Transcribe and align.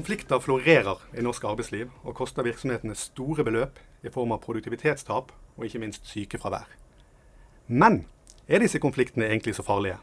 Konflikter 0.00 0.38
florerer 0.40 1.02
i 1.12 1.20
norsk 1.20 1.44
arbeidsliv 1.44 1.90
og 2.08 2.14
koster 2.16 2.46
virksomhetene 2.46 2.94
store 2.96 3.44
beløp 3.44 3.76
i 4.00 4.08
form 4.08 4.30
av 4.32 4.38
produktivitetstap 4.40 5.34
og 5.58 5.66
ikke 5.66 5.82
minst 5.82 6.08
sykefravær. 6.08 6.70
Men 7.68 8.06
er 8.48 8.64
disse 8.64 8.80
konfliktene 8.80 9.28
egentlig 9.28 9.58
så 9.58 9.66
farlige? 9.66 9.98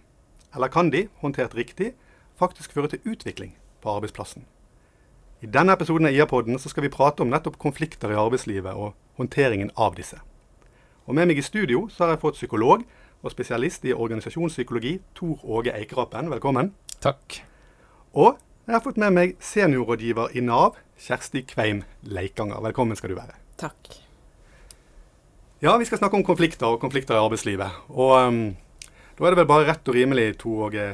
Eller 0.53 0.69
kan 0.69 0.91
de, 0.93 1.07
håndtert 1.23 1.57
riktig, 1.57 1.95
faktisk 2.37 2.77
føre 2.77 2.93
til 2.93 3.09
utvikling 3.09 3.55
på 3.81 3.89
arbeidsplassen? 3.89 4.45
I 5.41 5.49
denne 5.49 5.73
episoden 5.73 6.05
av 6.05 6.13
IA-podden 6.13 6.61
skal 6.61 6.85
vi 6.85 6.93
prate 6.93 7.25
om 7.25 7.33
nettopp 7.33 7.57
konflikter 7.57 8.13
i 8.13 8.21
arbeidslivet 8.21 8.77
og 8.77 8.93
håndteringen 9.17 9.73
av 9.73 9.97
disse. 9.97 10.21
Og 11.09 11.15
Med 11.15 11.25
meg 11.25 11.41
i 11.41 11.47
studio 11.49 11.87
så 11.89 12.03
har 12.03 12.13
jeg 12.13 12.21
fått 12.27 12.37
psykolog 12.37 12.85
og 13.23 13.33
spesialist 13.33 13.89
i 13.89 13.97
organisasjonspsykologi, 13.97 14.99
Tor 15.15 15.41
Åge 15.41 15.73
Eikerapen. 15.73 16.29
Velkommen. 16.29 16.75
Takk. 17.01 17.41
Og 18.13 18.37
jeg 18.67 18.75
har 18.75 18.83
fått 18.83 18.97
med 18.99 19.15
meg 19.15 19.35
seniorrådgiver 19.39 20.33
i 20.35 20.41
Nav, 20.43 20.75
Kjersti 20.99 21.45
Kveim 21.47 21.85
Leikanger. 22.03 22.59
Velkommen 22.65 22.97
skal 22.99 23.13
du 23.13 23.15
være. 23.15 23.37
Takk. 23.55 23.93
Ja, 25.63 25.77
vi 25.79 25.87
skal 25.87 26.01
snakke 26.01 26.19
om 26.19 26.25
konflikter 26.27 26.73
og 26.73 26.81
konflikter 26.81 27.15
i 27.15 27.21
arbeidslivet. 27.21 27.77
Og 27.95 28.11
um, 28.27 28.41
da 29.15 29.23
er 29.23 29.33
det 29.33 29.39
vel 29.39 29.47
bare 29.53 29.69
rett 29.69 29.87
og 29.87 29.95
rimelig, 29.95 30.33
Tor 30.43 30.67
Åge 30.67 30.89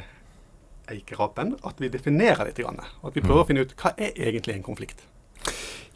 Eikerapen, 0.93 1.55
at 1.65 1.81
vi 1.81 1.89
definerer 1.89 2.45
litt. 2.45 2.61
Grann, 2.61 2.77
og 3.01 3.09
at 3.09 3.17
vi 3.17 3.25
prøver 3.25 3.41
å 3.41 3.49
finne 3.49 3.65
ut 3.65 3.73
hva 3.81 3.95
er 3.97 4.13
egentlig 4.29 4.59
en 4.59 4.67
konflikt. 4.69 5.01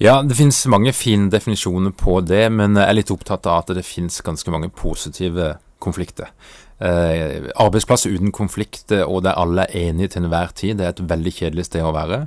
Ja, 0.01 0.23
det 0.25 0.37
finnes 0.39 0.65
mange 0.69 0.95
fine 0.97 1.29
definisjoner 1.29 1.93
på 1.93 2.19
det, 2.25 2.47
men 2.57 2.73
jeg 2.73 2.89
er 2.89 2.97
litt 2.97 3.13
opptatt 3.13 3.45
av 3.45 3.61
at 3.61 3.77
det 3.77 3.85
finnes 3.85 4.17
ganske 4.25 4.49
mange 4.53 4.73
positive 4.73 5.59
konflikter. 5.77 6.33
Eh, 6.77 7.47
arbeidsplass 7.57 8.05
uten 8.05 8.29
konflikt, 8.31 8.91
eh, 8.91 9.01
og 9.01 9.23
der 9.25 9.33
alle 9.33 9.63
er 9.65 9.89
enige 9.89 10.11
til 10.13 10.23
enhver 10.23 10.51
tid, 10.53 10.77
det 10.77 10.85
er 10.85 10.93
et 10.93 11.09
veldig 11.09 11.33
kjedelig 11.33 11.65
sted 11.65 11.81
å 11.81 11.93
være. 11.95 12.19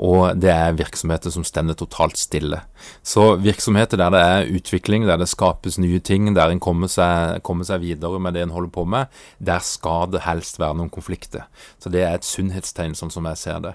Og 0.00 0.40
det 0.40 0.48
er 0.48 0.78
virksomheter 0.78 1.34
som 1.34 1.44
stender 1.44 1.76
totalt 1.76 2.16
stille. 2.16 2.62
Så 3.04 3.36
virksomheter 3.36 4.00
der 4.00 4.10
det 4.14 4.22
er 4.24 4.52
utvikling, 4.56 5.04
der 5.04 5.20
det 5.20 5.28
skapes 5.28 5.76
nye 5.78 6.00
ting, 6.00 6.32
der 6.34 6.48
en 6.48 6.60
kommer 6.60 6.88
seg, 6.88 7.42
kommer 7.42 7.68
seg 7.68 7.82
videre 7.84 8.18
med 8.18 8.32
det 8.32 8.46
en 8.46 8.54
holder 8.56 8.72
på 8.72 8.86
med, 8.88 9.12
der 9.38 9.60
skal 9.60 10.08
det 10.08 10.24
helst 10.24 10.58
være 10.58 10.80
noen 10.80 10.90
konflikter. 10.90 11.44
Så 11.78 11.92
det 11.92 12.06
er 12.06 12.16
et 12.16 12.24
sunnhetstegn, 12.24 12.96
sånn 12.96 13.12
som 13.12 13.28
jeg 13.28 13.36
ser 13.36 13.60
det. 13.60 13.74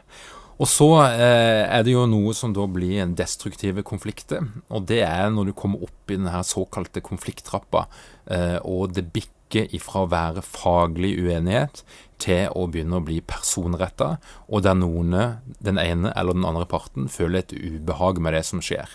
Og 0.61 0.69
så 0.69 0.87
eh, 1.11 1.65
er 1.65 1.85
det 1.85 1.93
jo 1.93 2.07
noe 2.09 2.33
som 2.37 2.53
da 2.53 2.65
blir 2.69 3.01
en 3.03 3.13
destruktive 3.17 3.83
konflikter. 3.85 4.45
Og 4.69 4.85
det 4.89 5.01
er 5.05 5.29
når 5.33 5.49
du 5.49 5.53
kommer 5.57 5.85
opp 5.85 6.09
i 6.09 6.17
denne 6.17 6.41
såkalte 6.45 7.01
konflikttrappa, 7.05 7.85
eh, 8.33 8.57
og 8.63 8.93
det 8.97 9.09
bikker 9.13 9.42
ifra 9.53 10.03
å 10.03 10.09
være 10.11 10.43
faglig 10.45 11.13
uenighet 11.21 11.83
til 12.23 12.51
å 12.55 12.65
begynne 12.71 12.99
å 12.99 13.03
bli 13.03 13.19
personretta, 13.27 14.17
og 14.47 14.63
der 14.65 14.77
noen, 14.79 15.15
den 15.63 15.79
ene 15.81 16.13
eller 16.15 16.37
den 16.37 16.47
andre 16.47 16.67
parten, 16.69 17.09
føler 17.11 17.41
et 17.41 17.53
ubehag 17.53 18.21
med 18.23 18.35
det 18.37 18.43
som 18.47 18.61
skjer. 18.63 18.91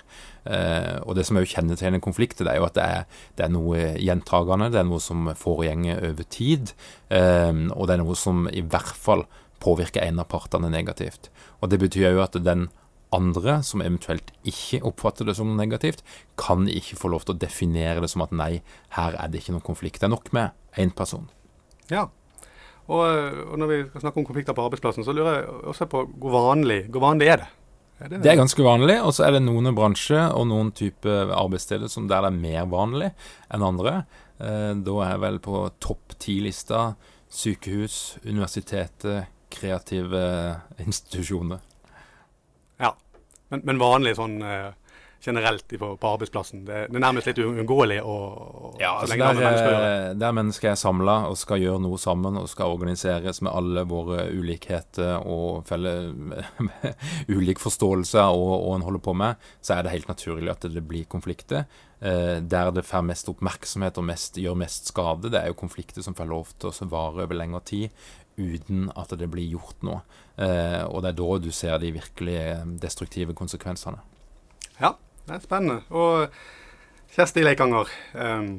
Eh, 0.48 0.96
og 1.04 1.18
det 1.18 1.26
som 1.28 1.36
er 1.36 1.44
jo 1.44 1.52
kjennetegner 1.52 2.02
konflikter, 2.04 2.46
det 2.46 2.54
er 2.54 2.62
jo 2.62 2.68
at 2.68 2.78
det 2.78 2.86
er, 2.86 3.04
det 3.36 3.46
er 3.46 3.52
noe 3.52 3.90
gjentagende, 4.00 4.70
det 4.72 4.80
er 4.80 4.88
noe 4.88 5.02
som 5.04 5.28
foregjenger 5.36 6.00
over 6.10 6.30
tid, 6.32 6.72
eh, 7.12 7.52
og 7.74 7.88
det 7.88 7.98
er 7.98 8.02
noe 8.04 8.18
som 8.18 8.48
i 8.48 8.64
hvert 8.64 8.96
fall 8.96 9.26
påvirker 9.62 10.04
en 10.06 10.22
av 10.22 10.30
partene 10.30 10.70
negativt. 10.72 11.32
Og 11.60 11.70
Det 11.70 11.80
betyr 11.82 12.12
jo 12.14 12.22
at 12.24 12.38
den 12.38 12.68
andre, 13.14 13.58
som 13.64 13.82
eventuelt 13.84 14.30
ikke 14.48 14.82
oppfatter 14.88 15.28
det 15.28 15.36
som 15.38 15.48
noe 15.48 15.58
negativt, 15.58 16.04
kan 16.40 16.68
ikke 16.68 16.98
få 17.00 17.10
lov 17.12 17.24
til 17.24 17.36
å 17.36 17.40
definere 17.40 18.02
det 18.04 18.10
som 18.12 18.24
at 18.24 18.34
nei, 18.34 18.60
her 18.96 19.16
er 19.18 19.32
det 19.32 19.42
ikke 19.42 19.56
noen 19.56 19.66
konflikt. 19.66 20.02
Det 20.02 20.08
er 20.08 20.14
nok 20.14 20.32
med 20.36 20.56
én 20.78 20.92
person. 20.96 21.28
Ja, 21.92 22.08
og, 22.88 23.04
og, 23.04 23.54
når 23.60 23.70
vi 23.70 23.78
skal 23.90 24.06
snakke 24.06 24.22
om 24.22 24.26
konflikter 24.28 24.56
på 24.56 24.64
arbeidsplassen, 24.64 25.04
så 25.04 25.12
lurer 25.12 25.42
jeg 25.42 25.48
også 25.72 25.88
på 25.92 26.06
hvor 26.20 26.36
vanlig, 26.48 26.86
hvor 26.92 27.04
vanlig 27.04 27.28
er 27.34 27.42
det? 27.42 27.48
Er 27.98 28.12
det, 28.12 28.20
det 28.22 28.30
er 28.30 28.38
ganske 28.38 28.62
vanlig, 28.62 28.94
og 29.02 29.10
så 29.16 29.26
er 29.26 29.34
det 29.34 29.42
noen 29.42 29.72
bransjer 29.74 30.30
og 30.38 30.46
noen 30.48 30.70
typer 30.76 31.32
arbeidssteder 31.34 31.90
som 31.90 32.06
der 32.08 32.22
det 32.24 32.30
er 32.30 32.42
mer 32.44 32.68
vanlig 32.70 33.10
enn 33.52 33.64
andre. 33.66 33.94
Eh, 34.38 34.72
da 34.86 34.98
er 35.02 35.10
jeg 35.16 35.22
vel 35.24 35.40
på 35.42 35.64
topp 35.82 36.14
ti-lista 36.22 36.92
sykehus, 37.28 38.18
universitetet, 38.24 39.28
kreative 39.52 40.22
institusjoner. 40.80 41.60
Ja, 42.78 42.94
men, 43.52 43.64
men 43.64 43.80
vanlig 43.80 44.14
sånn 44.18 44.38
uh, 44.44 44.70
generelt 45.20 45.78
på, 45.78 45.96
på, 45.96 46.08
arbeidsplassen. 46.08 46.64
Det, 46.64 46.84
det 46.90 46.98
er 46.98 47.02
nærmest 47.02 47.28
litt 47.30 47.40
uunngåelig 47.42 47.98
Ja, 47.98 48.92
altså 49.00 49.16
der, 49.18 49.40
mennesker 49.40 50.14
der 50.18 50.36
mennesker 50.36 50.70
er 50.72 50.78
samla 50.78 51.16
og 51.30 51.38
skal 51.40 51.62
gjøre 51.62 51.82
noe 51.82 51.98
sammen 52.00 52.38
og 52.38 52.46
skal 52.50 52.76
organiseres 52.76 53.42
med 53.42 53.52
alle 53.52 53.84
våre 53.88 54.28
ulikheter 54.30 55.26
og 55.26 55.66
felle 55.68 55.96
ulik 57.36 57.62
forståelse 57.62 58.28
og, 58.30 58.54
og 58.60 58.76
en 58.76 58.86
holder 58.86 59.04
på 59.08 59.16
med, 59.18 59.50
så 59.60 59.78
er 59.78 59.84
det 59.84 59.96
helt 59.96 60.12
naturlig 60.12 60.54
at 60.54 60.68
det 60.70 60.84
blir 60.86 61.08
konflikter. 61.10 61.66
Eh, 61.98 62.38
der 62.38 62.70
det 62.70 62.86
får 62.86 63.02
mest 63.08 63.30
oppmerksomhet 63.32 63.98
og 63.98 64.06
mest, 64.06 64.38
gjør 64.38 64.58
mest 64.60 64.92
skade, 64.92 65.32
det 65.34 65.42
er 65.42 65.50
jo 65.50 65.58
konflikter 65.58 66.04
som 66.04 66.14
får 66.14 66.30
lov 66.30 66.54
til 66.54 66.70
å 66.70 66.90
vare 66.92 67.26
over 67.26 67.40
lengre 67.40 67.64
tid 67.66 67.90
uten 68.38 68.88
at 68.96 69.12
det 69.18 69.28
blir 69.30 69.46
gjort 69.56 69.82
noe. 69.86 70.00
Eh, 70.38 70.82
og 70.86 71.02
det 71.02 71.12
er 71.12 71.18
da 71.18 71.28
du 71.42 71.50
ser 71.54 71.78
de 71.82 71.92
virkelig 71.96 72.36
eh, 72.38 72.64
destruktive 72.82 73.34
konsekvensene. 73.38 74.00
Ja, 74.78 74.94
det 75.26 75.36
er 75.36 75.44
spennende. 75.44 75.82
Og 75.90 76.28
Kjersti 77.14 77.44
Leikanger, 77.44 77.90
eh, 78.14 78.50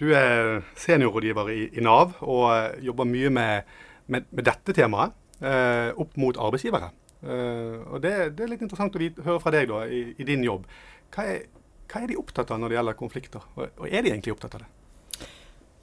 du 0.00 0.08
er 0.16 0.64
seniorrådgiver 0.80 1.52
i, 1.54 1.62
Nav 1.84 2.16
og 2.20 2.82
jobber 2.82 3.08
mye 3.08 3.32
med, 3.32 3.74
med, 4.08 4.28
med 4.30 4.48
dette 4.48 4.76
temaet 4.76 5.16
opp 5.40 6.18
mot 6.20 6.36
arbeidsgivere. 6.36 6.90
Og 7.24 7.94
det, 8.04 8.10
det, 8.36 8.42
er 8.44 8.50
litt 8.50 8.64
interessant 8.64 8.96
å 8.96 9.00
vite, 9.00 9.22
høre 9.24 9.40
fra 9.40 9.52
deg 9.54 9.70
da, 9.70 9.78
i, 9.88 10.02
i 10.20 10.26
din 10.28 10.44
jobb. 10.44 10.66
Hva 11.14 11.24
er, 11.32 11.46
hva 11.88 12.02
er, 12.02 12.10
de 12.10 12.18
opptatt 12.20 12.52
av 12.52 12.60
når 12.60 12.72
det 12.72 12.76
gjelder 12.76 12.98
konflikter, 12.98 13.46
og, 13.56 13.78
og 13.80 13.86
er 13.88 14.04
de 14.04 14.12
egentlig 14.12 14.34
opptatt 14.34 14.58
av 14.58 14.66
det? 14.66 14.68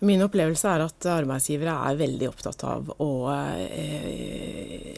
Min 0.06 0.22
opplevelse 0.22 0.70
er 0.70 0.84
at 0.86 1.08
arbeidsgivere 1.10 1.74
er 1.90 1.98
veldig 1.98 2.28
opptatt 2.30 2.62
av 2.70 2.92
å 3.02 3.10
eh, 3.34 4.94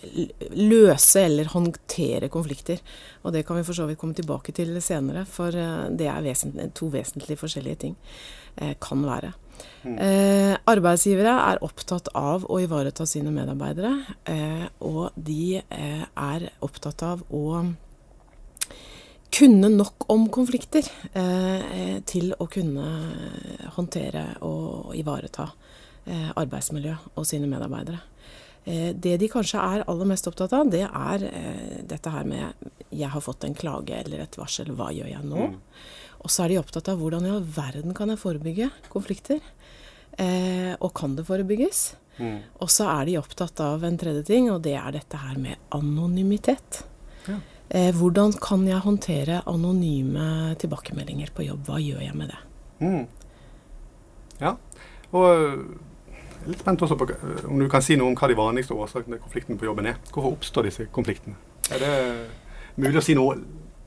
løse 0.59 1.23
eller 1.23 1.51
håndtere 1.53 2.27
konflikter. 2.33 2.81
Og 3.23 3.31
det 3.35 3.45
kan 3.47 3.55
vi 3.55 3.63
for 3.67 3.77
så 3.77 3.87
vidt 3.87 4.01
komme 4.01 4.17
tilbake 4.17 4.51
til 4.55 4.75
senere, 4.83 5.23
for 5.23 5.55
eh, 5.55 5.85
det 5.95 6.09
er 6.11 6.25
vesentlig, 6.25 6.67
to 6.75 6.91
vesentlig 6.91 7.39
forskjellige 7.39 7.83
ting. 7.85 7.95
Eh, 8.59 8.75
kan 8.83 9.05
være. 9.07 9.31
Mm. 9.85 9.95
Eh, 10.03 10.53
arbeidsgivere 10.67 11.35
er 11.47 11.63
opptatt 11.63 12.11
av 12.17 12.43
å 12.51 12.59
ivareta 12.59 13.07
sine 13.07 13.31
medarbeidere, 13.31 13.93
eh, 14.27 14.65
og 14.83 15.15
de 15.15 15.61
eh, 15.61 16.03
er 16.03 16.49
opptatt 16.65 17.05
av 17.07 17.23
å 17.31 17.61
kunne 19.31 19.69
nok 19.69 20.07
om 20.09 20.27
konflikter 20.33 20.85
eh, 21.13 21.99
til 22.09 22.33
å 22.33 22.47
kunne 22.51 22.85
håndtere 23.75 24.23
og 24.45 24.95
ivareta 24.97 25.45
eh, 26.05 26.31
arbeidsmiljø 26.33 26.95
og 27.13 27.27
sine 27.27 27.49
medarbeidere. 27.49 28.01
Eh, 28.65 28.89
det 28.95 29.17
de 29.21 29.29
kanskje 29.31 29.61
er 29.61 29.85
aller 29.89 30.09
mest 30.09 30.27
opptatt 30.29 30.53
av, 30.57 30.69
det 30.71 30.83
er 30.87 31.25
eh, 31.29 31.79
dette 31.87 32.09
her 32.09 32.25
med 32.25 32.53
'jeg 32.89 33.09
har 33.09 33.21
fått 33.21 33.45
en 33.45 33.55
klage 33.55 33.93
eller 33.93 34.21
et 34.21 34.37
varsel, 34.37 34.73
hva 34.75 34.91
gjør 34.91 35.09
jeg 35.09 35.23
nå?' 35.23 35.47
Mm. 35.49 35.59
Og 36.19 36.29
så 36.29 36.43
er 36.43 36.49
de 36.49 36.59
opptatt 36.59 36.89
av 36.89 36.99
hvordan 36.99 37.25
i 37.25 37.29
all 37.31 37.43
verden 37.43 37.93
kan 37.93 38.09
jeg 38.09 38.19
forebygge 38.19 38.71
konflikter? 38.89 39.39
Eh, 40.17 40.75
og 40.81 40.93
kan 40.93 41.15
det 41.15 41.25
forebygges? 41.25 41.95
Mm. 42.19 42.41
Og 42.59 42.67
så 42.67 42.89
er 42.91 43.05
de 43.05 43.17
opptatt 43.17 43.59
av 43.63 43.85
en 43.87 43.97
tredje 43.97 44.25
ting, 44.27 44.49
og 44.51 44.61
det 44.61 44.75
er 44.75 44.91
dette 44.91 45.15
her 45.15 45.37
med 45.39 45.55
anonymitet. 45.71 46.83
Ja. 47.25 47.39
Eh, 47.69 47.91
hvordan 47.93 48.33
kan 48.41 48.63
jeg 48.65 48.81
håndtere 48.81 49.43
anonyme 49.47 50.55
tilbakemeldinger 50.57 51.29
på 51.35 51.45
jobb? 51.45 51.67
Hva 51.67 51.77
gjør 51.77 52.01
jeg 52.01 52.15
med 52.17 52.31
det? 52.31 52.39
Mm. 52.79 53.05
Ja, 54.39 54.55
og 55.11 55.25
jeg 55.29 56.47
er 56.47 56.49
litt 56.49 56.63
spent 56.63 56.81
også 56.81 56.97
på 56.97 57.09
om 57.49 57.59
du 57.59 57.67
kan 57.69 57.83
si 57.83 57.97
noe 57.99 58.09
om 58.09 58.17
hva 58.17 58.29
de 58.31 58.37
vanligste 58.39 58.73
årsakene 58.73 59.17
til 59.17 59.23
konfliktene 59.25 59.59
på 59.59 59.67
jobben 59.67 59.89
er. 59.91 59.99
Hvorfor 60.09 60.37
oppstår 60.37 60.69
disse 60.69 60.87
konfliktene? 60.95 61.37
Er 61.69 61.83
det 61.83 61.93
mulig 62.79 63.01
å 63.01 63.05
si 63.05 63.17
noe 63.17 63.37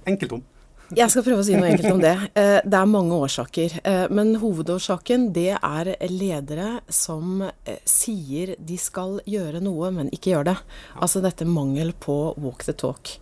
enkelt 0.06 0.36
om? 0.38 0.44
Jeg 0.92 1.08
skal 1.08 1.24
prøve 1.24 1.40
å 1.40 1.44
si 1.46 1.54
noe 1.56 1.70
enkelt 1.72 1.94
om 1.94 2.00
det. 2.02 2.12
Eh, 2.36 2.58
det 2.68 2.76
er 2.76 2.88
mange 2.90 3.16
årsaker. 3.16 3.78
Eh, 3.88 4.04
men 4.12 4.34
hovedårsaken 4.42 5.30
det 5.32 5.54
er 5.56 5.90
ledere 6.10 6.82
som 6.92 7.44
eh, 7.46 7.78
sier 7.88 8.54
de 8.60 8.76
skal 8.80 9.20
gjøre 9.28 9.62
noe, 9.64 9.88
men 9.94 10.10
ikke 10.12 10.34
gjør 10.34 10.50
det. 10.50 10.56
Altså 11.00 11.22
dette 11.24 11.48
mangel 11.48 11.94
på 11.96 12.16
walk 12.36 12.66
the 12.68 12.76
talk. 12.76 13.14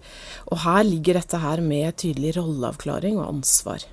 Og 0.51 0.65
her 0.65 0.83
ligger 0.89 1.21
dette 1.21 1.39
her 1.43 1.63
med 1.63 1.95
tydelig 2.03 2.35
rolleavklaring 2.41 3.21
og 3.21 3.29
ansvar. 3.29 3.87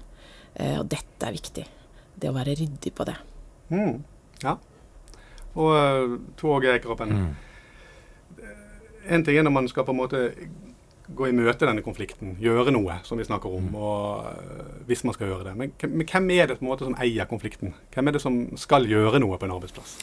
Og 0.57 0.87
dette 0.89 1.21
er 1.21 1.35
viktig. 1.35 1.63
Det 2.17 2.31
å 2.31 2.33
være 2.33 2.55
ryddig 2.57 2.91
på 2.97 3.05
det. 3.05 3.13
Mm. 3.69 3.99
Ja. 4.41 4.55
Og 5.53 6.17
Tog 6.39 6.65
Ekeropen. 6.65 7.13
Mm. 7.13 8.47
En 9.13 9.25
ting 9.27 9.37
er 9.37 9.45
når 9.45 9.53
man 9.53 9.69
skal 9.69 9.85
på 9.85 9.93
en 9.93 10.01
måte 10.01 10.23
gå 11.15 11.29
i 11.29 11.35
møte 11.35 11.67
denne 11.67 11.83
konflikten, 11.85 12.35
gjøre 12.41 12.73
noe, 12.75 12.97
som 13.07 13.19
vi 13.19 13.27
snakker 13.27 13.53
om, 13.53 13.69
mm. 13.71 13.77
og, 13.79 14.25
uh, 14.27 14.73
hvis 14.89 15.05
man 15.07 15.15
skal 15.15 15.31
gjøre 15.31 15.49
det. 15.49 15.55
Men, 15.59 15.71
men, 15.87 16.07
hvem 16.07 16.33
er 16.35 16.49
det 16.49 16.59
på 16.59 16.65
en 16.65 16.71
måte 16.71 16.87
som 16.87 16.97
eier 16.99 17.29
konflikten? 17.29 17.75
Hvem 17.95 18.09
er 18.09 18.17
det 18.17 18.23
som 18.23 18.41
skal 18.59 18.87
gjøre 18.89 19.21
noe 19.23 19.39
på 19.39 19.47
en 19.47 19.55
arbeidsplass? 19.55 19.97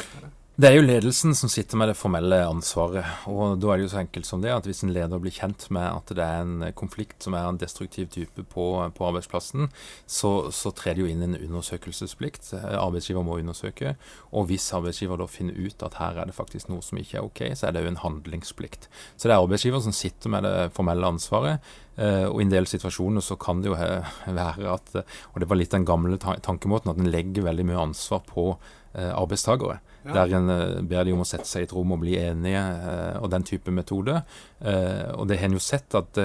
Det 0.55 0.69
er 0.69 0.77
jo 0.77 0.85
ledelsen 0.85 1.33
som 1.35 1.51
sitter 1.51 1.75
med 1.75 1.89
det 1.91 1.97
formelle 1.99 2.37
ansvaret. 2.47 3.03
og 3.27 3.57
Da 3.59 3.73
er 3.73 3.81
det 3.81 3.87
jo 3.89 3.91
så 3.91 3.99
enkelt 4.05 4.27
som 4.29 4.39
det 4.39 4.53
at 4.55 4.67
hvis 4.69 4.85
en 4.87 4.93
leder 4.95 5.19
blir 5.19 5.35
kjent 5.35 5.65
med 5.75 5.83
at 5.83 6.13
det 6.15 6.23
er 6.23 6.43
en 6.45 6.69
konflikt 6.79 7.25
som 7.27 7.35
er 7.35 7.49
en 7.49 7.57
destruktiv 7.59 8.07
type 8.15 8.45
på, 8.53 8.67
på 8.95 9.07
arbeidsplassen, 9.09 9.67
så, 10.07 10.53
så 10.55 10.71
trer 10.71 10.95
det 10.95 11.03
jo 11.03 11.09
inn 11.11 11.25
en 11.27 11.35
undersøkelsesplikt. 11.35 12.53
Arbeidsgiver 12.55 13.27
må 13.27 13.41
undersøke. 13.41 13.97
Og 14.31 14.47
hvis 14.47 14.69
arbeidsgiver 14.79 15.19
da 15.19 15.27
finner 15.27 15.59
ut 15.59 15.83
at 15.83 15.97
her 15.99 16.21
er 16.23 16.31
det 16.31 16.37
faktisk 16.39 16.71
noe 16.71 16.87
som 16.87 17.01
ikke 17.03 17.19
er 17.19 17.27
ok, 17.27 17.43
så 17.59 17.67
er 17.67 17.75
det 17.75 17.83
jo 17.83 17.91
en 17.91 17.99
handlingsplikt. 18.05 18.87
Så 19.17 19.27
det 19.27 19.35
er 19.35 19.43
arbeidsgiver 19.43 19.83
som 19.83 19.97
sitter 19.97 20.31
med 20.37 20.47
det 20.47 20.71
formelle 20.77 21.11
ansvaret. 21.17 21.67
Uh, 21.99 22.31
og 22.31 22.39
i 22.39 22.47
en 22.47 22.55
del 22.55 22.71
situasjoner 22.71 23.27
så 23.27 23.35
kan 23.43 23.59
det 23.63 23.73
jo 23.73 23.75
være 23.75 24.71
at 24.71 24.95
Og 25.03 25.43
det 25.43 25.51
var 25.51 25.59
litt 25.59 25.75
den 25.75 25.87
gamle 25.87 26.19
tankemåten 26.23 26.95
at 26.95 27.03
en 27.03 27.11
legger 27.11 27.51
veldig 27.51 27.67
mye 27.73 27.83
ansvar 27.89 28.23
på 28.31 28.53
arbeidstagere. 28.95 29.19
arbeidstakere. 29.19 29.81
Ja. 29.83 29.94
Der 30.05 30.35
en 30.37 30.51
uh, 30.53 30.81
ber 30.85 31.07
de 31.07 31.15
om 31.15 31.23
å 31.25 31.29
sette 31.29 31.49
seg 31.49 31.65
i 31.65 31.69
et 31.69 31.75
rom 31.75 31.95
og 31.97 32.03
bli 32.03 32.17
enige, 32.21 32.63
og 33.21 33.31
den 33.33 33.47
type 33.47 33.73
metode. 33.73 34.23
og 34.65 35.29
det 35.29 35.39
har 35.39 35.49
en 35.49 35.57
jo 35.57 35.63
sett 35.63 35.95
at 35.97 36.19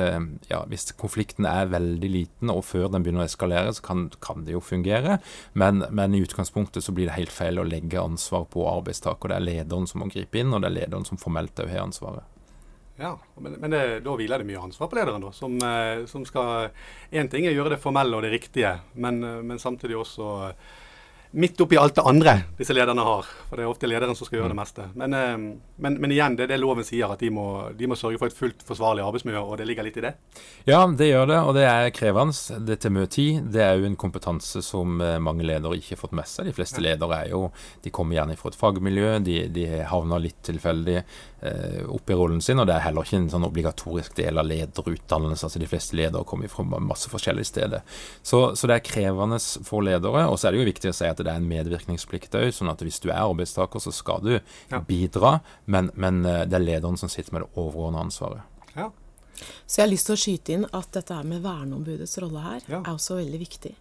ja, 0.47 0.59
hvis 0.71 0.91
konflikten 0.99 1.45
er 1.47 1.71
veldig 1.71 2.09
liten, 2.11 2.51
og 2.51 2.63
før 2.67 2.87
den 2.91 3.03
begynner 3.03 3.25
å 3.25 3.29
eskalere, 3.29 3.73
så 3.75 3.83
kan, 3.83 4.05
kan 4.23 4.45
det 4.47 4.55
jo 4.55 4.63
fungere. 4.63 5.19
Men, 5.53 5.83
men, 5.91 6.15
i 6.15 6.23
utgangspunktet 6.23 6.83
så 6.83 6.95
blir 6.95 7.09
det 7.09 7.17
helt 7.17 7.33
feil 7.35 7.59
å 7.59 7.67
legge 7.67 8.01
ansvar 8.01 8.47
på 8.51 8.67
arbeidstaker. 8.69 9.31
Det 9.31 9.39
er 9.39 9.47
lederen 9.47 9.87
som 9.89 10.03
må 10.03 10.09
gripe 10.11 10.39
inn, 10.39 10.53
og 10.53 10.63
det 10.63 10.71
er 10.71 10.77
lederen 10.81 11.07
som 11.07 11.21
formelt 11.21 11.59
òg 11.59 11.71
har 11.71 11.87
ansvaret. 11.87 12.27
Ja, 12.99 13.19
Men, 13.35 13.53
men 13.53 13.71
det, 13.71 13.99
da 14.03 14.13
hviler 14.19 14.41
det 14.41 14.47
mye 14.49 14.59
ansvar 14.59 14.89
på 14.91 14.97
lederen, 14.97 15.23
da, 15.23 15.31
som, 15.31 15.55
eh, 15.63 16.03
som 16.11 16.25
skal 16.27 16.73
Én 17.15 17.29
ting 17.31 17.45
er 17.47 17.53
å 17.53 17.61
gjøre 17.61 17.77
det 17.77 17.83
formelle 17.83 18.17
og 18.17 18.25
det 18.25 18.33
riktige, 18.33 18.73
men, 18.99 19.23
eh, 19.23 19.39
men 19.39 19.61
samtidig 19.61 19.95
også 20.01 20.27
midt 21.31 21.61
oppi 21.61 21.77
alt 21.77 21.95
det 21.95 22.01
andre 22.01 22.33
disse 22.57 22.73
lederne 22.73 23.03
har. 23.05 23.27
For 23.49 23.57
det 23.57 23.65
er 23.65 23.69
ofte 23.69 23.89
lederen 23.89 24.17
som 24.17 24.25
skal 24.25 24.39
gjøre 24.39 24.51
det 24.51 24.57
mm. 24.57 24.61
meste. 24.61 24.85
Men, 24.97 25.13
eh, 25.13 25.35
men, 25.83 25.97
men 26.01 26.13
igjen, 26.13 26.37
det 26.37 26.47
er 26.47 26.53
det 26.53 26.59
loven 26.61 26.85
sier, 26.85 27.11
at 27.13 27.21
de 27.21 27.29
må, 27.33 27.45
de 27.77 27.89
må, 27.89 27.97
sørge 27.99 28.19
for 28.21 28.31
et 28.31 28.37
fullt 28.37 28.63
forsvarlig 28.65 29.03
arbeidsmiljø. 29.05 29.43
Og 29.45 29.59
det 29.59 29.67
ligger 29.69 29.85
litt 29.85 29.99
i 30.01 30.05
det? 30.07 30.13
Ja, 30.69 30.81
det 30.87 31.11
gjør 31.11 31.29
det, 31.29 31.39
og 31.45 31.53
det 31.57 31.65
er 31.69 31.93
krevende. 31.93 32.57
Det 32.65 32.79
til 32.81 32.93
mye 32.95 33.09
tid. 33.11 33.49
Det 33.53 33.63
er 33.65 33.77
jo 33.77 33.89
en 33.89 33.99
kompetanse 33.99 34.63
som 34.65 35.01
eh, 35.05 35.17
mange 35.21 35.45
ledere 35.45 35.77
ikke 35.77 35.95
har 35.95 36.03
fått 36.03 36.17
med 36.17 36.29
seg. 36.29 36.49
De 36.49 36.55
fleste 36.57 36.81
ledere 36.83 37.23
er 37.23 37.33
jo 37.33 37.49
De 37.83 37.91
kommer 37.93 38.17
gjerne 38.17 38.37
fra 38.39 38.51
et 38.51 38.59
fagmiljø, 38.59 39.11
de, 39.25 39.37
de 39.53 39.67
havner 39.89 40.21
litt 40.23 40.41
tilfeldig 40.45 40.97
eh, 40.97 41.83
opp 41.89 42.09
i 42.09 42.17
rollen 42.17 42.41
sin, 42.43 42.59
og 42.59 42.67
det 42.69 42.75
er 42.75 42.85
heller 42.87 43.05
ikke 43.05 43.19
en 43.21 43.29
sånn 43.31 43.47
obligatorisk 43.47 44.17
del 44.17 44.41
av 44.41 44.49
lederutdannelse. 44.49 45.45
altså 45.45 45.61
De 45.61 45.69
fleste 45.69 45.97
ledere 45.99 46.25
kommer 46.27 46.51
fra 46.51 46.65
masse 46.65 47.11
forskjellige 47.11 47.51
steder. 47.51 47.85
Så, 48.21 48.41
så 48.57 48.69
det 48.69 48.79
er 48.79 48.85
krevende 48.85 49.39
for 49.39 49.85
ledere. 49.85 50.25
Og 50.29 50.39
så 50.39 50.49
er 50.49 50.55
det 50.55 50.63
jo 50.63 50.69
viktig 50.71 50.91
å 50.91 50.97
si 50.97 51.07
at 51.09 51.18
at 51.19 51.27
det 51.27 51.33
er 51.33 51.41
en 51.41 51.49
medvirkningsplikt 51.49 52.37
òg. 52.39 52.49
Sånn 52.55 52.71
at 52.71 52.81
hvis 52.85 53.01
du 53.03 53.09
er 53.09 53.21
arbeidstaker, 53.21 53.83
så 53.83 53.93
skal 53.95 54.23
du 54.25 54.33
ja. 54.37 54.81
bidra, 54.85 55.39
men, 55.65 55.91
men, 55.95 56.23
eh, 56.25 56.45
det 56.49 56.59
er 56.59 56.65
lederen 56.65 56.99
som 56.99 57.11
sitter 57.11 57.35
med 57.35 57.45
det 57.45 57.51
overordnede 57.55 58.07
ansvaret. 58.09 58.65
Ja. 58.75 58.89
Så 59.39 59.79
jeg 59.79 59.85
har 59.85 59.91
lyst 59.93 60.09
til 60.09 60.15
å 60.15 60.19
skyte 60.19 60.51
inn 60.55 60.65
at 60.75 60.89
dette 60.91 61.15
her 61.15 61.27
med 61.27 61.43
verneombudets 61.45 62.17
rolle 62.19 62.41
her 62.43 62.65
ja. 62.67 62.81
er 62.81 62.91
også 62.91 63.19
veldig 63.21 63.39
viktig. 63.39 63.71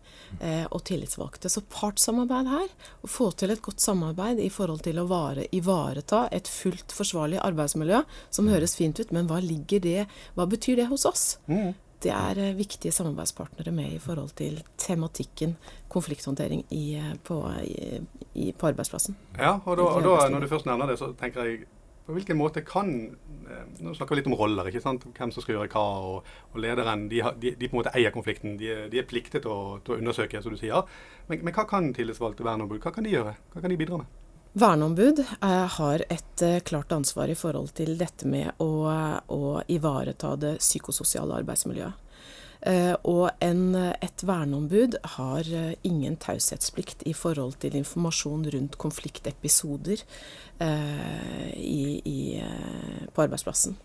Eh, 0.45 0.67
og 0.69 0.85
tillitsvalgte. 0.87 1.51
Så 1.51 1.65
partssamarbeid 1.73 2.51
her, 2.53 2.69
å 3.03 3.11
få 3.11 3.31
til 3.39 3.55
et 3.55 3.63
godt 3.65 3.83
samarbeid 3.83 4.43
i 4.45 4.51
forhold 4.53 4.85
til 4.87 5.01
å 5.01 5.09
vare, 5.11 5.49
ivareta 5.57 6.27
et 6.35 6.51
fullt 6.53 6.95
forsvarlig 6.95 7.41
arbeidsmiljø, 7.43 8.05
som 8.31 8.47
mm. 8.47 8.55
høres 8.55 8.77
fint 8.79 9.01
ut, 9.01 9.15
men 9.17 9.31
hva 9.31 9.41
ligger 9.43 9.83
det 9.83 10.01
Hva 10.37 10.47
betyr 10.47 10.83
det 10.83 10.91
hos 10.93 11.09
oss? 11.09 11.27
Mm 11.51 11.75
det 12.05 12.13
er 12.15 12.39
eh, 12.39 12.57
viktige 12.59 12.93
samarbeidspartnere 12.95 13.73
med 13.75 13.97
i 13.97 14.03
forhold 14.03 14.31
til 14.39 14.61
tematikken 14.79 15.57
konflikthåndtering 15.89 16.65
i, 16.71 16.85
eh, 16.97 17.17
på, 17.25 17.41
i, 18.35 18.53
på, 18.53 18.67
arbeidsplassen. 18.67 19.17
Ja, 19.39 19.59
og, 19.65 19.77
da, 19.77 19.83
og 19.83 20.07
da, 20.07 20.29
når 20.29 20.41
du 20.41 20.49
først 20.49 20.67
nevner 20.67 20.87
det, 20.87 20.99
så 20.99 21.13
tenker 21.19 21.45
jeg 21.45 21.67
på 22.09 22.15
hvilken 22.17 22.39
måte 22.41 22.63
kan 22.65 22.93
eh, 23.51 23.65
Nå 23.85 23.93
snakker 23.95 24.15
vi 24.15 24.23
litt 24.23 24.31
om 24.31 24.37
roller, 24.39 24.71
ikke 24.71 24.81
sant? 24.81 25.05
hvem 25.19 25.33
som 25.35 25.45
skal 25.45 25.59
gjøre 25.59 25.73
hva. 25.75 25.83
Og, 26.09 26.31
og 26.55 26.63
lederen 26.63 27.09
de, 27.11 27.21
de, 27.37 27.53
de, 27.53 27.69
på 27.69 27.77
en 27.77 27.83
måte 27.83 27.93
eier 27.99 28.15
konflikten. 28.15 28.57
De, 28.61 28.71
de 28.93 29.03
er 29.03 29.09
pliktet 29.09 29.45
til 29.45 29.53
å, 29.53 29.77
til 29.85 29.97
å, 29.97 30.01
undersøke, 30.01 30.41
som 30.43 30.55
du 30.55 30.61
sier. 30.61 30.89
Men, 31.29 31.45
men 31.45 31.57
hva 31.57 31.67
kan 31.69 31.93
tillitsvalgte 31.97 32.47
verneombud 32.47 32.81
hva 32.85 32.95
kan 32.95 33.05
de 33.05 33.13
gjøre? 33.13 33.37
Hva 33.53 33.65
kan 33.65 33.75
de 33.75 33.81
bidra 33.81 34.01
med? 34.01 34.17
Verneombud 34.59 35.19
eh, 35.43 35.49
har 35.49 36.03
et 36.09 36.43
eh, 36.43 36.59
klart 36.61 36.93
ansvar 36.93 37.31
i 37.31 37.37
forhold 37.39 37.71
til 37.79 37.95
dette 38.01 38.27
med 38.27 38.59
å, 38.59 38.91
å 39.31 39.43
ivareta 39.71 40.33
det 40.41 40.57
psykososiale 40.59 41.37
arbeidsmiljøet. 41.43 42.05
Eh, 42.67 42.95
og 43.07 43.29
en, 43.45 43.77
et 43.79 44.25
verneombud 44.27 44.97
har 45.15 45.47
ingen 45.87 46.17
taushetsplikt 46.19 47.07
i 47.07 47.15
forhold 47.15 47.61
til 47.63 47.77
informasjon 47.79 48.49
rundt 48.51 48.79
konfliktepisoder 48.83 50.03
i, 50.59 51.83
i, 52.03 52.19
på 53.15 53.23
arbeidsplassen. 53.23 53.77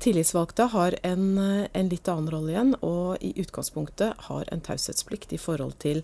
Tillitsvalgte 0.00 0.66
har 0.74 0.98
en, 1.04 1.24
en, 1.40 1.88
litt 1.88 2.08
annen 2.12 2.28
rolle 2.32 2.52
igjen, 2.52 2.74
og 2.84 3.24
i 3.24 3.32
utgangspunktet 3.40 4.28
har 4.28 4.52
en 4.52 4.64
taushetsplikt 4.64 5.32
i 5.32 5.40
forhold 5.40 5.78
til 5.80 6.02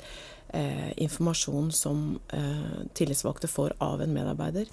eh, 0.49 0.93
informasjon 1.05 1.73
som 1.73 2.19
eh, 2.32 2.85
tillitsvalgte 2.94 3.50
får 3.50 3.76
av 3.85 4.02
en 4.02 4.14
medarbeider. 4.14 4.70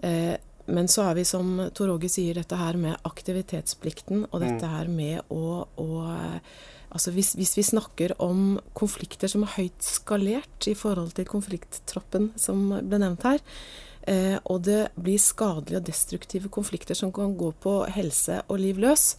Eh, 0.00 0.34
men 0.66 0.88
så 0.88 1.02
har 1.02 1.14
vi, 1.18 1.24
som 1.24 1.70
Tor 1.74 1.90
Åge 1.90 2.08
sier, 2.12 2.38
dette 2.38 2.56
her 2.56 2.78
med 2.78 3.00
aktivitetsplikten 3.08 4.28
og 4.30 4.44
dette 4.44 4.62
mm. 4.62 4.74
her 4.76 4.92
med 4.92 5.34
å, 5.34 5.66
å 5.66 5.88
Altså 6.92 7.08
hvis, 7.14 7.30
hvis, 7.40 7.54
vi 7.56 7.62
snakker 7.64 8.12
om 8.20 8.58
konflikter 8.76 9.30
som 9.30 9.46
er 9.46 9.54
høyt 9.54 9.80
skalert 9.80 10.66
i 10.68 10.74
forhold 10.76 11.14
til 11.16 11.24
konflikttroppen 11.24 12.26
som 12.36 12.66
ble 12.68 12.98
nevnt 13.00 13.24
her, 13.24 13.40
eh, 14.04 14.36
og 14.44 14.66
det 14.68 14.90
blir 15.00 15.16
skadelige 15.16 15.80
og 15.80 15.86
destruktive 15.88 16.52
konflikter 16.52 16.98
som 16.98 17.08
kan 17.16 17.32
gå 17.40 17.48
på 17.64 17.78
helse 17.96 18.42
og 18.44 18.60
liv 18.60 18.82
løs, 18.84 19.14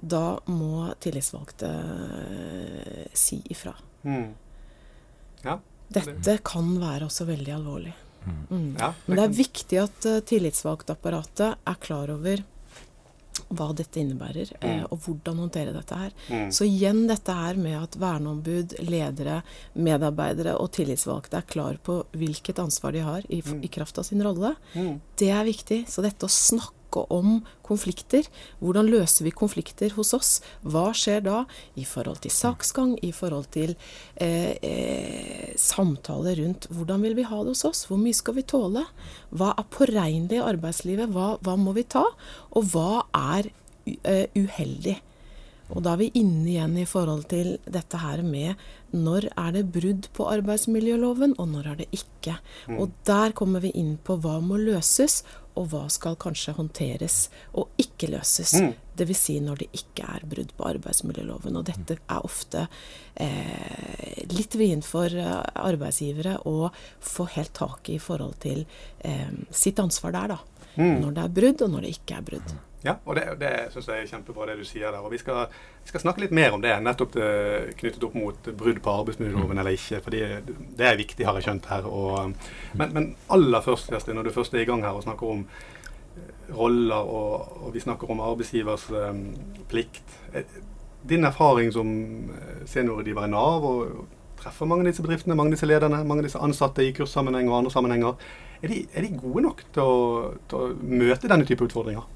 da 0.00 0.38
må 0.48 0.88
tillitsvalgte 1.04 1.68
eh, 1.68 3.06
si 3.12 3.42
ifra. 3.52 3.74
Mm. 4.08 4.30
Ja. 5.44 5.58
Dette 5.88 6.36
kan 6.44 6.74
være 6.80 7.08
også 7.08 7.26
veldig 7.28 7.54
alvorlig. 7.56 7.94
Mm. 8.26 8.38
mm. 8.50 8.70
Ja, 8.78 8.92
det 8.92 9.08
Men 9.08 9.20
det 9.20 9.24
er 9.24 9.36
viktig 9.38 9.80
at 9.80 10.06
uh, 10.08 10.20
tillitsvalgtapparatet 10.28 11.56
er 11.56 11.82
klar 11.82 12.12
over 12.12 12.44
hva 13.48 13.68
dette 13.76 14.00
innebærer, 14.00 14.50
mm. 14.58 14.64
eh, 14.66 14.80
og 14.90 15.04
hvordan 15.04 15.38
håndtere 15.44 15.72
dette 15.72 15.96
her. 15.96 16.14
Mm. 16.28 16.48
Så 16.52 16.66
igjen 16.66 17.04
dette 17.08 17.32
her 17.32 17.58
med 17.60 17.76
at 17.78 17.96
verneombud, 18.00 18.74
ledere, 18.84 19.40
medarbeidere 19.78 20.56
og 20.58 20.72
tillitsvalgte 20.76 21.38
er 21.38 21.46
klar 21.48 21.78
på 21.84 22.00
hvilket 22.18 22.58
ansvar 22.60 22.96
de 22.96 23.04
har 23.06 23.28
i, 23.28 23.40
mm. 23.46 23.62
i 23.64 23.70
kraft 23.72 24.00
av 24.02 24.08
sin 24.08 24.24
rolle, 24.26 24.52
mm. 24.74 24.98
det 25.22 25.30
er 25.32 25.46
viktig. 25.48 25.84
Så 25.88 26.04
dette 26.04 26.28
å 26.28 26.32
snakke 26.32 26.77
snakke 26.88 27.04
om 27.12 27.44
konflikter. 27.62 28.24
Hvordan 28.60 28.88
løser 28.88 29.24
vi 29.24 29.30
konflikter 29.30 29.90
hos 29.94 30.14
oss? 30.14 30.40
Hva 30.62 30.92
skjer 30.94 31.20
da 31.22 31.44
i 31.76 31.84
forhold 31.84 32.20
til 32.22 32.30
saksgang, 32.30 32.98
i 33.02 33.12
forhold 33.12 33.50
til 33.52 33.76
eh, 34.16 34.56
eh, 34.62 35.54
samtaler 35.56 36.36
rundt 36.40 36.68
hvordan 36.70 37.02
vil 37.02 37.16
vi 37.16 37.26
ha 37.28 37.42
det 37.42 37.54
hos 37.54 37.64
oss? 37.64 37.86
Hvor 37.86 37.98
mye 37.98 38.14
skal 38.14 38.34
vi 38.36 38.42
tåle? 38.42 38.84
Hva 39.30 39.54
er 39.56 39.68
påregnelig 39.70 40.38
i 40.38 40.44
arbeidslivet? 40.44 41.10
Hva, 41.12 41.38
hva, 41.42 41.56
må 41.56 41.74
vi 41.76 41.84
ta? 41.84 42.04
Og 42.56 42.64
hva 42.72 43.04
er 43.14 43.50
uh, 43.88 44.26
uheldig? 44.36 44.98
Og 45.74 45.82
da 45.84 45.94
er 45.94 46.00
vi 46.00 46.12
inne 46.20 46.46
igjen 46.48 46.76
i 46.80 46.86
forhold 46.88 47.26
til 47.30 47.56
dette 47.68 48.00
her 48.00 48.22
med 48.24 48.56
når 48.96 49.28
er 49.34 49.50
det 49.52 49.66
brudd 49.72 50.08
på 50.16 50.28
arbeidsmiljøloven, 50.32 51.34
og 51.36 51.50
når 51.52 51.66
er 51.72 51.82
det 51.82 51.88
ikke. 51.92 52.38
Mm. 52.70 52.78
Og 52.80 52.94
der 53.08 53.34
kommer 53.36 53.60
vi 53.60 53.74
inn 53.76 53.98
på 54.00 54.16
hva 54.22 54.38
må 54.40 54.56
løses, 54.60 55.20
og 55.58 55.72
hva 55.72 55.84
skal 55.90 56.16
kanskje 56.20 56.54
håndteres 56.54 57.16
og 57.58 57.80
ikke 57.82 58.12
løses. 58.12 58.54
Mm. 58.62 58.72
Dvs. 58.98 59.22
Si 59.28 59.36
når 59.42 59.64
det 59.64 59.68
ikke 59.76 60.06
er 60.06 60.26
brudd 60.30 60.54
på 60.56 60.68
arbeidsmiljøloven. 60.70 61.58
Og 61.58 61.66
dette 61.66 61.98
er 61.98 62.26
ofte 62.26 62.64
eh, 63.18 64.22
litt 64.30 64.54
vrient 64.54 64.86
for 64.86 65.10
eh, 65.10 65.34
arbeidsgivere 65.58 66.38
å 66.48 66.70
få 67.02 67.28
helt 67.34 67.56
tak 67.58 67.90
i 67.90 67.98
i 67.98 68.02
forhold 68.02 68.38
til 68.44 68.64
eh, 69.02 69.34
sitt 69.50 69.82
ansvar 69.82 70.14
der, 70.14 70.36
da. 70.36 70.64
Mm. 70.78 71.00
Når 71.02 71.14
det 71.16 71.22
er 71.24 71.36
brudd, 71.40 71.62
og 71.66 71.72
når 71.74 71.84
det 71.84 71.94
ikke 71.98 72.18
er 72.20 72.26
brudd. 72.30 72.56
Ja, 72.86 72.94
og 73.04 73.16
det, 73.18 73.24
det 73.40 73.52
syns 73.72 73.88
jeg 73.90 74.04
er 74.04 74.10
kjempebra 74.12 74.46
det 74.46 74.60
du 74.60 74.66
sier 74.66 74.92
der. 74.92 75.02
Og 75.02 75.10
vi 75.10 75.18
skal, 75.18 75.48
vi 75.82 75.90
skal 75.90 76.02
snakke 76.04 76.22
litt 76.22 76.34
mer 76.36 76.54
om 76.54 76.62
det, 76.62 76.76
nettopp 76.84 77.16
det, 77.16 77.30
knyttet 77.80 78.04
opp 78.06 78.14
mot 78.14 78.50
brudd 78.60 78.78
på 78.84 78.92
arbeidsmiljøloven 79.00 79.58
eller 79.58 79.74
ikke. 79.74 79.98
For 80.04 80.14
det 80.14 80.86
er 80.86 81.00
viktig, 81.00 81.26
har 81.26 81.38
jeg 81.38 81.48
skjønt 81.48 81.66
her. 81.72 81.88
Og, 81.90 82.36
men, 82.78 82.94
men, 82.94 83.08
aller 83.34 83.64
først, 83.64 83.90
Kjersti, 83.90 84.14
når 84.14 84.28
du 84.28 84.36
først 84.36 84.54
er 84.54 84.62
i 84.62 84.68
gang 84.68 84.84
her 84.86 84.94
og 84.94 85.02
snakker 85.06 85.32
om 85.32 85.42
eh, 85.42 86.52
roller, 86.54 87.10
og, 87.18 87.64
og 87.64 87.74
vi 87.74 87.82
snakker 87.82 88.12
om 88.14 88.22
arbeidsgivers 88.28 88.86
um, 88.94 89.24
plikt. 89.70 90.14
Eh, 90.32 90.46
din 91.08 91.26
erfaring 91.26 91.72
som 91.74 91.90
seniorrådgiver 92.66 93.26
i 93.26 93.32
Nav 93.32 93.66
og 93.66 94.06
treffer 94.38 94.70
mange 94.70 94.84
av 94.84 94.92
disse 94.92 95.02
bedriftene, 95.02 95.34
mange 95.38 95.50
av 95.50 95.56
disse 95.56 95.66
lederne, 95.66 96.04
mange 96.06 96.22
av 96.22 96.28
disse 96.28 96.42
ansatte 96.42 96.84
i 96.84 96.92
kurssammenheng 96.94 97.50
og 97.50 97.58
andre 97.58 97.74
sammenhenger. 97.74 98.30
Er 98.62 98.70
de, 98.70 98.78
er 98.92 99.06
de 99.06 99.18
gode 99.18 99.42
nok 99.46 99.64
til 99.74 99.82
å, 99.82 99.98
til 100.50 100.62
å 100.62 100.70
møte 100.78 101.30
denne 101.30 101.46
type 101.48 101.66
utfordringer? 101.66 102.06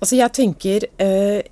Altså 0.00 0.16
jeg 0.16 0.32
tenker 0.32 0.86
eh, 1.00 1.42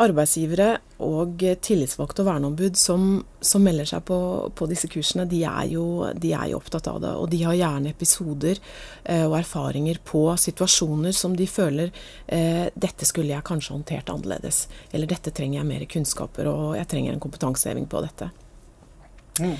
arbeidsgivere 0.00 0.68
og 1.04 1.42
tillitsvalgte 1.64 2.22
og 2.22 2.28
verneombud 2.28 2.78
som, 2.78 3.18
som 3.44 3.64
melder 3.64 3.88
seg 3.90 4.04
på, 4.08 4.18
på, 4.56 4.68
disse 4.70 4.88
kursene, 4.90 5.26
de 5.28 5.42
er, 5.44 5.66
jo, 5.74 5.84
de 6.16 6.32
er, 6.32 6.48
jo, 6.52 6.60
opptatt 6.62 6.88
av 6.90 7.00
det. 7.02 7.12
Og 7.18 7.28
de 7.32 7.42
har 7.44 7.58
gjerne 7.58 7.92
episoder 7.92 8.56
eh, 8.56 9.24
og 9.26 9.36
erfaringer 9.40 10.00
på 10.08 10.24
situasjoner 10.40 11.14
som 11.16 11.36
de 11.36 11.48
føler 11.50 11.92
eh, 12.26 12.68
dette 12.72 13.08
skulle 13.08 13.34
jeg 13.34 13.46
kanskje 13.48 13.76
håndtert 13.76 14.12
annerledes. 14.14 14.64
Eller 14.92 15.10
dette 15.10 15.34
trenger 15.34 15.60
jeg 15.60 15.70
mer 15.70 15.86
kunnskaper, 15.90 16.50
og 16.50 16.76
jeg 16.78 16.90
trenger 16.94 17.16
en 17.16 17.22
kompetanseheving 17.22 17.88
på 17.90 18.04
dette. 18.06 18.30
Mm. 19.42 19.56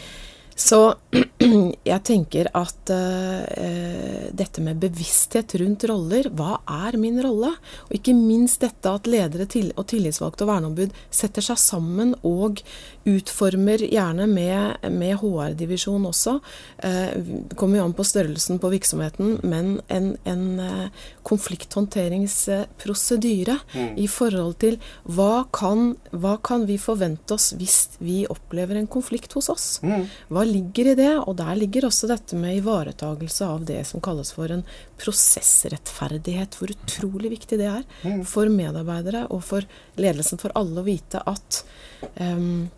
Så 0.56 0.80
jeg 1.92 2.02
tenker 2.06 2.48
at 2.56 2.92
uh, 2.94 4.28
dette 4.32 4.64
med 4.64 4.80
bevissthet 4.82 5.56
rundt 5.62 5.86
roller, 5.90 6.28
hva 6.36 6.58
er 6.88 6.98
min 7.00 7.20
rolle? 7.24 7.52
Og 7.88 7.96
ikke 7.98 8.14
minst 8.16 8.62
dette 8.64 8.90
at 8.90 9.08
ledere 9.10 9.48
til, 9.50 9.70
og 9.76 9.88
tillitsvalgte 9.92 10.46
og 10.46 10.52
verneombud 10.52 10.96
setter 11.10 11.44
seg 11.44 11.60
sammen 11.60 12.14
og 12.26 12.62
utformer, 13.08 13.78
gjerne 13.92 14.26
med, 14.30 14.76
med 14.92 15.16
HR-divisjon 15.20 16.06
også, 16.06 16.40
Det 16.82 17.56
kommer 17.58 17.78
jo 17.78 17.84
an 17.84 17.94
på 17.96 18.04
størrelsen 18.06 18.58
på 18.62 18.68
virksomheten, 18.72 19.38
men 19.42 19.80
en, 19.92 20.16
en 20.28 20.60
uh, 20.60 20.88
konflikthåndteringsprosedyre 21.26 23.58
mm. 23.74 23.98
i 23.98 24.08
forhold 24.10 24.54
til 24.62 24.78
hva 25.04 25.44
kan, 25.54 25.96
hva 26.10 26.36
kan, 26.44 26.66
vi 26.66 26.78
forvente 26.80 27.34
oss 27.34 27.52
hvis 27.58 27.88
vi 28.02 28.26
opplever 28.30 28.76
en 28.78 28.86
konflikt 28.90 29.32
hos 29.38 29.48
oss? 29.52 29.80
Mm. 29.82 30.06
Hva 30.32 30.44
ligger 30.48 30.86
i 30.92 30.94
det? 30.98 31.14
Og 31.22 31.36
der 31.40 31.54
ligger 31.58 31.86
også 31.88 32.06
dette 32.10 32.34
med 32.38 32.56
ivaretagelse 32.60 33.44
av 33.46 33.64
det 33.68 33.82
som 33.88 34.00
kalles 34.04 34.30
for 34.34 34.46
en 34.54 34.64
prosessrettferdighet. 35.02 36.50
Hvor 36.58 36.68
utrolig 36.74 37.30
viktig 37.36 37.56
det 37.60 37.70
er 37.70 37.84
mm. 38.02 38.22
for 38.28 38.46
medarbeidere 38.52 39.22
og 39.30 39.40
for 39.46 39.62
ledelsen, 40.00 40.38
for 40.42 40.50
alle 40.58 40.80
å 40.82 40.86
vite 40.86 41.18
at 41.28 41.48
um, 42.18 42.70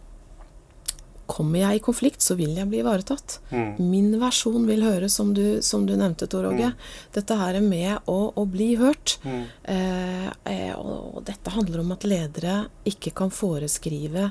Kommer 1.26 1.62
jeg 1.62 1.78
i 1.78 1.84
konflikt, 1.84 2.22
så 2.24 2.36
vil 2.38 2.56
jeg 2.58 2.68
bli 2.68 2.82
ivaretatt. 2.82 3.38
Mm. 3.50 3.70
Min 3.90 4.10
versjon 4.20 4.66
vil 4.68 4.84
høres, 4.84 5.16
som 5.16 5.32
du, 5.36 5.62
som 5.64 5.86
du 5.88 5.94
nevnte, 5.96 6.28
Tor 6.30 6.48
Åge. 6.50 6.72
Mm. 6.74 6.90
Dette 7.16 7.38
her 7.40 7.58
er 7.60 7.64
med 7.64 8.10
å, 8.10 8.18
å 8.36 8.44
bli 8.50 8.74
hørt. 8.80 9.16
Mm. 9.24 9.40
Eh, 9.74 10.28
eh 10.52 10.74
og, 10.74 11.16
og, 11.16 11.22
dette 11.24 11.54
handler 11.54 11.80
om 11.84 11.94
at 11.94 12.04
ledere 12.08 12.58
ikke 12.88 13.14
kan 13.16 13.32
foreskrive 13.32 14.30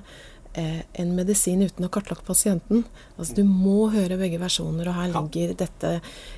eh, 0.54 0.82
en 1.02 1.16
medisin 1.18 1.64
uten 1.64 1.86
å 1.86 1.90
ha 1.90 1.94
kartlagt 1.94 2.26
pasienten. 2.28 2.84
Altså 3.18 3.40
Du 3.40 3.44
må 3.48 3.90
høre 3.94 4.20
begge 4.22 4.40
versjoner, 4.42 4.90
og 4.90 4.98
her 5.00 5.10
ligger 5.14 5.56
dette 5.64 5.96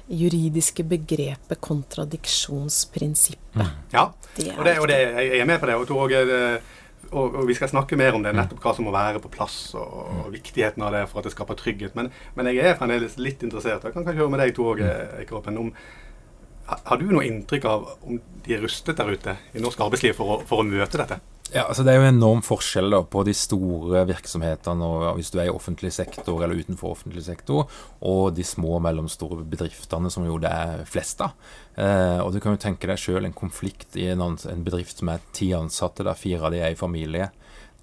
juridiske 0.08 0.86
begrepet 0.88 1.62
kontradiksjonsprinsippet. 1.64 3.60
Mm. 3.60 3.68
Ja, 3.94 4.10
det 4.36 4.52
og, 4.56 4.66
det, 4.68 4.80
og 4.80 4.88
det, 4.92 5.00
jeg 5.16 5.40
er 5.42 5.48
med 5.48 5.60
på 5.62 5.70
det. 5.70 5.76
og 5.80 5.88
Tor 5.90 6.10
og, 7.16 7.36
og, 7.40 7.44
vi 7.50 7.56
skal 7.58 7.72
snakke 7.72 7.98
mer 8.00 8.18
om 8.18 8.24
det, 8.26 8.34
mm. 8.36 8.40
nettopp 8.42 8.64
hva 8.66 8.74
som 8.78 8.88
må 8.88 8.94
være 8.96 9.22
på 9.24 9.32
plass, 9.34 9.58
og, 9.80 9.86
og 9.86 10.24
mm. 10.28 10.32
viktigheten 10.36 10.86
av 10.86 10.96
det 10.96 11.04
for 11.12 11.22
at 11.22 11.30
det 11.30 11.36
skaper 11.36 11.60
trygghet. 11.60 11.96
Men, 11.98 12.12
men 12.38 12.52
jeg 12.52 12.64
er 12.64 12.80
fremdeles 12.80 13.20
litt 13.22 13.46
interessert. 13.48 13.86
Jeg 13.88 13.96
kan 13.96 14.04
kanskje 14.04 14.24
høre 14.24 14.34
med 14.36 14.44
deg, 14.44 14.56
to 14.58 14.68
òg, 14.74 14.84
Åge 15.26 15.56
om 15.60 15.72
Har 16.66 16.98
du 16.98 17.06
noe 17.12 17.26
inntrykk 17.28 17.66
av 17.70 17.88
om 18.08 18.20
de 18.46 18.56
er 18.56 18.64
rustet 18.66 18.98
der 18.98 19.12
ute 19.14 19.38
i 19.54 19.62
norsk 19.62 19.82
arbeidsliv 19.86 20.16
for 20.18 20.36
å, 20.36 20.44
for 20.50 20.64
å 20.64 20.68
møte 20.68 21.02
dette? 21.02 21.22
Ja, 21.54 21.68
altså 21.70 21.84
Det 21.86 21.94
er 21.94 22.00
jo 22.00 22.06
en 22.08 22.16
enorm 22.18 22.42
forskjell 22.44 22.90
da, 22.90 23.04
på 23.06 23.22
de 23.28 23.34
store 23.38 24.02
virksomhetene, 24.10 24.88
og 24.88 25.20
hvis 25.20 25.30
du 25.32 25.38
er 25.38 25.52
i 25.52 25.54
offentlig 25.54 25.92
sektor 25.94 26.42
eller 26.42 26.58
utenfor 26.58 26.96
offentlig 26.96 27.22
sektor, 27.28 27.70
og 28.02 28.34
de 28.36 28.44
små 28.44 28.80
og 28.80 28.82
mellomstore 28.88 29.46
bedriftene, 29.46 30.10
som 30.12 30.26
jo 30.26 30.40
det 30.42 30.50
er 30.50 30.82
flest 30.90 31.22
av. 31.22 31.36
Eh, 31.78 32.18
og 32.24 32.34
Du 32.34 32.40
kan 32.42 32.58
jo 32.58 32.64
tenke 32.66 32.90
deg 32.90 33.00
sjøl 33.00 33.30
en 33.30 33.38
konflikt 33.38 33.94
i 33.96 34.10
en, 34.16 34.26
en, 34.26 34.66
bedrift 34.66 35.04
som 35.04 35.14
er 35.14 35.22
ti 35.38 35.52
ansatte, 35.54 36.04
der 36.04 36.18
fire 36.18 36.50
av 36.50 36.56
de 36.56 36.64
er 36.66 36.74
i 36.74 36.80
familie. 36.80 37.30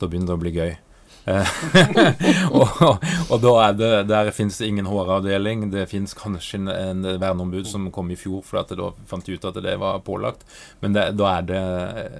Da 0.01 0.11
begynner 0.11 0.33
det 0.33 0.41
å 0.41 0.43
bli 0.43 0.55
gøy. 0.59 0.75
Og, 2.53 2.81
og, 3.31 3.37
da 3.43 3.53
er 3.63 3.77
det 3.79 3.91
Der 4.11 4.31
finnes 4.35 4.59
det 4.59 4.67
ingen 4.69 4.89
HR-avdeling. 4.91 5.69
Det 5.73 5.87
finnes 5.91 6.15
kanskje 6.19 6.63
en, 6.63 6.71
en 6.75 7.07
verneombud 7.23 7.69
som 7.69 7.91
kom 7.95 8.11
i 8.11 8.19
fjor 8.19 8.43
fordi 8.47 8.79
da 8.81 8.91
fant 9.09 9.27
de 9.27 9.37
ut 9.37 9.49
at 9.49 9.61
det 9.63 9.77
var 9.81 10.03
pålagt. 10.07 10.47
Men 10.83 10.97
det, 10.97 11.13
da, 11.19 11.37
er 11.39 11.49
det, 11.49 11.65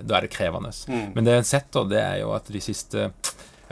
da, 0.07 0.19
er 0.19 0.27
det, 0.27 0.33
krevende. 0.33 0.73
Mm. 0.89 1.09
Men 1.17 1.27
det 1.27 1.39
en 1.41 1.49
sett, 1.49 1.71
da, 1.75 1.85
det 1.89 2.03
er 2.03 2.21
jo 2.23 2.33
at 2.37 2.51
de 2.53 2.63
siste 2.63 3.11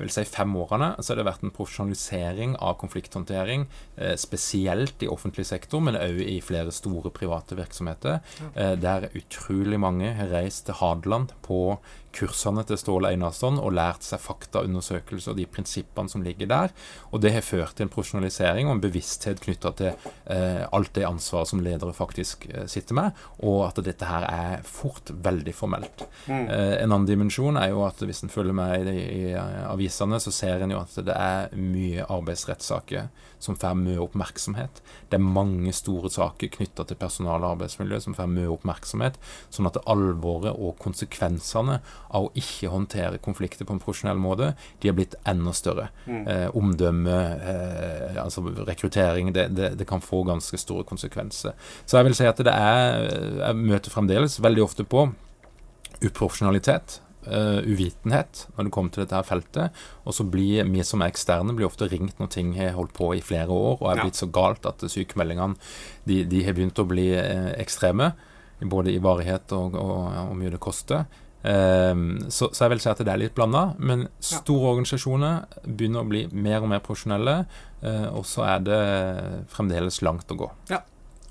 jeg 0.01 0.07
vil 0.07 0.13
si 0.15 0.23
fem 0.33 0.55
årene 0.57 0.95
så 0.97 1.13
har 1.13 1.19
det 1.21 1.27
vært 1.27 1.43
en 1.45 1.53
profesjonalisering 1.53 2.55
av 2.65 2.79
konflikthåndtering, 2.81 3.67
eh, 4.01 4.15
spesielt 4.17 5.03
i 5.05 5.11
offentlig 5.13 5.45
sektor, 5.45 5.83
men 5.85 5.99
òg 6.01 6.23
i 6.25 6.39
flere 6.41 6.73
store 6.73 7.13
private 7.13 7.59
virksomheter, 7.59 8.23
eh, 8.55 8.77
der 8.81 9.11
utrolig 9.13 9.77
mange 9.79 10.15
har 10.17 10.33
reist 10.33 10.65
til 10.67 10.79
Hadeland 10.81 11.35
på 11.45 11.79
kursene 12.17 12.65
til 12.67 12.79
Ståle 12.81 13.13
Einarsson 13.13 13.59
og 13.61 13.75
lært 13.77 14.05
seg 14.07 14.23
faktaundersøkelser 14.23 15.33
og 15.33 15.39
de 15.39 15.47
prinsippene 15.51 16.11
som 16.11 16.25
ligger 16.25 16.51
der. 16.51 16.75
Og 17.11 17.23
det 17.23 17.33
har 17.35 17.47
ført 17.47 17.77
til 17.77 17.87
en 17.87 17.93
profesjonalisering 17.93 18.69
og 18.69 18.77
en 18.77 18.83
bevissthet 18.83 19.43
knytta 19.45 19.73
til 19.79 20.09
eh, 20.31 20.65
alt 20.67 20.93
det 20.97 21.07
ansvaret 21.09 21.51
som 21.51 21.63
ledere 21.65 21.95
faktisk 21.97 22.49
eh, 22.51 22.67
sitter 22.71 22.99
med, 22.99 23.25
og 23.47 23.65
at 23.69 23.83
dette 23.87 24.09
her 24.09 24.27
er 24.29 24.67
fort 24.67 25.13
veldig 25.13 25.55
formelt. 25.57 26.07
Mm. 26.27 26.47
Eh, 26.47 26.77
en 26.83 26.91
annen 26.91 27.09
dimensjon 27.09 27.61
er 27.61 27.73
jo 27.75 27.85
at 27.87 28.03
hvis 28.05 28.25
en 28.27 28.33
følger 28.33 28.57
med 28.57 28.91
i, 28.91 28.97
i, 29.01 29.25
i 29.33 29.65
avisene, 29.69 30.21
så 30.23 30.35
ser 30.35 30.65
en 30.65 30.75
jo 30.75 30.83
at 30.83 30.99
det 31.07 31.17
er 31.17 31.55
mye 31.57 32.07
arbeidsrettssaker 32.11 33.11
som 33.41 33.57
får 33.57 33.77
mye 33.79 34.01
oppmerksomhet. 34.03 34.83
Det 35.09 35.17
er 35.17 35.25
mange 35.25 35.73
store 35.77 36.11
saker 36.13 36.53
knytta 36.57 36.85
til 36.85 36.99
personal- 37.01 37.41
og 37.41 37.55
arbeidsmiljø 37.55 38.01
som 38.05 38.17
får 38.17 38.29
mye 38.31 38.51
oppmerksomhet, 38.53 39.17
sånn 39.53 39.71
at 39.71 39.81
alvoret 39.91 40.53
og 40.53 40.77
konsekvensene 40.83 41.81
av 42.11 42.29
å 42.29 42.33
ikke 42.39 42.71
håndtere 42.73 43.21
konflikter 43.23 43.67
på 43.69 43.77
en 43.77 43.83
profesjonell 43.83 44.21
måte, 44.21 44.53
de 44.81 44.91
har 44.91 44.97
blitt 44.99 45.17
enda 45.29 45.53
større. 45.57 45.89
Mm. 46.07 46.23
Eh, 46.27 46.47
omdømme, 46.59 47.19
eh, 47.53 48.23
altså 48.23 48.45
rekruttering, 48.67 49.33
det, 49.37 49.49
det, 49.57 49.75
det, 49.79 49.89
kan 49.89 50.03
få 50.05 50.23
ganske 50.29 50.59
store 50.61 50.87
konsekvenser. 50.89 51.55
Så 51.87 51.99
jeg 51.99 52.09
vil 52.09 52.19
si 52.19 52.27
at 52.29 52.41
det 52.41 52.53
er 52.55 52.99
Jeg 53.01 53.57
møter 53.57 53.93
fremdeles 53.93 54.39
veldig 54.43 54.63
ofte 54.65 54.85
på 54.89 55.07
uprofesjonalitet 56.01 57.01
uh, 57.29 57.61
uvitenhet 57.67 58.47
når 58.55 58.67
det 58.67 58.73
kommer 58.75 58.95
til 58.95 59.05
dette 59.05 59.17
her 59.19 59.27
feltet. 59.27 59.81
Og 60.05 60.17
så 60.17 60.27
blir 60.29 60.69
vi 60.71 60.85
som 60.87 61.03
er 61.03 61.13
eksterne 61.13 61.55
blir 61.57 61.69
ofte 61.69 61.89
ringt 61.91 62.21
når 62.21 62.33
ting 62.35 62.53
har 62.59 62.77
holdt 62.79 62.95
på 62.97 63.13
i 63.17 63.25
flere 63.25 63.53
år 63.53 63.81
og 63.81 63.89
er 63.91 64.03
blitt 64.05 64.21
så 64.21 64.31
galt 64.33 64.67
at 64.69 64.85
sykemeldingene 64.87 65.59
de, 66.09 66.23
de 66.29 66.45
har 66.47 66.57
begynt 66.57 66.81
å 66.81 66.89
bli 66.89 67.11
uh, 67.17 67.53
ekstreme. 67.61 68.13
Både 68.61 68.93
i 68.93 69.01
varighet 69.01 69.55
og 69.57 69.73
hvor 69.73 70.37
mye 70.37 70.53
det 70.53 70.61
koster. 70.61 71.07
Um, 71.41 72.19
så, 72.29 72.51
så, 72.53 72.67
jeg 72.67 72.75
vil 72.75 72.83
si 72.85 72.91
at 72.93 73.01
det 73.01 73.13
er 73.13 73.23
litt 73.23 73.37
blanda. 73.37 73.71
Men 73.79 74.07
store 74.19 74.67
ja. 74.67 74.75
organisasjoner 74.75 75.67
begynner 75.67 76.05
å 76.05 76.11
bli 76.11 76.27
mer 76.33 76.61
og 76.61 76.73
mer 76.75 76.85
profesjonelle. 76.85 77.43
Uh, 77.81 78.09
og 78.13 78.25
så 78.29 78.47
er 78.49 78.65
det 78.67 78.81
fremdeles 79.53 80.03
langt 80.05 80.33
å 80.33 80.41
gå. 80.45 80.51
Ja. 80.73 80.83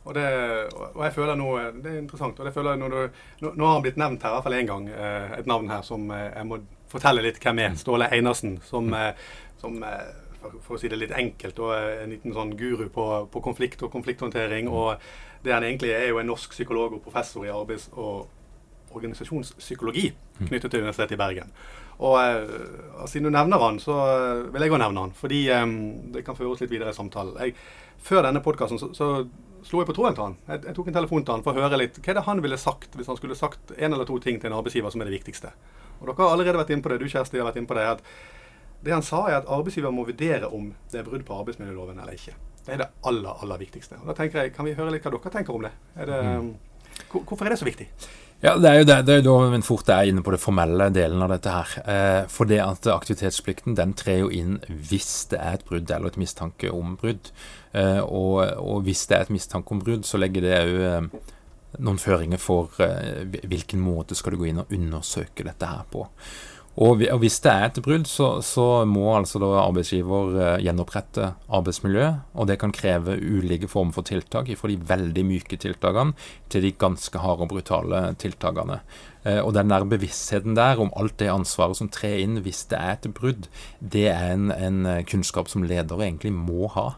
Og, 0.09 0.15
det, 0.15 0.25
og, 0.73 1.03
jeg 1.03 1.13
føler 1.13 1.37
nå, 1.37 1.49
Det 1.83 1.91
er 1.91 1.99
interessant. 1.99 2.39
og 2.39 2.47
det 2.47 2.53
føler 2.55 2.79
når 2.79 2.95
du, 2.95 3.19
nå, 3.43 3.51
nå, 3.53 3.65
har 3.67 3.75
han 3.77 3.85
blitt 3.85 3.99
nevnt 4.01 4.23
her 4.25 4.31
i 4.31 4.37
hvert 4.37 4.47
fall 4.47 4.57
én 4.57 4.69
gang, 4.69 4.87
eh, 4.89 5.35
et 5.37 5.49
navn 5.49 5.69
her 5.69 5.83
som 5.85 6.09
eh, 6.15 6.31
jeg 6.31 6.49
må 6.49 6.57
fortelle 6.89 7.21
litt 7.25 7.37
hvem 7.43 7.61
er. 7.65 7.77
Ståle 7.77 8.09
Einarsen. 8.15 8.57
Som, 8.65 8.89
eh, 8.97 9.11
som 9.61 9.77
for, 10.39 10.55
for, 10.63 10.77
å 10.77 10.81
si 10.81 10.89
det 10.89 10.97
litt 10.97 11.13
enkelt, 11.13 11.61
og 11.61 11.75
en 11.75 12.15
liten 12.15 12.33
sånn 12.33 12.55
guru 12.57 12.87
på, 12.95 13.05
på 13.29 13.43
konflikt 13.43 13.83
og 13.85 13.93
konflikthåndtering. 13.93 14.71
Og 14.71 14.97
det 15.45 15.53
han 15.53 15.67
egentlig 15.67 15.93
er, 15.93 16.07
er 16.07 16.13
jo 16.13 16.21
en 16.23 16.31
norsk 16.31 16.55
psykolog 16.55 16.97
og 16.97 17.03
professor 17.05 17.45
i 17.45 17.53
arbeids- 17.53 17.91
og 17.93 18.38
organisasjonspsykologi 18.95 20.07
knyttet 20.47 20.71
til 20.71 20.83
Universitetet 20.83 21.17
i 21.17 21.19
Bergen. 21.19 21.53
Og, 21.99 22.15
og 22.95 23.09
Siden 23.11 23.27
du 23.27 23.33
nevner 23.35 23.59
han, 23.59 23.79
så 23.83 23.97
vil 24.53 24.63
jeg 24.63 24.71
òg 24.71 24.81
nevne 24.81 25.05
han, 25.05 25.13
fordi 25.17 25.43
um, 25.51 25.75
det 26.13 26.23
kan 26.27 26.37
føre 26.37 26.53
oss 26.53 26.63
litt 26.63 26.71
videre 26.71 26.93
i 26.93 26.97
samtalen. 26.97 27.35
Jeg, 27.43 27.55
før 27.99 28.23
denne 28.29 28.43
podkasten 28.43 28.79
så, 28.79 28.91
så 28.95 29.09
slo 29.67 29.81
jeg 29.81 29.89
på 29.89 29.95
tråden 29.97 30.15
til 30.15 30.25
han. 30.25 30.37
Jeg, 30.47 30.63
jeg, 30.69 30.75
tok 30.77 30.89
en 30.89 30.97
telefon 30.99 31.25
til 31.25 31.35
han 31.35 31.45
for 31.45 31.57
å 31.57 31.65
høre 31.65 31.81
litt 31.81 31.99
hva 31.99 32.13
er 32.13 32.19
det 32.19 32.25
han 32.29 32.43
ville 32.43 32.59
sagt 32.59 32.95
hvis 32.95 33.09
han 33.11 33.19
skulle 33.19 33.37
sagt 33.37 33.73
en 33.75 33.91
eller 33.93 34.07
to 34.07 34.19
ting 34.23 34.39
til 34.39 34.51
en 34.51 34.59
arbeidsgiver 34.59 34.93
som 34.93 35.03
er 35.03 35.09
det 35.09 35.17
viktigste. 35.17 35.51
Og 35.99 36.07
Dere 36.07 36.21
har 36.21 36.35
allerede 36.35 36.61
vært 36.61 36.71
inne 36.75 36.85
på 36.85 36.93
det. 36.93 37.01
Du 37.01 37.09
Kjersti, 37.11 37.41
har 37.41 37.49
vært 37.49 37.59
inne 37.59 37.69
på 37.69 37.75
det. 37.75 37.87
at 37.97 38.05
Det 38.85 38.95
han 38.95 39.03
sa, 39.03 39.25
er 39.27 39.41
at 39.41 39.51
arbeidsgiver 39.51 39.91
må 39.91 40.07
vurdere 40.07 40.47
om 40.47 40.71
det 40.91 41.01
er 41.01 41.07
brudd 41.07 41.25
på 41.27 41.41
arbeidsmiljøloven 41.41 41.99
eller 41.99 42.15
ikke. 42.15 42.37
Det 42.63 42.75
er 42.75 42.83
det 42.83 42.89
aller, 43.09 43.43
aller 43.43 43.59
viktigste. 43.59 43.99
Og 43.99 44.07
da 44.07 44.15
tenker 44.15 44.43
jeg, 44.43 44.53
Kan 44.55 44.67
vi 44.67 44.77
høre 44.77 44.93
litt 44.95 45.03
hva 45.03 45.11
dere 45.11 45.33
tenker 45.33 45.55
om 45.55 45.67
det? 45.67 45.73
Er 45.99 46.11
det 46.11 46.23
mm. 46.23 46.49
Hvorfor 47.09 47.45
er 47.45 47.53
det 47.53 47.59
så 47.59 47.67
viktig? 47.67 47.87
Ja, 48.39 48.53
Det 48.55 48.69
er 48.69 48.77
jo 48.79 48.85
det, 48.87 48.97
det 49.05 49.13
er 49.13 49.17
jo 49.19 49.33
da 49.33 49.47
men 49.51 49.65
fort 49.67 49.89
er 49.91 50.07
inne 50.07 50.21
på 50.23 50.31
det 50.31 50.39
formelle 50.39 50.85
delen 50.95 51.19
av 51.25 51.33
dette 51.33 51.51
her. 51.51 51.73
Eh, 51.83 52.27
for 52.31 52.47
det 52.47 52.61
at 52.63 52.87
aktivitetsplikten 52.87 53.75
den 53.75 53.91
trer 53.99 54.21
jo 54.21 54.29
inn 54.31 54.61
hvis 54.69 55.27
det 55.33 55.41
er 55.43 55.57
et 55.57 55.65
brudd 55.67 55.91
eller 55.91 56.13
et 56.13 56.21
mistanke 56.21 56.71
om 56.71 56.95
brudd. 57.01 57.33
Eh, 57.75 57.99
og, 57.99 58.39
og, 58.55 58.85
hvis 58.87 59.03
det 59.09 59.17
er 59.17 59.27
et 59.27 59.35
mistanke 59.35 59.75
om 59.75 59.83
brudd, 59.83 60.07
så 60.07 60.21
legger 60.21 60.47
det 60.47 60.55
òg 60.55 60.79
eh, 60.87 61.27
noen 61.83 61.99
føringer 62.01 62.39
for 62.41 62.79
eh, 62.81 63.27
hvilken 63.43 63.83
måte 63.83 64.15
skal 64.15 64.33
du 64.33 64.41
gå 64.41 64.49
inn 64.49 64.63
og 64.63 64.71
undersøke 64.73 65.43
dette 65.45 65.69
her 65.69 65.83
på. 65.91 66.07
Og, 66.79 67.01
hvis 67.19 67.41
det 67.43 67.51
er 67.51 67.65
et 67.67 67.79
brudd, 67.83 68.05
så, 68.07 68.27
så 68.45 68.85
må 68.87 69.09
altså 69.11 69.41
da 69.41 69.49
arbeidsgiver 69.65 70.37
eh, 70.39 70.61
gjenopprette 70.63 71.33
arbeidsmiljøet. 71.51 72.21
Og 72.39 72.47
det 72.47 72.55
kan 72.61 72.71
kreve 72.75 73.17
ulike 73.19 73.67
former 73.67 73.97
for 73.97 74.07
tiltak, 74.07 74.47
fra 74.55 74.71
de 74.71 74.77
veldig 74.87 75.25
myke 75.27 75.59
tiltakene 75.59 76.15
til 76.51 76.63
de 76.63 76.71
ganske 76.79 77.19
harde 77.19 77.43
og 77.43 77.51
brutale 77.51 78.03
tiltakene. 78.23 78.79
Eh, 79.27 79.41
og 79.41 79.51
den 79.57 79.73
der 79.73 79.89
bevisstheten 79.91 80.55
der 80.55 80.79
om 80.79 80.93
alt 80.95 81.17
det 81.19 81.27
ansvaret 81.33 81.81
som 81.81 81.91
trer 81.91 82.23
inn 82.23 82.39
hvis 82.45 82.63
det 82.71 82.79
er 82.79 82.95
et 82.95 83.11
brudd, 83.17 83.51
det 83.83 84.07
er 84.13 84.31
en, 84.37 84.47
en 84.55 85.03
kunnskap 85.09 85.51
som 85.51 85.67
ledere 85.67 86.07
egentlig 86.07 86.31
må 86.31 86.71
ha. 86.77 86.93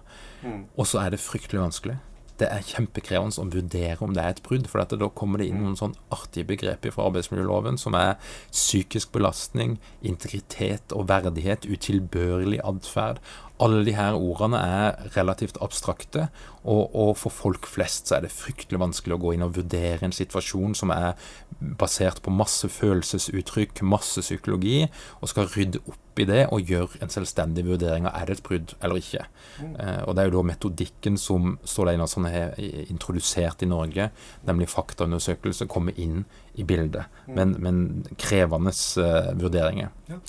Mm. 0.45 0.67
Og 0.77 0.93
så 0.93 1.01
er 1.01 1.15
det 1.15 1.25
fryktelig 1.25 1.65
vanskelig 1.65 1.97
det 2.41 2.49
er 2.49 2.65
kjempekrevende 2.65 3.41
å 3.41 3.49
vurdere 3.53 4.01
om 4.05 4.15
det 4.15 4.23
er 4.23 4.35
et 4.35 4.43
brudd. 4.45 4.67
For 4.71 4.81
da 4.81 5.09
kommer 5.17 5.41
det 5.41 5.49
inn 5.51 5.61
noen 5.61 5.77
sånn 5.79 5.95
artige 6.13 6.49
begreper 6.51 6.93
fra 6.95 7.07
arbeidsmiljøloven 7.09 7.77
som 7.81 7.97
er 7.97 8.17
psykisk 8.49 9.13
belastning, 9.15 9.77
integritet 10.01 10.95
og 10.95 11.07
verdighet, 11.11 11.67
utilbørlig 11.69 12.61
atferd. 12.65 13.21
Alle 13.61 13.83
de 13.85 13.93
her 13.95 14.17
ordene 14.17 14.57
er 14.57 15.11
relativt 15.15 15.59
abstrakte, 15.61 16.27
og, 16.61 16.95
og, 16.95 17.15
for 17.17 17.33
folk 17.33 17.65
flest 17.69 18.09
så 18.09 18.17
er 18.17 18.25
det 18.25 18.33
fryktelig 18.33 18.79
vanskelig 18.81 19.15
å 19.15 19.21
gå 19.21 19.33
inn 19.33 19.45
og 19.45 19.55
vurdere 19.55 20.05
en 20.05 20.13
situasjon 20.13 20.75
som 20.77 20.93
er 20.93 21.15
basert 21.59 22.21
på 22.21 22.33
masse 22.33 22.69
følelsesuttrykk, 22.69 23.81
masse 23.85 24.21
psykologi, 24.21 24.85
og 25.21 25.31
skal 25.31 25.49
rydde 25.49 25.81
opp 25.89 26.21
i 26.21 26.27
det 26.27 26.43
og 26.51 26.69
gjøre 26.69 27.01
en 27.01 27.13
selvstendig 27.13 27.63
vurdering 27.65 28.05
av 28.09 28.17
er 28.19 28.29
det 28.29 28.37
et 28.37 28.43
brudd 28.45 28.75
eller 28.81 29.01
ikke. 29.01 29.25
Mm. 29.61 29.75
Eh, 29.79 30.01
og 30.05 30.15
Det 30.15 30.23
er 30.23 30.29
jo 30.29 30.35
da 30.37 30.45
metodikken 30.51 31.17
som 31.17 31.57
Ståle 31.65 31.95
Einarsson 31.95 32.29
har 32.29 32.57
introdusert 32.59 33.63
i 33.63 33.69
Norge, 33.69 34.09
nemlig 34.47 34.69
faktaundersøkelse, 34.69 35.69
kommer 35.71 35.97
inn 35.97 36.25
i 36.59 36.65
bildet. 36.67 37.09
Mm. 37.27 37.35
Men, 37.35 37.55
men 37.63 37.83
krevende 38.19 38.73
uh, 39.01 39.31
vurderinger. 39.39 39.93
Ja. 40.11 40.19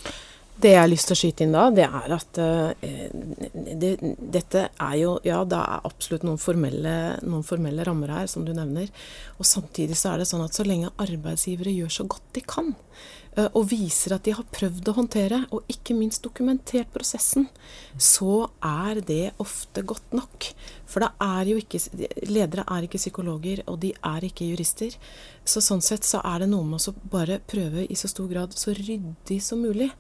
Det 0.61 0.75
jeg 0.75 0.83
har 0.83 0.91
lyst 0.91 1.09
til 1.09 1.17
å 1.17 1.19
skyte 1.19 1.47
inn 1.47 1.55
da, 1.55 1.63
det 1.73 1.87
er 1.87 2.13
at 2.13 2.39
uh, 2.39 2.73
det, 3.81 3.95
dette 4.03 4.67
er 4.69 4.99
jo 5.01 5.15
Ja, 5.25 5.41
det 5.49 5.59
er 5.59 5.89
absolutt 5.89 6.27
noen 6.27 6.41
formelle, 6.41 6.93
noen 7.25 7.47
formelle, 7.47 7.87
rammer 7.89 8.13
her, 8.13 8.29
som 8.31 8.45
du 8.45 8.53
nevner. 8.55 8.93
Og 9.39 9.49
samtidig 9.49 9.97
så 9.99 10.13
er 10.13 10.23
det 10.23 10.29
sånn 10.29 10.45
at 10.45 10.55
så 10.57 10.67
lenge 10.69 10.93
arbeidsgivere 11.03 11.73
gjør 11.73 11.97
så 11.97 12.07
godt 12.15 12.29
de 12.37 12.45
kan, 12.45 12.69
uh, 13.39 13.49
og 13.49 13.65
viser 13.73 14.15
at 14.15 14.29
de 14.29 14.37
har 14.37 14.53
prøvd 14.53 14.93
å 14.93 14.97
håndtere, 15.01 15.41
og 15.57 15.73
ikke 15.73 15.97
minst 15.97 16.23
dokumentert 16.29 16.93
prosessen, 16.93 17.49
så 17.97 18.45
er 18.61 19.01
det 19.09 19.33
ofte 19.43 19.87
godt 19.89 20.15
nok. 20.15 20.53
For 20.85 21.03
det 21.03 21.11
er 21.25 21.49
jo 21.55 21.59
ikke 21.65 21.81
Ledere 22.29 22.69
er 22.69 22.85
ikke 22.87 23.01
psykologer, 23.01 23.65
og 23.67 23.81
de 23.83 23.97
er 23.97 24.29
ikke 24.29 24.53
jurister. 24.53 24.95
Så 25.49 25.65
sånn 25.65 25.83
sett 25.83 26.05
så 26.07 26.21
er 26.29 26.45
det 26.45 26.53
noe 26.53 26.69
med 26.69 26.93
å 26.93 26.99
bare 27.11 27.41
prøve 27.41 27.89
i 27.89 27.99
så 27.99 28.11
stor 28.13 28.29
grad 28.31 28.55
så 28.55 28.77
ryddig 28.77 29.43
som 29.43 29.65
mulig. 29.65 29.91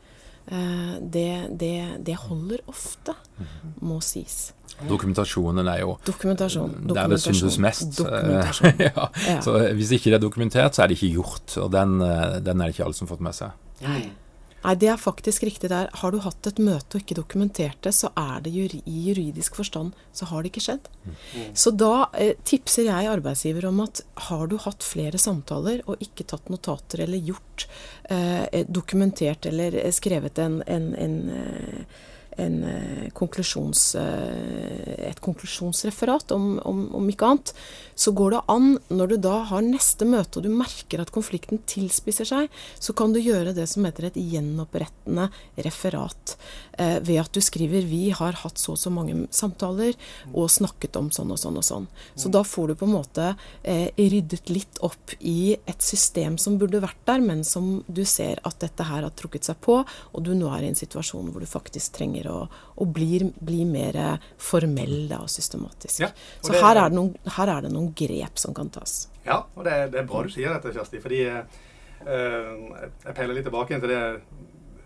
Eh, 0.46 0.94
det, 1.00 1.28
det, 1.60 1.76
det, 2.06 2.16
holder 2.16 2.64
ofte, 2.66 3.14
må 3.80 4.00
sies. 4.02 4.52
Dokumentasjonen 4.88 5.68
er 5.68 5.82
jo 5.82 5.92
Dokumentasjon, 6.06 6.72
dokumentasjon 6.88 6.96
der 6.96 7.12
det 7.12 7.20
syndes 7.22 7.58
mest. 7.62 8.00
ja. 8.88 9.04
Ja. 9.28 9.36
Så 9.44 9.54
hvis 9.76 9.92
ikke 9.94 10.10
det 10.10 10.18
er 10.18 10.24
dokumentert, 10.24 10.74
så 10.74 10.82
er 10.82 10.90
det 10.90 10.98
ikke 10.98 11.12
gjort. 11.20 11.54
Og 11.62 11.70
den, 11.74 12.00
eh, 12.02 12.40
den 12.42 12.60
er 12.60 12.70
det 12.70 12.76
ikke 12.76 12.88
alle 12.88 12.98
som 12.98 13.06
har 13.06 13.14
fått 13.14 13.24
med 13.28 13.38
seg. 13.38 13.54
Nei. 13.84 14.02
Nei, 14.62 14.74
det 14.78 14.90
er 14.92 15.00
faktisk 15.00 15.44
riktig 15.46 15.70
der. 15.72 15.90
Har 16.02 16.14
du 16.14 16.20
hatt 16.22 16.46
et 16.46 16.60
møte 16.62 16.96
og 16.98 17.02
ikke 17.02 17.18
dokumentert 17.18 17.80
det, 17.82 17.94
så 17.96 18.12
er 18.18 18.44
det 18.44 18.52
juri, 18.54 18.82
i 18.86 19.08
juridisk 19.08 19.58
forstand 19.58 19.96
så 20.14 20.28
har 20.30 20.42
det 20.42 20.52
ikke 20.52 20.64
skjedd. 20.66 20.88
Mm. 21.02 21.48
Så 21.64 21.72
da 21.74 21.92
eh, 22.18 22.36
tipser 22.48 22.86
jeg 22.86 23.10
arbeidsgiver 23.10 23.66
om 23.70 23.82
at 23.84 24.04
har 24.28 24.46
du 24.50 24.56
hatt 24.62 24.86
flere 24.86 25.20
samtaler 25.20 25.82
og 25.86 26.02
ikke 26.04 26.28
tatt 26.30 26.52
notater 26.52 27.04
eller 27.06 27.22
gjort, 27.32 27.66
eh, 28.12 28.62
dokumentert 28.68 29.50
eller 29.50 29.78
skrevet 29.94 30.38
en, 30.42 30.60
en, 30.70 30.90
en 30.94 31.18
eh, 31.36 32.00
en, 32.40 32.64
eh, 32.64 33.10
konklusjons, 33.16 33.94
eh, 34.00 35.08
et 35.10 35.20
konklusjonsreferat, 35.20 36.32
om, 36.32 36.58
om, 36.64 36.82
om, 36.94 37.08
ikke 37.12 37.28
annet, 37.28 37.54
så 37.94 38.12
går 38.16 38.36
det 38.36 38.42
an, 38.52 38.68
når 38.90 39.12
du 39.12 39.16
da 39.28 39.36
har 39.52 39.64
neste 39.66 40.08
møte 40.08 40.40
og 40.40 40.46
du 40.46 40.50
merker 40.52 41.02
at 41.02 41.12
konflikten 41.14 41.60
tilspisser 41.68 42.28
seg, 42.28 42.50
så 42.80 42.94
kan 42.96 43.12
du 43.12 43.20
gjøre 43.20 43.54
det 43.56 43.68
som 43.70 43.84
heter 43.86 44.08
et 44.08 44.18
gjenopprettende 44.18 45.28
referat. 45.62 46.36
Eh, 46.78 46.98
ved 47.04 47.20
at 47.20 47.32
du 47.32 47.40
skriver 47.40 47.84
'Vi 47.84 48.10
har 48.10 48.32
hatt 48.32 48.58
så 48.58 48.72
og 48.72 48.78
så 48.80 48.90
mange 48.92 49.28
samtaler 49.30 49.94
og 50.32 50.48
snakket 50.50 50.96
om 50.96 51.10
sånn 51.12 51.32
og 51.34 51.38
sånn 51.40 51.58
og 51.60 51.66
sånn'. 51.66 51.88
Så 52.16 52.30
da 52.32 52.42
får 52.42 52.68
du 52.68 52.74
på 52.80 52.86
en 52.88 52.96
måte 52.96 53.36
eh, 53.62 53.90
ryddet 53.96 54.48
litt 54.48 54.80
opp 54.80 55.12
i 55.20 55.56
et 55.66 55.82
system 55.82 56.38
som 56.38 56.58
burde 56.58 56.80
vært 56.80 57.04
der, 57.04 57.20
men 57.20 57.44
som 57.44 57.84
du 57.88 58.04
ser 58.04 58.40
at 58.44 58.58
dette 58.60 58.86
her 58.88 59.02
har 59.02 59.10
trukket 59.10 59.44
seg 59.44 59.60
på, 59.60 59.82
og 59.84 60.24
du 60.24 60.32
nå 60.34 60.48
er 60.56 60.64
i 60.64 60.70
en 60.72 60.78
situasjon 60.78 61.30
hvor 61.32 61.40
du 61.40 61.46
faktisk 61.46 61.98
trenger 61.98 62.21
trenger 62.22 62.30
og, 62.30 62.48
og 62.76 62.92
bli, 62.92 63.20
blir, 63.40 63.66
mer 63.66 64.18
formell 64.38 65.08
da, 65.08 65.22
og 65.22 65.30
systematisk. 65.30 66.00
Ja, 66.00 66.08
og 66.08 66.46
Så 66.46 66.52
det, 66.52 66.62
her, 66.62 66.76
er 66.76 66.90
noen, 66.90 67.14
her, 67.26 67.48
er 67.48 67.62
det 67.62 67.72
noen, 67.72 67.92
grep 67.94 68.38
som 68.38 68.54
kan 68.54 68.70
tas. 68.70 69.08
Ja, 69.24 69.44
og 69.54 69.64
det, 69.64 69.92
det 69.92 70.00
er 70.02 70.08
bra 70.08 70.22
du 70.22 70.30
sier 70.30 70.52
dette, 70.52 70.72
Kjersti. 70.72 71.00
fordi 71.00 71.26
uh, 71.28 71.44
jeg 72.06 73.14
peiler 73.14 73.34
litt 73.34 73.46
tilbake 73.46 73.78
til 73.80 73.92
det 73.92 74.02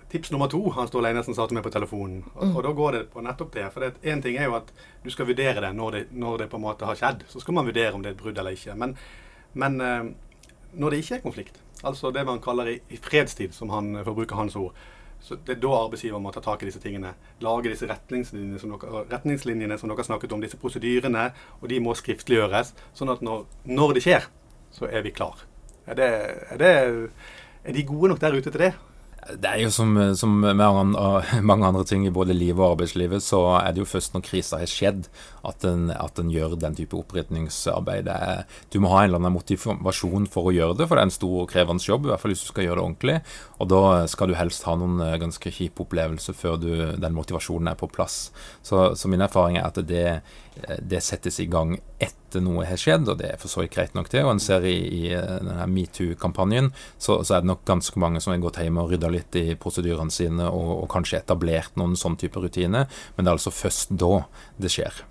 tips 0.07 0.31
nummer 0.31 0.47
to 0.47 0.61
han 0.71 0.87
står 0.87 1.03
Leinesen 1.03 1.35
sa 1.35 1.49
til 1.49 1.57
meg 1.57 1.65
på 1.65 1.73
telefonen. 1.75 2.23
Og, 2.37 2.45
mm. 2.47 2.53
og, 2.55 2.63
da 2.63 2.73
går 2.79 2.93
det 2.95 3.05
på 3.11 3.25
nettopp 3.25 3.55
det. 3.57 3.67
For 3.75 3.89
én 4.07 4.23
ting 4.23 4.37
er 4.39 4.47
jo 4.47 4.59
at 4.61 4.71
du 5.03 5.11
skal 5.11 5.27
vurdere 5.27 5.65
det 5.65 5.73
når, 5.75 5.97
det 5.97 6.03
når, 6.13 6.45
det 6.45 6.51
på 6.53 6.61
en 6.61 6.67
måte 6.69 6.87
har 6.87 6.99
skjedd. 6.99 7.27
Så 7.31 7.43
skal 7.43 7.57
man 7.59 7.67
vurdere 7.67 7.95
om 7.97 8.05
det 8.05 8.13
er 8.13 8.19
et 8.19 8.23
brudd 8.23 8.39
eller 8.39 8.55
ikke. 8.55 8.77
Men, 8.79 8.95
men 9.59 9.81
uh, 9.83 10.13
når 10.77 10.93
det 10.93 11.03
ikke 11.03 11.19
er 11.19 11.25
konflikt, 11.25 11.59
altså 11.87 12.13
det 12.15 12.23
man 12.29 12.43
kaller 12.45 12.71
i, 12.71 12.77
i 12.93 13.01
fredstid, 13.03 13.57
som 13.57 13.73
han, 13.75 13.97
forbruker 14.07 14.39
hans 14.39 14.57
ord, 14.61 14.77
så 15.21 15.37
Det 15.37 15.57
er 15.57 15.61
da 15.61 15.73
arbeidsgiver 15.75 16.21
må 16.23 16.31
ta 16.31 16.41
tak 16.41 16.63
i 16.63 16.69
disse 16.69 16.81
tingene. 16.81 17.15
Lage 17.43 17.71
disse 17.73 17.89
retningslinjene 17.91 18.61
som 18.63 18.71
dere, 18.75 19.05
retningslinjene 19.11 19.79
som 19.79 19.91
dere 19.91 20.05
snakket 20.07 20.33
om, 20.33 20.43
disse 20.45 20.59
prosedyrene. 20.61 21.31
Og 21.61 21.69
de 21.73 21.81
må 21.83 21.95
skriftliggjøres. 21.99 22.75
Sånn 22.95 23.11
at 23.11 23.25
når, 23.27 23.47
når 23.67 23.97
det 23.97 24.05
skjer, 24.07 24.29
så 24.77 24.87
er 24.87 25.03
vi 25.03 25.15
klar. 25.17 25.43
Er, 25.87 25.99
det, 25.99 26.11
er, 26.53 26.61
det, 26.61 26.71
er 27.65 27.75
de 27.75 27.87
gode 27.89 28.13
nok 28.13 28.23
der 28.23 28.39
ute 28.39 28.53
til 28.53 28.69
det? 28.69 28.73
Det 29.27 29.51
er 29.51 29.59
jo 29.65 29.71
som, 29.75 29.97
som 30.15 30.35
med 30.39 30.61
mange 31.51 31.67
andre 31.67 31.85
ting 31.89 32.05
i 32.07 32.15
både 32.15 32.37
livet 32.37 32.61
og 32.61 32.77
arbeidslivet, 32.77 33.25
så 33.25 33.41
er 33.59 33.75
det 33.75 33.83
jo 33.83 33.89
først 33.91 34.15
når 34.15 34.25
krisa 34.27 34.61
har 34.61 34.71
skjedd 34.71 35.09
at 35.47 35.65
en, 35.67 35.89
at 35.91 36.19
en 36.23 36.31
gjør 36.31 36.57
den 36.61 36.77
type 36.79 36.97
opprydningsarbeid. 36.99 38.11
Du 38.71 38.79
må 38.83 38.91
ha 38.93 39.03
en 39.03 39.11
eller 39.11 39.23
annen 39.23 39.35
motivasjon 39.35 40.29
for 40.31 40.51
å 40.51 40.55
gjøre 40.55 40.79
det, 40.79 40.87
for 40.87 40.99
det 40.99 41.05
er 41.05 41.11
en 41.11 41.17
stor 41.17 41.37
og 41.43 41.51
krevende 41.51 41.87
jobb. 41.87 42.07
I 42.07 42.13
hvert 42.13 42.23
fall 42.23 42.35
hvis 42.35 42.47
du 42.47 42.51
skal 42.53 42.67
gjøre 42.69 42.79
det 42.81 42.87
ordentlig. 42.87 43.19
Og 43.59 43.71
da 43.73 43.83
skal 44.11 44.31
du 44.31 44.39
helst 44.39 44.67
ha 44.69 44.77
noen 44.79 45.03
eh, 45.05 45.19
ganske 45.23 45.53
kjipe 45.59 45.85
opplevelser 45.87 46.37
før 46.37 46.59
du, 46.63 46.71
den 47.01 47.17
motivasjonen 47.17 47.73
er 47.73 47.79
på 47.79 47.91
plass. 47.91 48.31
Så, 48.67 48.93
så 48.99 49.11
min 49.11 49.25
erfaring 49.25 49.61
er 49.61 49.71
at 49.71 49.81
det, 49.87 50.07
det 50.81 51.03
settes 51.05 51.41
i 51.41 51.47
gang 51.51 51.77
etter 52.03 52.43
noe 52.45 52.65
har 52.67 52.79
skjedd, 52.81 53.09
og 53.11 53.19
det 53.21 53.29
er 53.31 53.41
for 53.41 53.53
så 53.53 53.63
vidt 53.63 53.75
greit 53.75 53.97
nok, 53.97 54.09
det. 54.13 54.23
Og 54.25 54.33
en 54.35 54.43
ser 54.43 54.65
i, 54.69 54.75
i 54.75 55.03
eh, 55.15 55.35
denne 55.41 55.67
metoo-kampanjen, 55.71 56.71
så, 56.99 57.19
så, 57.23 57.37
er 57.37 57.45
det 57.45 57.51
nok 57.51 57.65
ganske 57.69 58.01
mange 58.03 58.23
som 58.23 58.33
har 58.33 58.43
gått 58.43 58.61
hjem 58.63 58.81
og 58.83 58.93
rydda 58.93 59.11
litt 59.13 59.39
i 59.39 59.45
prosedyrene 59.61 60.13
sine, 60.15 60.49
og, 60.49 60.73
og 60.83 60.89
kanskje 60.93 61.21
etablert 61.21 61.77
noen 61.81 61.97
sånn 61.99 62.19
type 62.21 62.41
rutiner, 62.43 62.89
men 63.17 63.27
det 63.27 63.31
er 63.31 63.39
altså 63.39 63.55
først 63.55 63.95
da 64.01 64.25
det 64.63 64.73
skjer. 64.73 65.05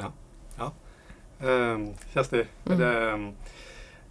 Ja. 0.00 0.10
ja. 0.60 0.72
Uh, 1.42 1.86
Kjersti, 2.14 2.46
mm. 2.66 2.76
det, 2.80 2.92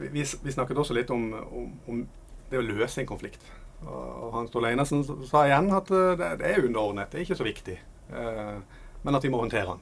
vi, 0.05 0.23
vi, 0.23 0.53
snakket 0.53 0.81
også 0.81 0.97
litt 0.97 1.13
om, 1.13 1.31
om, 1.33 1.69
om, 1.89 2.05
det 2.51 2.59
å 2.61 2.65
løse 2.65 3.01
en 3.01 3.09
konflikt. 3.09 3.41
Og 3.85 4.29
Hans 4.35 4.51
Ståle 4.51 4.69
Einarsen 4.71 5.01
sa 5.25 5.43
igjen 5.47 5.67
at 5.73 5.89
eh, 5.93 6.13
det, 6.17 6.27
det 6.39 6.51
er 6.51 6.63
underordnet, 6.63 7.09
det 7.11 7.19
er 7.19 7.23
ikke 7.25 7.37
så 7.37 7.47
viktig. 7.47 7.75
Uh, 8.13 8.61
men 9.05 9.17
at 9.17 9.25
vi 9.25 9.31
må 9.33 9.41
håndtere 9.41 9.73
den. 9.73 9.81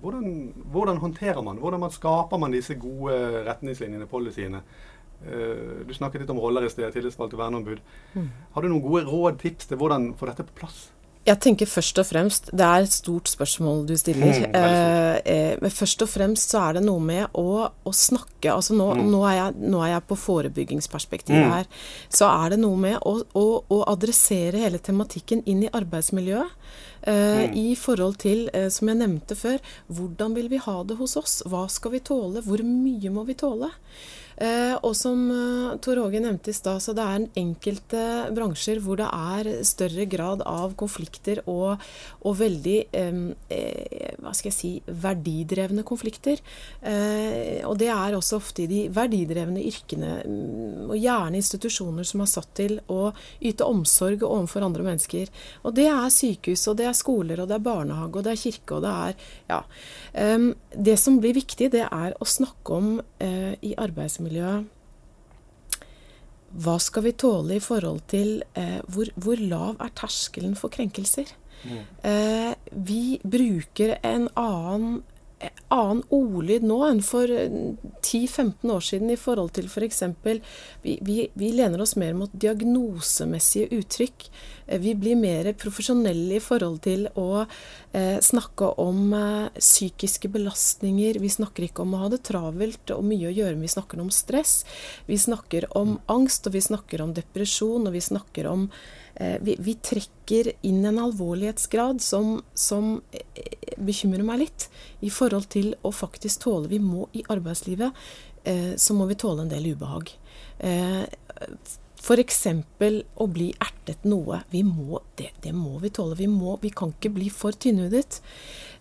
Hvordan, 0.00 0.52
hvordan, 0.72 1.02
håndterer 1.02 1.42
man? 1.42 1.58
Hvordan 1.62 1.80
man 1.80 1.92
skaper 1.94 2.40
man 2.40 2.54
disse 2.54 2.74
gode 2.80 3.44
retningslinjene, 3.48 4.08
policyene? 4.10 4.62
Uh, 5.20 5.82
du 5.84 5.92
snakket 5.92 6.22
litt 6.22 6.30
om 6.32 6.40
roller 6.40 6.64
i 6.64 6.70
sted, 6.72 6.88
tillitsvalgt 6.94 7.34
og 7.36 7.42
verneombud. 7.42 7.82
Mm. 8.14 8.30
Har 8.54 8.64
du 8.64 8.70
noen 8.70 8.84
gode 8.84 9.04
råd, 9.04 9.36
tips 9.42 9.68
til 9.68 9.80
hvordan 9.80 10.14
få 10.16 10.30
dette 10.30 10.46
på 10.48 10.62
plass? 10.62 10.86
Jeg 11.20 11.36
tenker 11.44 11.68
først 11.68 11.98
og 12.00 12.06
fremst 12.08 12.48
Det 12.48 12.64
er 12.64 12.84
et 12.86 12.94
stort 12.94 13.28
spørsmål 13.28 13.82
du 13.88 13.92
stiller. 14.00 14.38
Mm, 14.40 14.54
eh, 14.56 15.16
eh, 15.32 15.56
men 15.60 15.70
først 15.70 16.02
og 16.02 16.08
fremst 16.08 16.54
så 16.54 16.62
er 16.64 16.78
det 16.78 16.84
noe 16.86 17.00
med 17.04 17.36
å, 17.36 17.66
å 17.68 17.92
snakke 17.92 18.48
altså 18.54 18.76
nå, 18.78 18.86
mm. 18.96 19.02
nå, 19.12 19.20
er 19.28 19.36
jeg, 19.36 19.56
nå, 19.60 19.82
er 19.84 19.92
jeg, 19.92 20.06
på 20.08 20.16
forebyggingsperspektivet 20.22 21.44
mm. 21.44 21.52
her. 21.52 21.68
Så 22.08 22.28
er 22.30 22.54
det 22.54 22.60
noe 22.62 22.78
med 22.80 22.96
å, 23.04 23.18
å, 23.36 23.44
å 23.60 23.82
adressere 23.92 24.64
hele 24.64 24.80
tematikken 24.80 25.44
inn 25.44 25.66
i 25.66 25.72
arbeidsmiljøet. 25.76 26.56
Eh, 27.02 27.50
mm. 27.50 27.56
I 27.56 27.74
forhold 27.76 28.18
til, 28.22 28.48
eh, 28.52 28.68
som 28.68 28.90
jeg 28.90 29.00
nevnte 29.00 29.36
før, 29.38 29.60
hvordan 29.88 30.36
vil 30.36 30.50
vi 30.52 30.62
ha 30.62 30.80
det 30.84 30.98
hos 31.00 31.16
oss? 31.20 31.40
Hva 31.48 31.66
skal 31.72 31.96
vi 31.96 32.04
tåle? 32.04 32.44
Hvor 32.44 32.64
mye 32.66 33.12
må 33.14 33.24
vi 33.28 33.38
tåle? 33.38 33.70
Eh, 34.40 34.72
og 34.86 34.94
som 34.96 35.20
Tor 35.84 35.98
Åge 36.00 36.20
nevnte 36.22 36.48
i 36.48 36.56
stad, 36.56 36.80
så 36.80 36.94
det 36.96 37.04
er 37.04 37.26
enkelte 37.42 38.04
bransjer 38.32 38.78
hvor 38.80 38.96
det 38.96 39.08
er 39.12 39.50
større 39.68 40.06
grad 40.08 40.40
av 40.48 40.72
konflikter 40.80 41.42
og, 41.44 41.82
og 42.24 42.38
veldig 42.38 42.76
eh, 42.96 43.18
hva 44.16 44.32
skal 44.36 44.48
jeg 44.48 44.56
si, 44.56 44.70
verdidrevne 44.88 45.84
konflikter. 45.84 46.40
Eh, 46.80 47.60
og 47.68 47.76
det 47.82 47.90
er 47.92 48.16
også 48.16 48.38
ofte 48.40 48.64
i 48.64 48.70
de 48.70 48.80
verdidrevne 48.96 49.60
yrkene, 49.68 50.14
mm, 50.24 50.88
og 50.88 50.96
gjerne 50.96 51.40
institusjoner 51.40 52.08
som 52.08 52.24
er 52.24 52.32
satt 52.32 52.50
til 52.56 52.78
å 52.88 53.10
yte 53.44 53.68
omsorg 53.68 54.24
overfor 54.24 54.64
andre 54.64 54.88
mennesker. 54.88 55.28
Og 55.68 55.76
det 55.76 55.90
er 55.92 56.08
sykehus, 56.16 56.64
og 56.72 56.80
det 56.80 56.89
er 56.90 56.98
skoler, 56.98 57.40
og 57.42 57.48
det 57.50 57.56
er 57.56 57.64
barnehage, 57.64 58.12
og 58.12 58.26
det 58.26 58.34
er 58.34 58.42
kirke, 58.42 58.76
og 58.76 58.84
det 58.84 58.92
er 59.06 59.30
ja. 59.50 59.62
Um, 60.34 60.50
det 60.74 60.98
som 61.00 61.20
blir 61.22 61.38
viktig, 61.38 61.70
det 61.72 61.86
er 61.86 62.18
å 62.18 62.28
snakke 62.28 62.76
om 62.76 62.92
uh, 63.00 63.54
i 63.62 63.74
arbeidsmiljøet 63.78 64.76
hva 66.50 66.76
skal 66.82 67.04
vi 67.04 67.12
tåle 67.14 67.58
i 67.58 67.62
forhold 67.62 68.00
til 68.10 68.40
uh, 68.58 68.80
hvor, 68.90 69.10
hvor, 69.14 69.38
lav 69.38 69.76
er 69.78 69.92
terskelen 69.94 70.56
for 70.58 70.72
krenkelser? 70.74 71.30
Mm. 71.62 71.82
Uh, 72.02 72.52
vi 72.72 73.20
bruker 73.22 73.98
en 74.02 74.26
annen 74.34 75.00
annen 75.72 76.02
ordlyd 76.12 76.64
nå 76.66 76.78
enn 76.84 77.00
for 77.04 77.30
10-15 77.30 78.72
år 78.74 78.84
siden 78.84 79.12
i 79.12 79.18
forhold 79.20 79.54
til 79.56 79.68
f.eks. 79.70 80.02
For 80.20 80.40
vi, 80.84 80.96
vi, 81.06 81.16
vi 81.38 81.50
lener 81.56 81.80
oss 81.82 81.96
mer 82.00 82.16
mot 82.18 82.32
diagnosemessige 82.32 83.70
uttrykk. 83.78 84.26
Eh, 84.66 84.80
vi 84.82 84.94
blir 84.98 85.18
mer 85.20 85.52
profesjonelle 85.60 86.36
i 86.36 86.44
forhold 86.44 86.82
til 86.86 87.06
å 87.18 87.44
eh, 87.44 88.18
snakke 88.24 88.72
om 88.82 89.14
eh, 89.16 89.60
psykiske 89.60 90.30
belastninger. 90.32 91.20
Vi 91.22 91.32
snakker 91.32 91.68
ikke 91.68 91.86
om 91.86 91.96
å 91.96 92.04
ha 92.04 92.12
det 92.12 92.22
travelt 92.28 92.94
og 92.96 93.06
mye 93.06 93.30
å 93.30 93.34
gjøre, 93.34 93.56
men 93.56 93.68
vi 93.68 93.74
snakker 93.76 94.02
om 94.02 94.12
stress. 94.14 94.60
Vi 95.08 95.18
snakker 95.20 95.70
om 95.78 95.98
angst, 96.12 96.48
og 96.48 96.58
vi 96.58 96.64
snakker 96.64 97.04
om 97.04 97.14
depresjon, 97.16 97.86
og 97.86 97.96
vi 97.96 98.08
snakker 98.10 98.50
om 98.50 98.68
Eh, 99.20 99.36
vi, 99.40 99.56
vi, 99.58 99.74
trekker 99.74 100.52
inn 100.62 100.84
en 100.84 100.98
alvorlighetsgrad 100.98 102.00
som, 102.02 102.42
som, 102.54 103.02
eh, 103.12 103.52
bekymrer 103.86 104.26
meg 104.26 104.44
litt, 104.44 104.68
i 105.00 105.10
forhold 105.12 105.50
til 105.52 105.74
å 105.82 105.92
faktisk 105.94 106.44
tåle 106.44 106.70
Vi 106.70 106.80
må 106.82 107.08
i 107.16 107.24
arbeidslivet 107.32 107.96
eh, 108.44 108.74
så 108.76 108.96
må 108.96 109.08
vi 109.10 109.18
tåle 109.20 109.44
en 109.44 109.52
del 109.52 109.72
ubehag. 109.74 110.12
Eh, 110.58 111.04
F.eks. 112.00 112.46
å 113.20 113.26
bli 113.28 113.50
ertet 113.60 114.06
noe. 114.08 114.40
Vi 114.50 114.62
må, 114.64 115.02
det, 115.20 115.34
det, 115.44 115.52
må 115.52 115.76
vi 115.82 115.90
tåle. 115.92 116.16
Vi, 116.16 116.28
må, 116.32 116.54
vi 116.62 116.70
kan 116.72 116.94
ikke 116.94 117.12
bli 117.12 117.28
for 117.32 117.52
tynnhudet. 117.52 118.22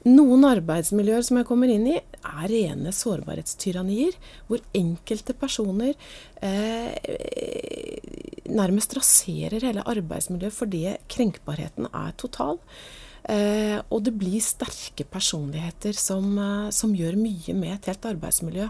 Noen 0.07 0.45
arbeidsmiljøer 0.47 1.25
som 1.27 1.41
jeg 1.41 1.47
kommer 1.49 1.71
inn 1.71 1.87
i, 1.91 1.97
er 1.99 2.45
rene 2.47 2.93
sårbarhetstyrannier, 2.95 4.15
hvor 4.47 4.63
enkelte 4.77 5.35
personer 5.35 5.91
eh, 6.39 6.95
nærmest 8.47 8.95
raserer 8.95 9.67
hele 9.67 9.83
arbeidsmiljøet 9.83 10.55
fordi 10.55 10.85
krenkbarheten 11.11 11.91
er 11.91 12.15
total. 12.19 12.63
Eh, 13.23 13.77
og 13.89 14.03
det 14.05 14.15
blir 14.17 14.39
sterke 14.43 15.03
personligheter 15.03 15.93
som, 15.97 16.31
eh, 16.37 16.69
som 16.71 16.95
gjør 16.95 17.19
mye 17.19 17.53
med 17.53 17.73
et 17.75 17.91
helt 17.91 18.05
arbeidsmiljø. 18.13 18.69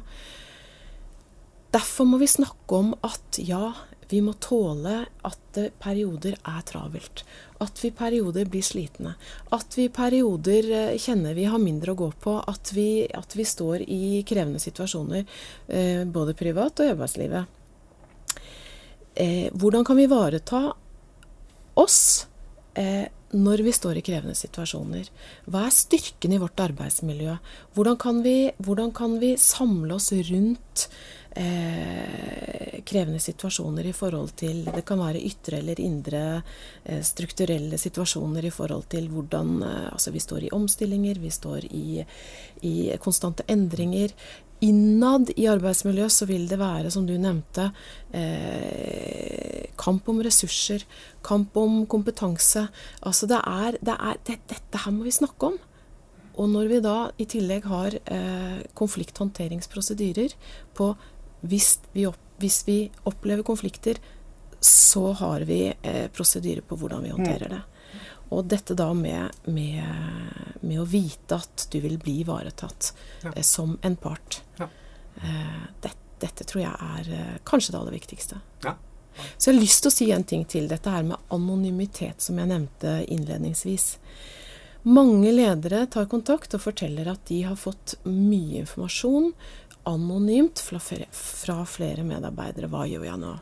Derfor 1.71 2.05
må 2.05 2.17
vi 2.17 2.27
snakke 2.27 2.75
om 2.75 2.95
at 3.05 3.37
ja, 3.37 3.73
vi 4.09 4.23
må 4.25 4.33
tåle 4.41 5.03
at 5.27 5.59
perioder 5.77 6.33
er 6.33 6.61
travelt. 6.65 7.21
At 7.61 7.77
vi 7.83 7.91
i 7.91 7.95
perioder 7.95 8.47
blir 8.49 8.65
slitne. 8.65 9.13
At 9.53 9.77
vi 9.77 9.85
i 9.85 9.93
perioder 9.93 10.71
eh, 10.73 10.97
kjenner 10.97 11.37
vi 11.37 11.45
har 11.45 11.61
mindre 11.61 11.93
å 11.93 11.99
gå 11.99 12.09
på. 12.23 12.39
At 12.49 12.71
vi, 12.73 13.05
at 13.05 13.35
vi 13.37 13.45
står 13.45 13.83
i 13.85 14.23
krevende 14.27 14.61
situasjoner, 14.63 15.25
eh, 15.67 16.03
både 16.09 16.33
privat 16.39 16.81
og 16.81 16.87
i 16.87 16.93
arbeidslivet. 16.95 17.45
Eh, 19.13 19.47
hvordan 19.53 19.85
kan 19.85 19.99
vi 19.99 20.07
ivareta 20.07 20.63
oss 21.79 22.01
når 23.31 23.63
vi 23.65 23.73
står 23.75 23.99
i 23.99 24.05
krevende 24.05 24.35
situasjoner? 24.37 25.09
Hva 25.49 25.67
er 25.67 25.75
styrken 25.75 26.33
i 26.33 26.39
vårt 26.41 26.59
arbeidsmiljø? 26.63 27.35
Hvordan 27.75 27.97
kan 28.01 28.23
vi, 28.25 28.51
hvordan 28.57 28.93
kan 28.95 29.19
vi 29.21 29.35
samle 29.37 29.97
oss 29.99 30.11
rundt 30.31 30.87
eh, 31.37 32.81
krevende 32.89 33.19
situasjoner 33.21 33.85
i 33.85 33.93
forhold 33.93 34.33
til 34.39 34.63
Det 34.65 34.81
kan 34.85 34.99
være 34.99 35.21
ytre 35.21 35.59
eller 35.59 35.79
indre 35.79 36.23
eh, 36.83 37.01
strukturelle 37.05 37.77
situasjoner 37.77 38.45
i 38.45 38.53
forhold 38.53 38.89
til 38.89 39.09
hvordan 39.13 39.63
eh, 39.63 39.87
Altså 39.93 40.11
vi 40.11 40.19
står 40.19 40.43
i 40.43 40.53
omstillinger, 40.55 41.19
vi 41.19 41.29
står 41.29 41.65
i, 41.69 42.05
i 42.61 42.75
konstante 42.99 43.43
endringer. 43.47 44.13
Innad 44.65 45.31
i 45.39 45.45
arbeidsmiljøet 45.47 46.11
så 46.11 46.27
vil 46.27 46.43
det 46.49 46.57
være, 46.59 46.91
som 46.91 47.05
du 47.07 47.13
nevnte, 47.15 47.69
eh, 48.11 49.69
kamp 49.79 50.09
om 50.11 50.19
ressurser, 50.25 50.83
kamp 51.23 51.55
om 51.57 51.85
kompetanse. 51.87 52.65
Altså 53.01 53.29
det 53.29 53.39
er, 53.39 53.77
det 53.79 53.95
er 53.95 54.19
det, 54.27 54.39
Dette 54.51 54.83
her 54.83 54.91
må 54.91 55.07
vi 55.07 55.15
snakke 55.15 55.53
om. 55.53 55.57
Og 56.39 56.49
når 56.51 56.67
vi 56.71 56.81
da 56.83 56.97
i 57.19 57.25
tillegg 57.27 57.65
har 57.71 57.95
eh, 58.03 58.59
konflikthåndteringsprosedyrer 58.75 60.35
på 60.75 60.91
hvis 61.47 61.77
vi, 61.93 62.05
opp, 62.09 62.19
hvis 62.39 62.61
vi 62.67 62.79
opplever 63.07 63.47
konflikter, 63.47 63.99
så 64.59 65.13
har 65.15 65.47
vi 65.47 65.69
eh, 65.71 66.07
prosedyrer 66.11 66.65
på 66.67 66.75
hvordan 66.79 67.03
vi 67.07 67.15
håndterer 67.15 67.55
det. 67.55 67.61
Og 68.29 68.45
dette 68.45 68.75
da 68.77 68.91
med, 68.93 69.39
med, 69.49 69.85
med, 70.61 70.75
å 70.81 70.85
vite 70.85 71.39
at 71.39 71.65
du 71.73 71.79
vil 71.81 71.97
bli 72.01 72.19
ivaretatt 72.23 72.91
ja. 73.23 73.33
eh, 73.33 73.45
som 73.45 73.77
en 73.81 73.95
part. 73.97 74.41
Ja. 74.59 74.69
Eh, 75.21 75.63
det, 75.81 75.93
dette 76.21 76.45
tror 76.45 76.63
jeg 76.63 76.75
er 76.75 77.09
eh, 77.15 77.39
kanskje 77.47 77.73
det 77.73 77.81
aller 77.81 77.97
viktigste. 77.97 78.41
Ja. 78.65 78.75
Så 79.35 79.49
jeg 79.49 79.57
har 79.57 79.63
lyst 79.63 79.83
til 79.83 79.91
å 79.91 79.95
si 79.95 80.11
en 80.15 80.27
ting 80.27 80.45
til. 80.47 80.69
Dette 80.69 80.93
her 80.93 81.07
med 81.07 81.31
anonymitet, 81.33 82.21
som 82.23 82.37
jeg 82.39 82.51
nevnte 82.51 82.99
innledningsvis. 83.09 83.95
Mange 84.87 85.33
ledere 85.33 85.83
tar 85.91 86.07
kontakt 86.07 86.53
og 86.55 86.63
forteller 86.63 87.09
at 87.11 87.25
de 87.27 87.41
har 87.49 87.57
fått 87.59 87.97
mye 88.05 88.61
informasjon 88.61 89.33
anonymt 89.89 90.61
fra 90.61 90.79
flere 91.65 92.05
medarbeidere. 92.05 92.69
Hva 92.71 92.85
gjør 92.87 93.09
jeg 93.09 93.19
nå? 93.19 93.33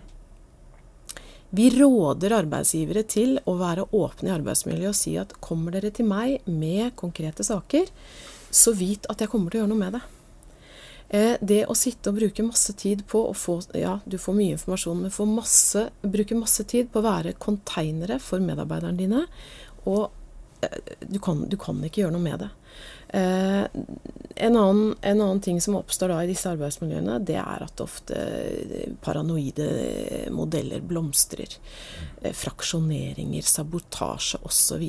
Vi 1.50 1.70
råder 1.72 2.36
arbeidsgivere 2.42 3.06
til 3.08 3.38
å 3.48 3.54
være 3.60 3.88
åpne 3.96 4.30
i 4.30 4.36
arbeidsmiljøet 4.36 4.92
og 4.92 5.00
si 5.00 5.14
at 5.20 5.36
kommer 5.44 5.78
dere 5.78 5.94
til 5.96 6.10
meg 6.10 6.44
med 6.50 6.92
konkrete 7.00 7.46
saker, 7.48 7.88
så 8.52 8.74
vit 8.76 9.08
at 9.12 9.24
jeg 9.24 9.32
kommer 9.32 9.52
til 9.52 9.62
å 9.62 9.64
gjøre 9.64 9.72
noe 9.72 9.84
med 9.86 9.96
det. 9.96 10.04
Eh, 11.10 11.38
det 11.40 11.62
å 11.72 11.76
sitte 11.78 12.12
og 12.12 12.18
bruke 12.20 12.44
masse 12.44 12.74
tid 12.76 13.06
på 13.08 13.22
å 13.30 13.34
få 13.36 13.62
Ja, 13.80 14.00
du 14.04 14.18
får 14.20 14.36
mye 14.36 14.58
informasjon, 14.58 15.06
men 15.06 15.14
får 15.14 15.30
masse, 15.32 15.86
bruke 16.04 16.36
masse 16.36 16.68
tid 16.68 16.92
på 16.92 17.00
å 17.00 17.08
være 17.08 17.38
konteinere 17.40 18.20
for 18.20 18.44
medarbeiderne 18.44 19.00
dine. 19.00 19.24
Og 19.88 20.10
eh, 20.68 20.96
du 21.08 21.20
kan, 21.24 21.46
du 21.48 21.56
kan 21.56 21.80
ikke 21.80 22.04
gjøre 22.04 22.18
noe 22.18 22.28
med 22.28 22.44
det. 22.44 22.52
Eh, 23.10 23.64
en, 24.36 24.58
annen, 24.58 24.96
en, 25.02 25.22
annen, 25.22 25.42
ting 25.42 25.62
som 25.62 25.78
oppstår 25.80 26.12
da 26.12 26.18
i 26.24 26.28
disse 26.28 26.50
arbeidsmiljøene, 26.52 27.20
det 27.24 27.38
er 27.40 27.64
at 27.64 27.84
ofte 27.84 28.18
eh, 28.18 28.90
paranoide 29.04 29.68
modeller 30.36 30.84
blomstrer. 30.84 31.56
Eh, 32.22 32.36
fraksjoneringer, 32.36 33.48
sabotasje 33.48 34.42
osv. 34.44 34.84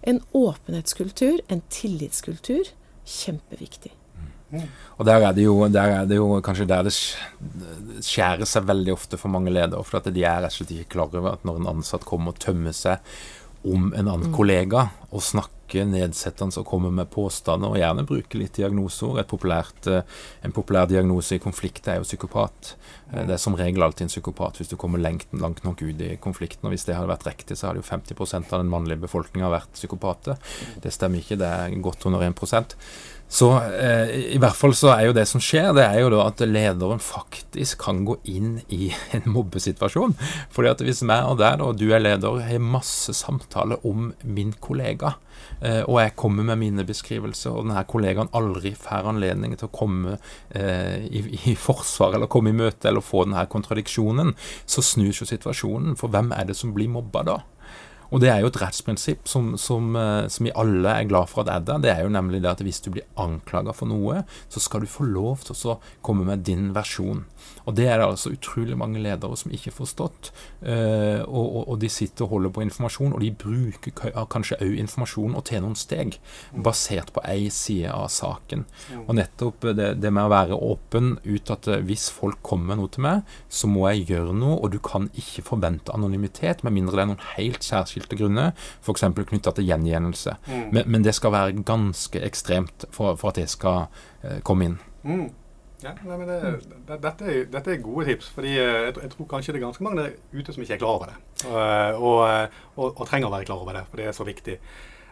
En 0.00 0.20
åpenhetskultur, 0.36 1.40
en 1.48 1.64
tillitskultur, 1.72 2.74
kjempeviktig. 3.08 3.94
Mm. 4.50 4.66
Og 4.98 5.06
der 5.06 5.22
er, 5.22 5.36
jo, 5.38 5.56
der 5.70 5.92
er, 5.94 6.06
det 6.10 6.16
jo, 6.18 6.28
kanskje 6.44 6.66
der 6.68 6.88
det 6.88 6.92
skjærer 6.92 8.48
seg 8.50 8.66
veldig 8.66 8.92
ofte 8.92 9.18
for 9.20 9.32
mange 9.32 9.52
ledere. 9.52 9.82
For 9.86 10.00
at 10.00 10.10
de 10.12 10.24
er 10.26 10.42
rett 10.42 10.52
og 10.52 10.58
slett 10.58 10.74
ikke 10.74 10.96
klar 10.96 11.14
over 11.14 11.38
at 11.38 11.46
når 11.46 11.60
en 11.60 11.70
ansatt 11.76 12.04
kommer 12.08 12.34
og 12.34 12.42
tømmer 12.42 12.74
seg 12.76 12.98
om 13.64 13.92
en 13.92 14.08
annen 14.08 14.30
mm. 14.30 14.34
kollega 14.34 14.88
og 15.10 15.22
snakke 15.70 15.86
nedsettende 15.86 16.58
og 16.58 16.66
komme 16.66 16.90
med 16.90 17.10
påstander, 17.10 17.70
og 17.70 17.78
gjerne 17.78 18.06
bruke 18.06 18.38
litt 18.38 18.56
diagnoseord. 18.56 19.20
Eh, 19.20 20.02
en 20.42 20.52
populær 20.52 20.86
diagnose 20.86 21.36
i 21.36 21.38
konflikt 21.38 21.86
er 21.88 22.00
jo 22.00 22.04
psykopat. 22.04 22.76
Eh, 23.12 23.24
det 23.26 23.34
er 23.34 23.38
som 23.38 23.54
regel 23.54 23.82
alltid 23.82 24.08
en 24.08 24.12
psykopat 24.12 24.58
hvis 24.58 24.70
du 24.70 24.76
kommer 24.76 24.98
lengt, 24.98 25.28
langt 25.32 25.62
nok 25.64 25.82
ut 25.82 26.00
i 26.00 26.16
konflikten. 26.16 26.66
Og 26.66 26.74
hvis 26.74 26.84
det 26.86 26.96
hadde 26.96 27.10
vært 27.10 27.26
riktig, 27.26 27.56
så 27.56 27.68
hadde 27.68 27.80
jo 27.80 27.88
50% 27.88 28.52
av 28.52 28.60
den 28.60 28.70
mannlige 28.70 29.00
befolkninga 29.00 29.50
vært 29.50 29.72
psykopater. 29.74 30.36
Det 30.82 30.92
stemmer 30.92 31.20
ikke, 31.20 31.38
det 31.38 31.46
er 31.46 31.80
godt 31.80 32.06
under 32.06 32.22
1 32.26 32.34
så 33.30 33.46
eh, 33.62 34.10
i 34.34 34.38
hvert 34.42 34.58
fall 34.58 34.72
så 34.74 34.90
er 34.90 35.04
jo 35.06 35.14
det 35.14 35.22
som 35.30 35.42
skjer, 35.42 35.68
det 35.76 35.84
er 35.86 36.00
jo 36.02 36.08
da 36.10 36.24
at 36.26 36.40
lederen 36.42 36.98
faktisk 36.98 37.84
kan 37.84 38.02
gå 38.08 38.16
inn 38.26 38.56
i 38.74 38.90
en 39.14 39.28
mobbesituasjon. 39.30 40.16
Fordi 40.50 40.72
at 40.72 40.82
hvis 40.82 41.04
meg 41.06 41.28
og 41.28 41.38
deg, 41.38 41.62
og 41.62 41.78
du 41.78 41.86
er 41.94 42.02
leder, 42.02 42.42
har 42.42 42.64
masse 42.64 43.14
samtaler 43.14 43.86
om 43.86 44.10
min 44.26 44.50
kollega, 44.58 45.14
og 45.60 46.00
jeg 46.00 46.14
kommer 46.16 46.46
med 46.46 46.60
mine 46.60 46.84
beskrivelser, 46.88 47.52
og 47.52 47.66
denne 47.66 47.84
kollegaen 47.88 48.32
aldri 48.36 48.72
får 48.78 49.08
anledning 49.12 49.56
til 49.58 49.68
å 49.68 49.74
komme 49.74 50.16
eh, 50.56 51.04
i, 51.04 51.24
i, 51.52 51.54
forsvar 51.58 52.16
eller 52.16 52.30
komme 52.32 52.54
i 52.54 52.56
møte 52.56 52.88
eller 52.88 53.04
få 53.04 53.26
denne 53.26 53.44
kontradiksjonen, 53.50 54.34
så 54.64 54.84
snus 54.84 55.20
jo 55.20 55.28
situasjonen. 55.28 55.98
For 56.00 56.12
hvem 56.12 56.32
er 56.36 56.48
det 56.48 56.56
som 56.58 56.72
blir 56.76 56.90
mobba 56.92 57.24
da? 57.28 57.38
Og 58.10 58.22
det 58.22 58.30
er 58.32 58.42
jo 58.42 58.50
et 58.50 58.58
rettsprinsipp 58.60 59.28
som, 59.30 59.52
som, 59.60 59.94
eh, 59.96 60.26
som, 60.32 60.46
vi 60.46 60.54
alle 60.58 60.94
er 60.96 61.08
glad 61.10 61.30
for 61.30 61.44
at 61.44 61.52
er 61.52 61.66
der. 61.66 61.82
Det 61.82 61.92
er 61.92 62.04
jo 62.04 62.12
nemlig 62.12 62.42
det 62.42 62.50
at 62.52 62.62
hvis 62.64 62.82
du 62.84 62.90
blir 62.94 63.06
anklaga 63.20 63.74
for 63.76 63.90
noe, 63.90 64.24
så 64.50 64.62
skal 64.62 64.84
du 64.84 64.90
få 64.90 65.06
lov 65.08 65.44
til 65.46 65.56
å 65.70 65.78
komme 66.02 66.26
med 66.28 66.44
din 66.46 66.70
versjon. 66.76 67.24
Og 67.68 67.76
det 67.76 67.86
er 67.88 68.00
det 68.00 68.08
altså 68.08 68.32
utrolig 68.34 68.76
mange 68.78 69.00
ledere 69.02 69.36
som 69.38 69.52
ikke 69.52 69.70
har 69.70 69.76
forstått. 69.76 70.30
Uh, 70.60 71.22
og, 71.24 71.44
og, 71.44 71.62
og, 71.62 71.76
de 71.80 71.88
sitter 71.92 72.26
og 72.26 72.34
holder 72.34 72.52
på 72.54 72.64
informasjon, 72.64 73.14
og 73.16 73.22
de 73.22 73.30
bruker 73.32 73.94
kanskje 74.32 74.58
òg 74.60 74.76
informasjon 74.82 75.36
og 75.38 75.44
til 75.48 75.62
noen 75.64 75.78
steg, 75.78 76.18
basert 76.66 77.12
på 77.14 77.22
ei 77.28 77.48
side 77.54 77.92
av 77.92 78.08
saken. 78.12 78.66
Og 79.06 79.14
nettopp 79.16 79.70
det, 79.76 79.92
det 80.02 80.12
med 80.12 80.28
å 80.28 80.32
være 80.32 80.58
åpen 80.58 81.14
ut 81.24 81.52
at 81.52 81.68
eh, 81.70 81.82
hvis 81.86 82.08
folk 82.12 82.40
kommer 82.46 82.72
med 82.72 82.82
noe 82.82 82.92
til 82.92 83.04
meg, 83.06 83.36
så 83.48 83.70
må 83.70 83.86
jeg 83.90 84.08
gjøre 84.12 84.34
noe, 84.36 84.58
og 84.58 84.74
du 84.74 84.80
kan 84.84 85.08
ikke 85.18 85.46
forvente 85.46 85.94
anonymitet 85.94 86.64
med 86.66 86.76
mindre 86.76 87.00
det 87.00 87.04
er 87.04 87.10
noen 87.12 87.28
helt 87.36 87.64
særskilte 87.64 87.99
grunner, 88.08 88.54
f.eks. 88.80 89.04
knytta 89.16 89.52
til 89.56 89.68
gjengjeldelse. 89.68 90.36
Mm. 90.46 90.64
Men, 90.72 90.86
men, 90.86 91.04
det 91.04 91.14
skal 91.14 91.34
være 91.34 91.64
ganske 91.66 92.22
ekstremt 92.24 92.86
for, 92.90 93.18
for 93.20 93.32
at 93.32 93.40
det 93.42 93.48
skal 93.52 93.86
uh, 94.24 94.38
komme 94.46 94.70
inn. 94.70 94.78
Mm. 95.04 95.28
Ja, 95.80 95.94
nei, 96.04 96.18
det, 96.28 96.36
det, 96.44 96.96
dette, 97.00 97.24
er, 97.24 97.44
dette, 97.48 97.72
er, 97.72 97.78
gode 97.80 98.04
tips. 98.04 98.28
fordi 98.36 98.50
eh, 98.52 98.66
jeg, 98.84 98.94
jeg, 99.00 99.10
tror 99.14 99.28
kanskje 99.30 99.54
det 99.54 99.60
er 99.62 99.64
ganske 99.64 99.84
mange 99.84 100.02
der 100.02 100.10
ute 100.36 100.52
som 100.52 100.62
ikke 100.62 100.74
er 100.76 100.82
klar 100.82 100.98
over 100.98 101.08
det. 101.08 101.14
Og, 101.48 102.02
og, 102.04 102.58
og, 102.76 103.00
og 103.00 103.06
trenger 103.08 103.30
å 103.30 103.32
være 103.32 103.48
klar 103.48 103.62
over 103.62 103.78
det, 103.78 103.86
for 103.88 104.02
det 104.02 104.10
er 104.10 104.16
så 104.16 104.26
viktig. 104.28 104.58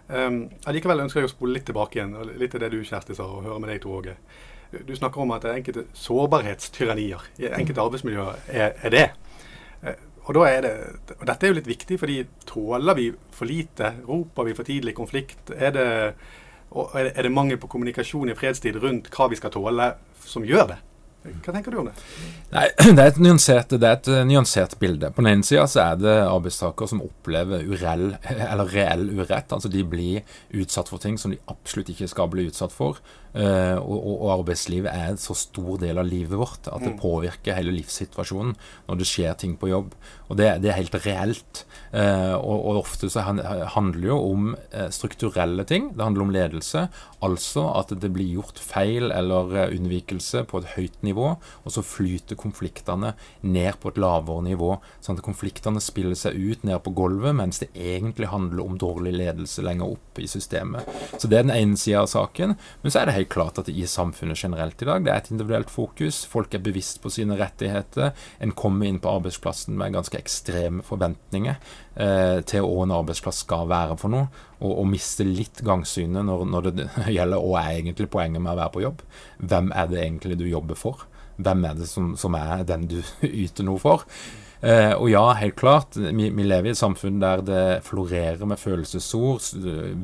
Um, 0.08 0.42
likevel 0.72 1.04
ønsker 1.04 1.20
jeg 1.20 1.28
å 1.28 1.32
spole 1.32 1.56
litt 1.56 1.66
tilbake 1.68 1.98
igjen, 1.98 2.14
litt 2.40 2.52
til 2.52 2.62
det 2.62 2.70
du 2.72 2.78
Kjersti 2.84 3.16
sa, 3.16 3.26
og 3.28 3.48
høre 3.48 3.58
med 3.64 3.72
deg 3.72 3.80
to 3.84 3.96
òg. 3.96 4.10
Du 4.84 4.92
snakker 4.96 5.24
om 5.24 5.32
at 5.32 5.44
det 5.44 5.50
er 5.50 5.62
enkelte 5.62 5.86
sårbarhetstyrannier 5.96 7.24
i 7.40 7.48
enkelte 7.48 7.84
arbeidsmiljøer 7.88 8.52
er, 8.52 8.76
er 8.84 8.92
det. 8.92 9.06
Og, 10.28 10.42
er 10.44 10.60
det, 10.60 10.72
og 11.16 11.24
dette 11.28 11.46
er 11.46 11.54
jo 11.54 11.56
litt 11.56 11.70
viktig, 11.70 11.96
fordi 12.00 12.18
tåler 12.48 12.98
vi 12.98 13.06
for 13.32 13.48
lite? 13.48 13.94
Roper 14.04 14.50
vi 14.50 14.56
for 14.58 14.68
tidlig 14.68 14.92
konflikt? 14.98 15.54
Er 15.56 15.72
det 15.74 15.88
er 16.68 17.22
det 17.24 17.32
mangel 17.32 17.56
på 17.56 17.70
kommunikasjon 17.70 18.28
i 18.28 18.36
fredstid 18.36 18.76
rundt 18.82 19.08
hva 19.14 19.30
vi 19.32 19.38
skal 19.40 19.52
tåle, 19.54 19.94
som 20.28 20.44
gjør 20.44 20.74
det? 20.74 20.76
Hva 21.28 21.52
tenker 21.52 21.72
du 21.74 21.80
om 21.80 21.88
det? 21.88 21.94
Nei, 22.52 22.66
det 22.96 23.02
er 23.02 23.10
et 23.10 23.20
nyansert, 23.20 23.72
det 23.74 23.88
er 23.88 23.96
et 23.96 24.10
nyansert 24.28 24.76
bilde. 24.80 25.10
På 25.12 25.24
den 25.24 25.32
ene 25.32 25.46
sida 25.46 25.66
er 25.82 25.98
det 26.00 26.14
arbeidstakere 26.22 26.90
som 26.92 27.02
opplever 27.04 27.64
urell, 27.66 28.12
eller 28.22 28.70
reell 28.72 29.08
urett. 29.18 29.52
Altså 29.52 29.70
de 29.72 29.82
blir 29.84 30.22
utsatt 30.54 30.92
for 30.92 31.02
ting 31.02 31.18
som 31.20 31.34
de 31.34 31.40
absolutt 31.50 31.90
ikke 31.92 32.08
skal 32.10 32.30
bli 32.32 32.46
utsatt 32.48 32.74
for. 32.74 33.00
Uh, 33.34 33.76
og, 33.76 33.98
og, 34.14 34.28
arbeidslivet 34.38 34.88
er 34.88 35.12
en 35.12 35.20
så 35.20 35.34
stor 35.36 35.76
del 35.82 36.00
av 36.00 36.08
livet 36.08 36.38
vårt 36.40 36.68
at 36.70 36.80
det 36.80 36.94
mm. 36.94 37.00
påvirker 37.02 37.58
hele 37.58 37.74
livssituasjonen 37.76 38.54
når 38.88 39.00
det 39.00 39.08
skjer 39.08 39.36
ting 39.38 39.56
på 39.60 39.68
jobb. 39.68 39.92
Og 40.28 40.38
det, 40.40 40.48
det 40.64 40.72
er 40.72 40.78
helt 40.80 40.96
reelt. 41.04 41.62
Uh, 41.92 42.34
og, 42.36 42.56
og, 42.56 42.80
ofte 42.82 43.10
så 43.12 43.24
handler 43.26 44.08
jo 44.10 44.18
om 44.30 44.48
uh, 44.72 44.88
strukturelle 44.94 45.66
ting. 45.68 45.92
Det 45.96 46.04
handler 46.04 46.24
om 46.24 46.34
ledelse. 46.34 46.86
Altså 47.24 47.66
at 47.74 47.92
det 48.00 48.10
blir 48.14 48.38
gjort 48.38 48.60
feil 48.62 49.12
eller 49.12 49.68
unnvikelse 49.68 50.44
på 50.48 50.62
et 50.62 50.72
høyt 50.76 50.98
nivå, 51.04 51.32
og 51.36 51.72
så 51.74 51.82
flyter 51.84 52.38
konfliktene 52.38 53.14
ned 53.42 53.80
på 53.82 53.92
et 53.92 54.00
lavere 54.00 54.44
nivå. 54.46 54.74
Sånn 55.04 55.18
at 55.18 55.26
konfliktene 55.26 55.82
spiller 55.82 56.16
seg 56.18 56.38
ut 56.38 56.64
ned 56.66 56.80
på 56.84 56.94
gulvet, 56.96 57.36
mens 57.36 57.60
det 57.62 57.70
egentlig 57.74 58.30
handler 58.32 58.64
om 58.64 58.78
dårlig 58.80 59.16
ledelse 59.18 59.64
lenger 59.66 59.96
opp 59.96 60.20
i 60.22 60.28
systemet. 60.30 60.86
Så 61.18 61.28
det 61.28 61.40
er 61.40 61.48
den 61.48 61.56
ene 61.56 61.80
sida 61.80 62.04
av 62.04 62.12
saken. 62.12 62.56
Men 62.82 62.94
så 62.94 63.02
er 63.02 63.08
det 63.08 63.17
helt 63.18 63.30
klart 63.32 63.58
at 63.60 63.68
i 63.70 63.84
samfunnet 63.88 64.38
generelt 64.40 64.82
i 64.82 64.88
dag, 64.88 65.04
det 65.04 65.12
er 65.12 65.20
et 65.22 65.30
individuelt 65.32 65.70
fokus. 65.72 66.22
Folk 66.28 66.54
er 66.54 66.62
bevisst 66.64 67.02
på 67.02 67.12
sine 67.12 67.36
rettigheter. 67.38 68.14
En 68.42 68.54
kommer 68.56 68.88
inn 68.88 69.00
på 69.02 69.12
arbeidsplassen 69.18 69.76
med 69.78 69.96
ganske 69.96 70.18
ekstreme 70.18 70.84
forventninger 70.86 71.58
eh, 71.58 72.40
til 72.48 72.66
hva 72.66 72.86
en 72.86 72.96
arbeidsplass 73.00 73.44
skal 73.44 73.68
være 73.70 73.98
for 74.00 74.14
noe, 74.14 74.26
og, 74.60 74.72
og 74.72 74.90
miste 74.90 75.26
litt 75.26 75.62
gangsynet 75.66 76.26
når, 76.26 76.48
når, 76.54 76.70
det 76.70 76.88
gjelder 77.18 77.44
hva 77.44 77.62
er 77.64 77.78
egentlig 77.78 78.10
poenget 78.12 78.42
med 78.42 78.54
å 78.54 78.60
være 78.62 78.74
på 78.74 78.84
jobb. 78.86 79.06
Hvem 79.38 79.72
er 79.76 79.92
det 79.92 80.02
egentlig 80.02 80.40
du 80.40 80.48
jobber 80.48 80.78
for? 80.78 81.06
Hvem 81.38 81.64
er 81.68 81.78
det 81.78 81.86
som, 81.86 82.12
som 82.18 82.34
er 82.38 82.66
den 82.66 82.88
du 82.90 83.00
yter 83.44 83.66
noe 83.66 83.82
for? 83.82 84.06
Eh, 84.58 84.92
og 84.96 85.06
ja, 85.10 85.22
helt 85.38 85.54
klart, 85.58 85.94
vi, 85.94 86.30
vi, 86.34 86.46
lever 86.46 86.70
i 86.70 86.74
et 86.74 86.80
samfunn 86.80 87.20
der 87.22 87.44
det 87.46 87.64
florerer 87.86 88.42
med 88.48 88.58
følelsesord, 88.58 89.44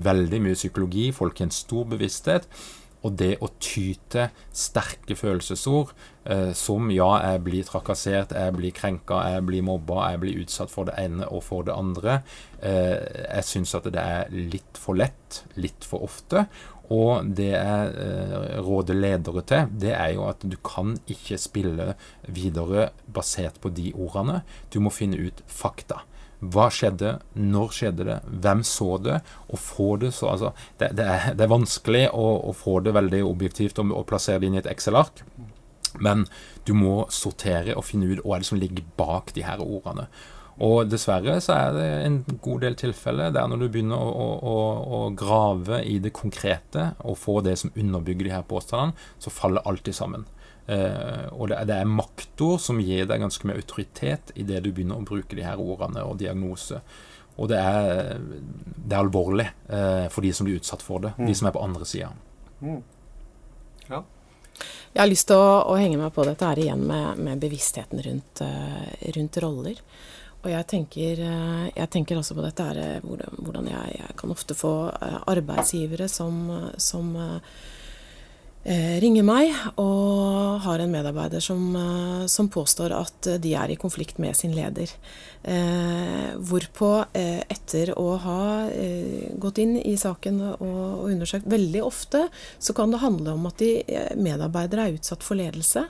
veldig 0.05 0.41
mye 0.45 0.59
psykologi, 0.59 1.09
folk 1.15 1.41
har 1.41 1.49
en 1.49 1.55
stor 1.55 1.89
bevissthet. 1.91 2.47
Og 3.05 3.17
det 3.21 3.35
å 3.45 3.51
tyte 3.61 4.31
sterke 4.55 5.17
følelsesord, 5.19 5.93
eh, 6.25 6.53
som 6.57 6.89
ja, 6.93 7.11
jeg 7.21 7.43
blir 7.45 7.67
trakassert, 7.69 8.33
jeg 8.33 8.55
blir 8.57 8.73
krenka, 8.77 9.21
jeg 9.35 9.45
blir 9.45 9.67
mobba, 9.67 10.11
jeg 10.15 10.23
blir 10.23 10.45
utsatt 10.45 10.73
for 10.73 10.89
det 10.89 10.97
ene 11.03 11.29
og 11.29 11.45
for 11.45 11.67
det 11.69 11.77
andre, 11.77 12.23
eh, 12.63 12.97
jeg 13.29 13.49
syns 13.51 13.75
at 13.77 13.91
det 13.93 14.01
er 14.01 14.33
litt 14.33 14.81
for 14.81 14.97
lett, 14.97 15.43
litt 15.61 15.85
for 15.85 16.07
ofte. 16.07 16.47
Og 16.93 17.29
det 17.37 17.53
jeg 17.53 17.93
eh, 17.97 18.57
råder 18.65 18.99
ledere 18.99 19.45
til, 19.49 19.71
det 19.85 19.95
er 19.97 20.11
jo 20.17 20.27
at 20.29 20.43
du 20.45 20.57
kan 20.65 20.97
ikke 21.09 21.39
spille 21.41 21.95
videre 22.29 22.91
basert 23.09 23.61
på 23.61 23.73
de 23.73 23.93
ordene. 23.97 24.43
Du 24.73 24.81
må 24.85 24.93
finne 24.93 25.21
ut 25.21 25.45
fakta. 25.49 26.03
Hva 26.53 26.67
skjedde? 26.73 27.17
Når 27.41 27.73
skjedde 27.73 28.07
det? 28.09 28.19
Hvem 28.45 28.63
så 28.67 28.91
det? 29.01 29.19
Og 29.49 29.61
får 29.61 29.99
det 30.05 30.13
så 30.17 30.31
altså, 30.35 30.53
det, 30.81 30.93
det, 30.99 31.09
er, 31.09 31.27
det 31.39 31.47
er, 31.47 31.53
vanskelig 31.55 32.05
å, 32.13 32.29
å, 32.51 32.55
få 32.57 32.81
det 32.85 32.95
veldig 32.97 33.23
objektivt 33.25 33.81
og, 33.81 33.95
og 33.95 34.07
plassere 34.11 34.43
det 34.43 34.51
inn 34.51 34.59
i 34.59 34.63
et 34.63 34.71
Excel-ark. 34.71 35.25
Men 36.03 36.27
du 36.67 36.75
må 36.77 37.05
sortere 37.15 37.77
og 37.79 37.87
finne 37.87 38.11
ut 38.11 38.25
hva 38.27 38.41
som 38.45 38.59
ligger 38.59 38.87
bak 38.99 39.33
de 39.37 39.45
her 39.47 39.63
ordene. 39.63 40.09
Og 40.63 40.87
dessverre 40.87 41.41
så 41.43 41.57
er 41.57 41.73
det 41.75 41.87
en 42.05 42.21
god 42.43 42.63
del 42.63 42.77
tilfeller 42.79 43.33
der 43.35 43.49
når 43.51 43.65
du 43.65 43.69
begynner 43.75 43.99
å, 43.99 44.27
å, 44.39 44.59
å, 44.99 45.01
grave 45.19 45.81
i 45.83 45.97
det 46.03 46.15
konkrete 46.15 46.93
og 47.03 47.19
få 47.19 47.41
det 47.47 47.57
som 47.59 47.75
underbygger 47.75 48.29
de 48.29 48.35
her 48.37 48.47
påstandene, 48.47 48.95
så 49.19 49.35
faller 49.35 49.67
alltid 49.67 49.99
sammen. 49.99 50.29
Uh, 50.65 51.29
og 51.37 51.51
det, 51.51 51.59
det 51.69 51.77
er 51.77 51.89
maktord 51.89 52.63
som 52.65 52.79
gir 52.81 53.05
deg 53.09 53.21
ganske 53.21 53.45
mye 53.45 53.61
autoritet 53.61 54.33
i 54.33 54.47
det 54.49 54.63
du 54.65 54.71
begynner 54.73 54.97
å 54.97 55.05
bruke 55.05 55.37
de 55.37 55.45
her 55.45 55.61
ordene 55.61 56.05
og 56.09 56.17
diagnose. 56.23 56.81
Og 57.35 57.51
det 57.51 57.59
er, 57.59 58.17
det 58.23 58.95
er 58.95 59.01
alvorlig 59.01 59.49
eh, 59.67 60.05
for 60.07 60.23
de 60.23 60.29
som 60.31 60.47
blir 60.47 60.61
utsatt 60.61 60.85
for 60.87 61.03
det, 61.03 61.17
mm. 61.19 61.25
de 61.27 61.35
som 61.35 61.49
er 61.49 61.55
på 61.57 61.65
andre 61.65 61.89
sida. 61.91 62.13
Mm. 62.63 62.77
Ja. 63.89 63.99
Jeg 64.95 65.01
har 65.01 65.11
lyst 65.11 65.27
til 65.33 65.43
å, 65.43 65.49
å, 65.67 65.75
henge 65.75 65.99
meg 65.99 66.15
på 66.15 66.23
dette 66.29 66.47
her 66.47 66.63
igjen 66.63 66.85
med, 66.87 67.19
med 67.27 67.43
bevisstheten 67.43 68.05
rundt, 68.07 68.45
uh, 68.47 68.87
rundt, 69.19 69.41
roller. 69.43 69.83
Og 70.45 70.51
jeg 70.53 70.69
tenker, 70.71 71.25
jeg 71.73 71.91
tenker 71.91 72.21
også 72.21 72.37
på 72.37 72.45
dette 72.45 72.65
her, 72.69 73.01
hvordan 73.03 73.67
jeg, 73.73 73.95
jeg 73.97 74.17
kan 74.21 74.35
ofte 74.35 74.55
få 74.55 74.75
arbeidsgivere 75.33 76.05
som, 76.13 76.37
som 76.77 77.15
Eh, 77.17 77.39
ringer 78.65 79.27
meg 79.27 79.51
og 79.77 80.63
har 80.65 80.81
en 80.81 80.93
medarbeider 80.93 81.43
som, 81.45 81.61
eh, 81.77 82.25
som, 82.33 82.49
påstår 82.49 82.95
at 82.97 83.29
de 83.43 83.53
er 83.55 83.75
i 83.75 83.77
konflikt 83.77 84.19
med 84.23 84.37
sin 84.37 84.55
leder. 84.57 84.89
Eh, 85.45 86.33
hvorpå, 86.41 87.05
eh, 87.13 87.43
etter 87.53 87.93
å 87.99 88.17
ha 88.17 88.65
eh, 88.73 89.29
gått 89.37 89.59
inn 89.61 89.77
i 89.77 89.97
saken 90.01 90.41
og, 90.41 90.63
og, 90.65 91.11
undersøkt 91.13 91.51
Veldig 91.53 91.83
ofte 91.85 92.23
så 92.59 92.73
kan 92.73 92.91
det 92.91 93.03
handle 93.03 93.35
om 93.37 93.45
at 93.51 93.59
de 93.61 93.83
eh, 93.85 94.15
medarbeidere 94.17 94.89
er 94.89 94.97
utsatt 94.97 95.23
for 95.23 95.37
ledelse 95.37 95.85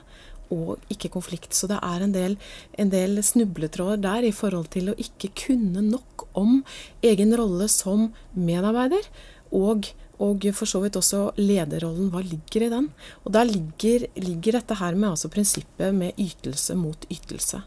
og 0.53 0.91
ikke 0.91 1.13
konflikt. 1.13 1.55
Så 1.55 1.69
det 1.71 1.79
er 1.79 2.03
en 2.03 2.13
del, 2.13 2.35
en 2.77 2.91
del 2.91 3.23
snubletråder 3.23 4.03
der 4.03 4.27
i 4.27 4.33
forhold 4.35 4.67
til 4.75 4.91
å 4.91 4.97
ikke 4.99 5.31
kunne 5.47 5.81
nok 5.85 6.27
om 6.35 6.59
egen 7.05 7.31
rolle 7.39 7.69
som 7.71 8.09
medarbeider. 8.35 9.07
og 9.55 9.87
og 10.23 10.47
for 10.55 10.69
så 10.69 10.81
vidt 10.83 10.97
også 10.99 11.29
lederrollen. 11.39 12.09
Hva 12.13 12.23
ligger 12.23 12.67
i 12.67 12.71
den? 12.73 12.89
Og 13.23 13.33
der 13.35 13.47
ligger, 13.49 14.07
ligger 14.15 14.59
dette 14.59 14.77
her 14.79 14.95
med 14.95 15.13
altså 15.13 15.31
prinsippet 15.33 15.95
med 15.95 16.19
ytelse 16.21 16.77
mot 16.79 17.07
ytelse. 17.11 17.63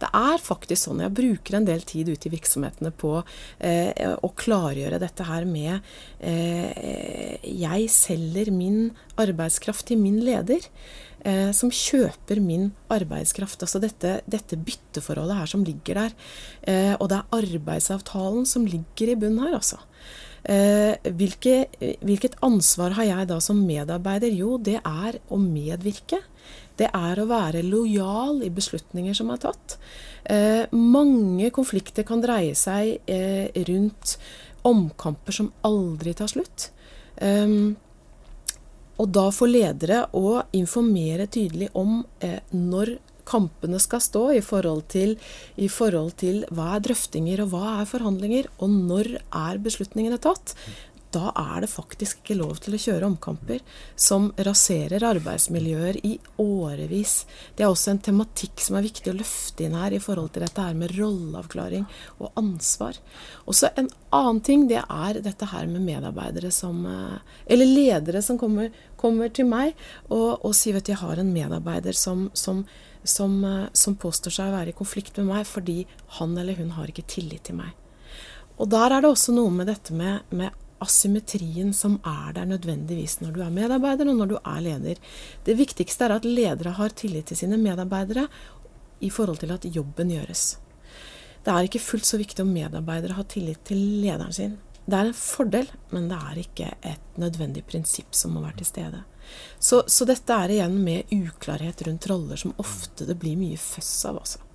Det 0.00 0.08
er 0.16 0.40
faktisk 0.40 0.86
sånn, 0.86 1.02
Jeg 1.04 1.16
bruker 1.16 1.58
en 1.58 1.66
del 1.68 1.82
tid 1.84 2.08
ute 2.08 2.28
i 2.28 2.32
virksomhetene 2.32 2.92
på 2.96 3.18
eh, 3.58 3.92
å 4.16 4.32
klargjøre 4.32 5.00
dette 5.02 5.26
her 5.28 5.44
med 5.48 5.80
eh, 6.24 7.36
Jeg 7.44 7.90
selger 7.92 8.52
min 8.54 8.90
arbeidskraft 9.20 9.90
til 9.90 10.00
min 10.00 10.20
leder, 10.24 10.64
eh, 11.24 11.50
som 11.56 11.72
kjøper 11.72 12.40
min 12.40 12.70
arbeidskraft. 12.92 13.60
Altså 13.66 13.82
dette, 13.82 14.20
dette, 14.24 14.56
bytteforholdet 14.56 15.36
her 15.42 15.52
som 15.52 15.66
ligger 15.68 16.04
der. 16.06 16.16
Eh, 16.64 16.94
og 16.96 17.10
det 17.12 17.20
er 17.20 17.38
arbeidsavtalen 17.42 18.48
som 18.48 18.64
ligger 18.68 19.12
i 19.12 19.20
bunnen 19.20 19.44
her, 19.44 19.58
altså. 19.60 19.82
Eh, 20.44 20.96
hvilke, 21.16 21.66
hvilket 22.00 22.38
ansvar 22.44 22.96
har 22.96 23.08
jeg 23.08 23.28
da 23.30 23.40
som 23.44 23.60
medarbeider? 23.66 24.32
Jo, 24.32 24.56
det 24.58 24.78
er 24.80 25.20
å 25.28 25.40
medvirke. 25.40 26.22
Det 26.80 26.88
er 26.96 27.20
å 27.20 27.28
være 27.28 27.64
lojal 27.66 28.40
i 28.46 28.50
beslutninger 28.52 29.16
som 29.16 29.30
er 29.34 29.42
tatt. 29.42 29.76
Eh, 30.24 30.64
mange 30.72 31.50
konflikter 31.52 32.06
kan 32.08 32.22
dreie 32.24 32.56
seg 32.56 32.98
eh, 33.04 33.52
rundt 33.68 34.16
omkamper 34.64 35.36
som 35.36 35.52
aldri 35.64 36.16
tar 36.16 36.28
slutt. 36.32 36.70
Og 39.00 39.08
da 39.08 39.26
får 39.32 39.48
ledere 39.48 40.00
å 40.16 40.40
informere 40.56 41.28
tydelig 41.32 41.70
om 41.78 42.02
eh, 42.20 42.40
når 42.52 42.98
kampene 43.30 43.80
skal 43.82 44.02
stå 44.04 44.24
i 44.36 44.42
forhold, 44.44 44.88
til, 44.92 45.16
i 45.56 45.70
forhold 45.70 46.16
til 46.20 46.42
hva 46.50 46.74
er 46.76 46.84
drøftinger 46.88 47.44
og 47.44 47.54
hva 47.54 47.64
er 47.78 47.90
forhandlinger, 47.90 48.50
og 48.58 48.78
når 48.90 49.14
er 49.16 49.62
beslutningene 49.62 50.20
tatt 50.22 50.56
da 51.10 51.30
er 51.34 51.64
det 51.64 51.70
faktisk 51.72 52.20
ikke 52.20 52.36
lov 52.38 52.58
til 52.62 52.76
å 52.76 52.80
kjøre 52.80 53.06
omkamper 53.08 53.62
som 53.98 54.28
raserer 54.46 55.02
arbeidsmiljøer 55.08 55.98
i 56.06 56.12
årevis. 56.42 57.14
Det 57.56 57.64
er 57.64 57.70
også 57.70 57.94
en 57.94 58.02
tematikk 58.06 58.62
som 58.62 58.78
er 58.78 58.86
viktig 58.86 59.10
å 59.10 59.16
løfte 59.18 59.66
inn 59.66 59.74
her 59.78 59.96
i 59.96 60.02
forhold 60.02 60.30
til 60.34 60.44
dette 60.46 60.66
her 60.66 60.76
med 60.78 60.94
rolleavklaring 60.94 61.86
og 62.20 62.38
ansvar. 62.38 63.00
Også 63.50 63.72
en 63.74 63.90
annen 64.14 64.42
ting, 64.46 64.68
det 64.70 64.84
er 64.84 65.18
dette 65.24 65.50
her 65.50 65.66
med 65.70 65.82
medarbeidere 65.86 66.52
som 66.54 66.84
eh, 66.86 67.18
Eller 67.50 67.66
ledere 67.66 68.22
som 68.22 68.38
kommer, 68.38 68.70
kommer 68.96 69.30
til 69.34 69.48
meg 69.50 69.74
og, 70.08 70.44
og 70.46 70.54
sier 70.54 70.78
at 70.78 70.88
jeg 70.88 71.00
har 71.00 71.18
en 71.18 71.34
medarbeider 71.34 71.96
som, 71.96 72.28
som 72.34 72.64
som, 73.04 73.44
eh, 73.44 73.68
som, 73.72 73.96
påstår 73.96 74.34
seg 74.34 74.50
å 74.50 74.56
være 74.56 74.72
i 74.72 74.76
konflikt 74.76 75.20
med 75.20 75.30
meg 75.30 75.46
fordi 75.48 75.84
han 76.18 76.36
eller 76.38 76.58
hun 76.60 76.74
har 76.76 76.90
ikke 76.90 77.08
tillit 77.08 77.44
til 77.48 77.60
meg. 77.60 77.74
Og 78.60 78.68
der 78.68 78.92
er 78.92 79.00
det 79.00 79.10
også 79.10 79.32
noe 79.32 79.50
med 79.54 79.70
dette 79.70 79.94
med, 79.96 80.26
med 80.30 80.50
asymmetrien 80.80 81.72
som 81.76 81.98
er 82.06 82.32
der 82.36 82.48
nødvendigvis 82.48 83.18
når 83.20 83.36
du 83.36 83.42
er 83.44 83.52
medarbeider 83.52 84.08
og 84.08 84.16
når 84.20 84.32
du 84.32 84.36
er 84.40 84.64
leder. 84.64 84.96
Det 85.44 85.58
viktigste 85.58 86.06
er 86.06 86.16
at 86.16 86.28
ledere 86.28 86.74
har 86.76 86.96
tillit 86.96 87.28
til 87.30 87.40
sine 87.40 87.60
medarbeidere 87.60 88.26
i 89.00 89.10
forhold 89.12 89.40
til 89.40 89.52
at 89.52 89.64
jobben 89.64 90.12
gjøres. 90.12 90.58
Det 91.44 91.52
er 91.52 91.64
ikke 91.64 91.80
fullt 91.80 92.08
så 92.08 92.20
viktig 92.20 92.44
om 92.44 92.52
medarbeidere 92.52 93.16
har 93.16 93.28
tillit 93.32 93.62
til 93.64 93.80
lederen 94.02 94.32
sin. 94.36 94.58
Det 94.84 94.96
er 94.96 95.08
en 95.08 95.16
fordel, 95.16 95.68
men 95.92 96.08
det 96.10 96.18
er 96.18 96.40
ikke 96.42 96.68
et 96.88 97.20
nødvendig 97.20 97.62
prinsipp 97.68 98.16
som 98.16 98.34
må 98.34 98.42
være 98.44 98.60
til 98.60 98.68
stede. 98.68 99.02
Så, 99.58 99.82
så 99.86 100.06
dette 100.08 100.36
er 100.36 100.56
igjen 100.56 100.78
med 100.84 101.10
uklarhet 101.12 101.82
rundt 101.86 102.06
roller 102.10 102.40
som 102.40 102.54
ofte 102.62 103.08
det 103.08 103.18
blir 103.20 103.36
mye 103.40 103.58
føss 103.60 103.92
av. 104.08 104.22
altså. 104.22 104.46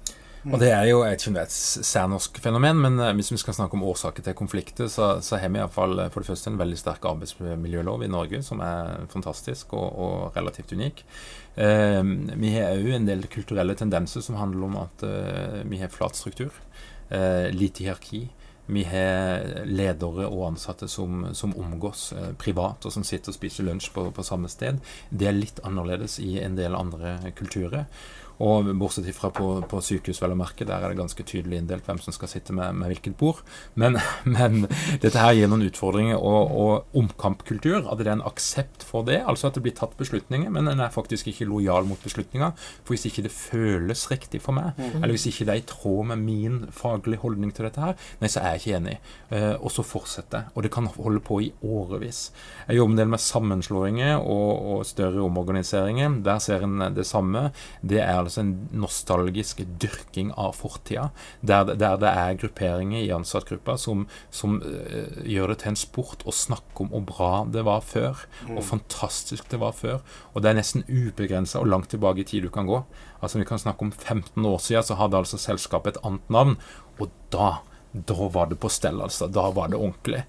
Og 0.45 0.59
Det 0.61 0.67
er 0.69 0.85
jo 0.91 0.99
et, 1.07 1.23
et 1.25 1.53
særnorsk 1.53 2.37
fenomen, 2.43 2.77
men 2.77 2.99
uh, 3.01 3.09
hvis 3.17 3.31
vi 3.33 3.39
skal 3.41 3.55
snakke 3.57 3.77
om 3.77 3.85
årsaker 3.89 4.25
til 4.27 4.35
konflikter, 4.37 4.89
så, 4.93 5.15
så 5.25 5.39
har 5.41 5.49
vi 5.49 5.57
iallfall 5.57 5.97
eh, 6.03 6.11
for 6.13 6.21
det 6.21 6.29
første 6.29 6.51
en 6.51 6.59
veldig 6.59 6.77
sterk 6.77 7.07
arbeidsmiljølov 7.09 8.05
i 8.05 8.11
Norge, 8.11 8.43
som 8.45 8.61
er 8.61 9.07
fantastisk 9.09 9.73
og, 9.73 9.87
og 10.05 10.37
relativt 10.37 10.75
unik. 10.77 11.01
Eh, 11.65 12.01
vi 12.37 12.53
har 12.53 12.77
òg 12.77 12.91
en 12.99 13.09
del 13.09 13.25
kulturelle 13.31 13.77
tendenser 13.79 14.21
som 14.25 14.37
handler 14.37 14.69
om 14.69 14.77
at 14.83 15.05
eh, 15.07 15.61
vi 15.65 15.81
har 15.81 15.93
flat 15.93 16.17
struktur, 16.17 16.53
lite 17.53 17.83
hierarki. 17.85 18.23
Vi 18.65 18.83
har 18.89 19.65
ledere 19.69 20.25
og 20.25 20.47
ansatte 20.47 20.87
som, 20.89 21.27
som 21.37 21.53
omgås 21.61 22.11
eh, 22.17 22.31
privat, 22.41 22.85
og 22.85 22.93
som 22.93 23.05
sitter 23.05 23.29
og 23.29 23.37
spiser 23.37 23.67
lunsj 23.67 23.91
på, 23.93 24.07
på, 24.15 24.25
samme 24.25 24.49
sted. 24.49 24.81
Det 25.09 25.29
er 25.29 25.37
litt 25.37 25.61
annerledes 25.67 26.17
i 26.23 26.39
en 26.41 26.57
del 26.57 26.77
andre 26.77 27.19
kulturer. 27.37 27.85
Og 28.43 28.67
bortsett 28.79 29.07
fra 29.15 29.29
på, 29.33 29.47
på 29.69 29.81
sykehus, 29.83 30.19
vel 30.23 30.33
å 30.35 30.39
merke, 30.39 30.67
der 30.67 30.83
er 30.83 30.91
det 30.91 30.99
ganske 30.99 31.23
tydelig 31.27 31.61
inndelt 31.61 31.87
hvem 31.87 32.01
som 32.03 32.15
skal 32.15 32.31
sitte 32.31 32.55
med, 32.55 32.75
med 32.79 32.91
hvilket 32.91 33.15
bord. 33.19 33.41
Men, 33.79 33.99
men, 34.35 34.65
dette 35.03 35.21
her 35.21 35.35
gir 35.37 35.51
noen 35.51 35.65
utfordringer. 35.69 36.19
Og, 36.19 36.55
og 36.55 36.99
omkampkultur, 36.99 37.85
at 37.85 38.01
det 38.01 38.09
er 38.09 38.17
en 38.17 38.25
aksept 38.27 38.85
for 38.85 39.07
det, 39.07 39.21
altså 39.23 39.49
at 39.49 39.57
det 39.57 39.65
blir 39.65 39.75
tatt 39.77 39.95
beslutninger, 39.99 40.51
men 40.51 40.69
en 40.71 40.83
er 40.83 40.93
faktisk 40.93 41.31
ikke 41.31 41.47
lojal 41.49 41.87
mot 41.87 42.01
beslutninga. 42.03 42.51
For 42.83 42.95
hvis 42.95 43.07
ikke 43.09 43.25
det 43.27 43.33
føles 43.35 44.05
riktig 44.11 44.43
for 44.43 44.57
meg, 44.57 44.75
mm. 44.77 44.99
eller 45.01 45.15
hvis 45.15 45.29
ikke 45.31 45.47
det 45.47 45.55
er 45.55 45.63
i 45.63 45.67
tråd 45.69 46.11
med 46.11 46.25
min 46.25 46.59
faglige 46.75 47.23
holdning 47.23 47.53
til 47.55 47.69
dette 47.69 47.83
her, 47.83 47.95
nei, 48.21 48.31
så 48.31 48.43
er 48.43 48.55
jeg 48.55 48.63
ikke 48.63 48.79
enig. 48.81 48.97
Uh, 49.31 49.55
og 49.55 49.71
så 49.73 49.83
fortsetter 49.85 50.49
Og 50.53 50.63
det 50.65 50.71
kan 50.73 50.87
holde 50.91 51.21
på 51.23 51.39
i 51.43 51.49
årevis. 51.65 52.29
Jeg 52.67 52.79
jobber 52.79 52.93
en 52.93 52.99
del 52.99 53.11
med 53.13 53.23
sammenslåinger 53.23 54.17
og, 54.19 54.51
og 54.75 54.85
større 54.87 55.23
omorganiseringer. 55.25 56.19
Der 56.25 56.41
ser 56.43 56.65
en 56.65 56.83
det 56.95 57.05
samme. 57.07 57.49
Det 57.81 58.01
er 58.03 58.24
altså 58.27 58.43
en 58.43 58.53
nostalgisk 58.75 59.63
dyrking 59.81 60.31
av 60.39 60.55
fortida, 60.57 61.09
der, 61.41 61.73
der, 61.73 61.97
det 62.01 62.11
er 62.11 62.39
grupperinger 62.41 63.01
i 63.01 63.13
ansattgruppa 63.15 63.77
som, 63.81 64.05
som 64.33 64.57
uh, 64.63 65.21
gjør 65.25 65.53
det 65.53 65.59
til 65.63 65.73
en 65.73 65.79
sport 65.79 66.25
å 66.25 66.35
snakke 66.35 66.85
om 66.85 66.91
hvor 66.93 67.05
bra 67.09 67.31
det 67.51 67.65
var 67.67 67.85
før, 67.85 68.25
mm. 68.47 68.55
og 68.57 68.65
fantastisk 68.67 69.49
det 69.51 69.61
var 69.61 69.75
før. 69.77 70.01
Og 70.33 70.43
det 70.43 70.51
er 70.51 70.59
nesten 70.59 70.87
ubegrensa 70.89 71.61
og 71.61 71.69
langt 71.71 71.91
tilbake 71.93 72.23
i 72.23 72.27
tid 72.27 72.47
du 72.47 72.51
kan 72.53 72.69
gå. 72.69 72.81
Altså 73.21 73.39
Vi 73.41 73.47
kan 73.47 73.61
snakke 73.61 73.87
om 73.87 73.93
15 73.93 74.45
år 74.45 74.59
siden, 74.61 74.83
så 74.85 74.99
hadde 74.99 75.21
altså 75.21 75.39
selskapet 75.41 75.95
et 75.95 76.03
annet 76.05 76.29
navn, 76.33 76.59
og 76.99 77.13
da 77.33 77.57
da 77.95 78.27
var 78.27 78.49
det 78.51 78.57
på 78.59 78.69
stell, 78.69 79.01
altså. 79.01 79.27
Da 79.31 79.49
var 79.55 79.69
det 79.71 79.77
ordentlig. 79.79 80.23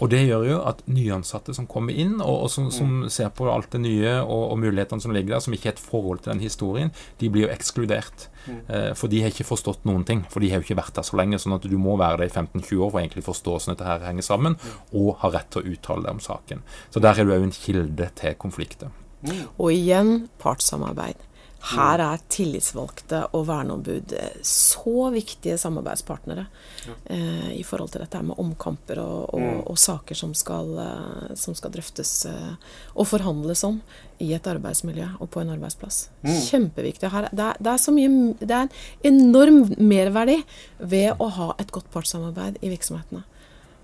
Og 0.00 0.10
det 0.12 0.22
gjør 0.24 0.46
jo 0.48 0.58
at 0.64 0.80
nyansatte 0.88 1.54
som 1.56 1.68
kommer 1.70 1.96
inn, 1.96 2.16
og, 2.24 2.46
og 2.46 2.50
som, 2.52 2.70
som, 2.72 3.04
ser 3.12 3.28
på 3.36 3.48
alt 3.52 3.70
det 3.74 3.82
nye 3.84 4.14
og, 4.22 4.44
og, 4.52 4.56
mulighetene 4.62 5.04
som 5.04 5.12
ligger 5.14 5.36
der, 5.36 5.44
som 5.44 5.56
ikke 5.56 5.70
har 5.70 5.76
et 5.76 5.82
forhold 5.82 6.22
til 6.24 6.32
den 6.32 6.44
historien, 6.44 6.92
de 7.20 7.30
blir 7.32 7.46
jo 7.46 7.52
ekskludert. 7.52 8.28
Mm. 8.46 8.60
Eh, 8.66 8.90
for 8.96 9.12
de 9.12 9.20
har 9.22 9.32
ikke 9.32 9.48
forstått 9.48 9.84
noen 9.88 10.06
ting. 10.08 10.24
For 10.32 10.42
de 10.42 10.50
har 10.52 10.60
jo 10.60 10.68
ikke 10.68 10.80
vært 10.80 10.96
der 10.96 11.06
så 11.06 11.18
lenge. 11.20 11.40
sånn 11.40 11.58
at 11.58 11.68
du 11.68 11.76
må 11.80 11.98
være 12.00 12.22
der 12.22 12.30
i 12.30 12.34
15-20 12.34 12.80
år 12.80 12.90
for 12.90 12.98
å 12.98 13.02
egentlig 13.04 13.26
forstå 13.28 13.56
hvordan 13.56 13.76
dette 13.76 13.88
her 13.90 14.08
henger 14.08 14.26
sammen, 14.26 14.56
og 14.96 15.10
ha 15.22 15.32
rett 15.34 15.52
til 15.52 15.62
å 15.62 15.74
uttale 15.74 16.06
deg 16.06 16.16
om 16.16 16.24
saken. 16.24 16.64
Så 16.90 17.04
der 17.04 17.20
er 17.20 17.28
du 17.28 17.36
òg 17.36 17.48
en 17.48 17.56
kilde 17.56 18.10
til 18.20 18.38
konflikter. 18.40 18.94
Mm. 19.20 19.42
Og 19.60 19.74
igjen 19.74 20.14
partssamarbeid. 20.40 21.29
Her 21.60 22.00
er 22.00 22.22
tillitsvalgte 22.32 23.18
og 23.36 23.44
verneombud 23.50 24.14
eh, 24.16 24.38
så 24.46 25.10
viktige 25.12 25.58
samarbeidspartnere 25.60 26.46
ja. 26.86 26.94
eh, 27.12 27.50
i 27.58 27.64
forhold 27.66 27.92
til 27.92 28.00
dette 28.00 28.22
med 28.24 28.40
omkamper 28.40 29.02
og, 29.02 29.34
og, 29.34 29.42
mm. 29.42 29.58
og 29.68 29.80
saker 29.80 30.16
som 30.16 30.32
skal, 30.36 30.72
eh, 30.80 31.34
som 31.36 31.56
skal 31.58 31.74
drøftes 31.74 32.14
eh, 32.30 32.54
og 32.94 33.10
forhandles 33.10 33.64
om 33.68 33.80
i 34.24 34.32
et 34.36 34.48
arbeidsmiljø 34.48 35.10
og 35.18 35.28
på 35.32 35.42
en 35.42 35.52
arbeidsplass. 35.52 36.06
Mm. 36.24 36.38
Kjempeviktig. 36.48 37.12
Her, 37.12 37.28
det, 37.28 37.50
er, 37.50 37.60
det, 37.60 37.74
er, 37.74 37.82
så 37.84 37.92
mye, 37.92 38.32
det 38.40 38.56
er 38.56 38.64
en 38.64 39.20
enorm 39.28 39.66
merverdi 39.76 40.40
ved 40.80 41.20
å 41.20 41.28
ha 41.36 41.52
et 41.60 41.72
godt 41.76 41.92
partssamarbeid 41.92 42.60
i 42.64 42.72
virksomhetene 42.72 43.26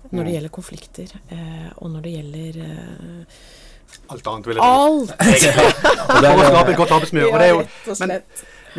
når 0.07 0.23
det 0.23 0.29
mm. 0.29 0.33
gjelder 0.35 0.53
konflikter, 0.55 1.15
eh, 1.35 1.69
og 1.77 1.91
når 1.91 2.05
det 2.05 2.11
gjelder 2.13 2.59
eh, 2.63 3.41
Alt 4.07 4.27
annet, 4.27 4.47
vil 4.47 4.59
jeg 4.59 5.39
si. 5.41 5.49
For 5.51 6.29
å 6.29 6.45
skape 6.45 6.71
et 6.71 6.79
godt 6.79 6.93
arbeidsmiljø. 6.97 7.31
Ja, 7.33 7.49
jo, 7.51 7.59
men, 7.99 8.13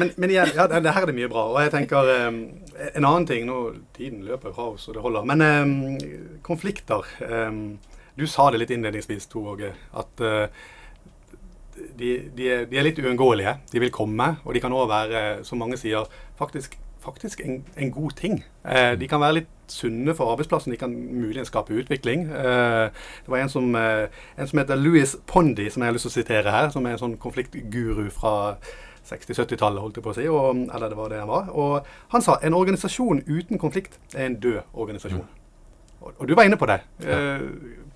men, 0.01 0.12
men 0.16 0.33
igjen, 0.33 0.55
ja, 0.57 0.66
det 0.73 0.94
her 0.94 1.05
er 1.05 1.11
det 1.11 1.16
mye 1.18 1.29
bra. 1.33 1.44
Og 1.53 1.61
jeg 1.64 1.75
tenker 1.75 2.11
um, 2.29 2.40
En 2.79 3.05
annen 3.05 3.29
ting 3.29 3.47
nå, 3.49 3.59
Tiden 3.97 4.25
løper 4.29 4.55
fra 4.57 4.71
oss, 4.73 4.88
og 4.88 4.97
det 4.97 5.05
holder. 5.05 5.29
Men 5.29 5.44
um, 5.44 6.33
konflikter 6.47 7.07
um, 7.29 7.79
Du 8.18 8.27
sa 8.31 8.49
det 8.53 8.62
litt 8.62 8.75
innledningsvis, 8.75 9.29
Tor 9.33 9.55
Åge, 9.55 9.73
at 10.01 10.25
uh, 10.25 10.66
de, 11.79 12.14
de, 12.35 12.49
er, 12.49 12.66
de, 12.66 12.79
er, 12.79 12.87
litt 12.88 12.99
uunngåelige. 13.03 13.59
De 13.73 13.85
vil 13.85 13.94
komme, 13.94 14.33
og 14.44 14.57
de 14.57 14.62
kan 14.64 14.75
òg 14.75 14.88
være, 14.90 15.25
som 15.47 15.61
mange 15.61 15.79
sier, 15.79 16.09
faktisk 16.40 16.75
faktisk 17.04 17.40
en, 17.44 17.64
en 17.76 17.90
god 17.90 18.11
ting. 18.16 18.44
Eh, 18.64 19.00
de 19.00 19.08
kan 19.08 19.20
være 19.20 19.40
litt 19.40 19.54
sunne 19.72 20.14
for 20.16 20.32
arbeidsplassen. 20.32 20.72
De 20.72 20.80
kan 20.80 20.92
muligens 20.92 21.48
skape 21.52 21.76
utvikling. 21.76 22.26
Eh, 22.32 22.90
det 23.24 23.32
var 23.32 23.42
en 23.42 23.52
som, 23.52 23.74
eh, 23.74 24.08
en 24.38 24.48
som, 24.48 24.58
heter 24.58 24.76
Louis 24.76 25.16
Pondi, 25.26 25.70
som 25.70 25.82
jeg 25.82 25.88
har 25.88 25.96
lyst 25.96 26.08
til 26.08 26.12
å 26.12 26.18
sitere 26.18 26.54
her, 26.54 26.70
som 26.74 26.87
er 26.87 26.96
en 26.96 27.02
sånn 27.02 27.16
konfliktguru 27.20 28.08
fra 28.14 28.56
60-70-tallet, 29.08 29.80
holdt 29.80 30.00
jeg 30.00 30.04
på 30.04 30.12
å 30.12 30.18
si. 30.18 30.28
Og, 30.28 30.64
eller 30.66 30.88
det 30.88 30.98
var 30.98 31.12
det 31.12 31.22
han 31.22 31.32
var. 31.32 31.50
Og 31.54 31.92
han 32.14 32.24
sa 32.24 32.38
en 32.42 32.56
organisasjon 32.58 33.24
uten 33.26 33.58
konflikt 33.58 33.98
er 34.14 34.26
en 34.26 34.40
død 34.40 34.61
organisasjon. 34.74 35.24
Mm. 35.24 35.34
Og, 36.00 36.12
og, 36.14 36.28
du 36.28 36.34
var 36.34 36.48
inne 36.48 36.61
på 36.61 36.68
det. 36.70 36.80
Ja. 37.04 37.38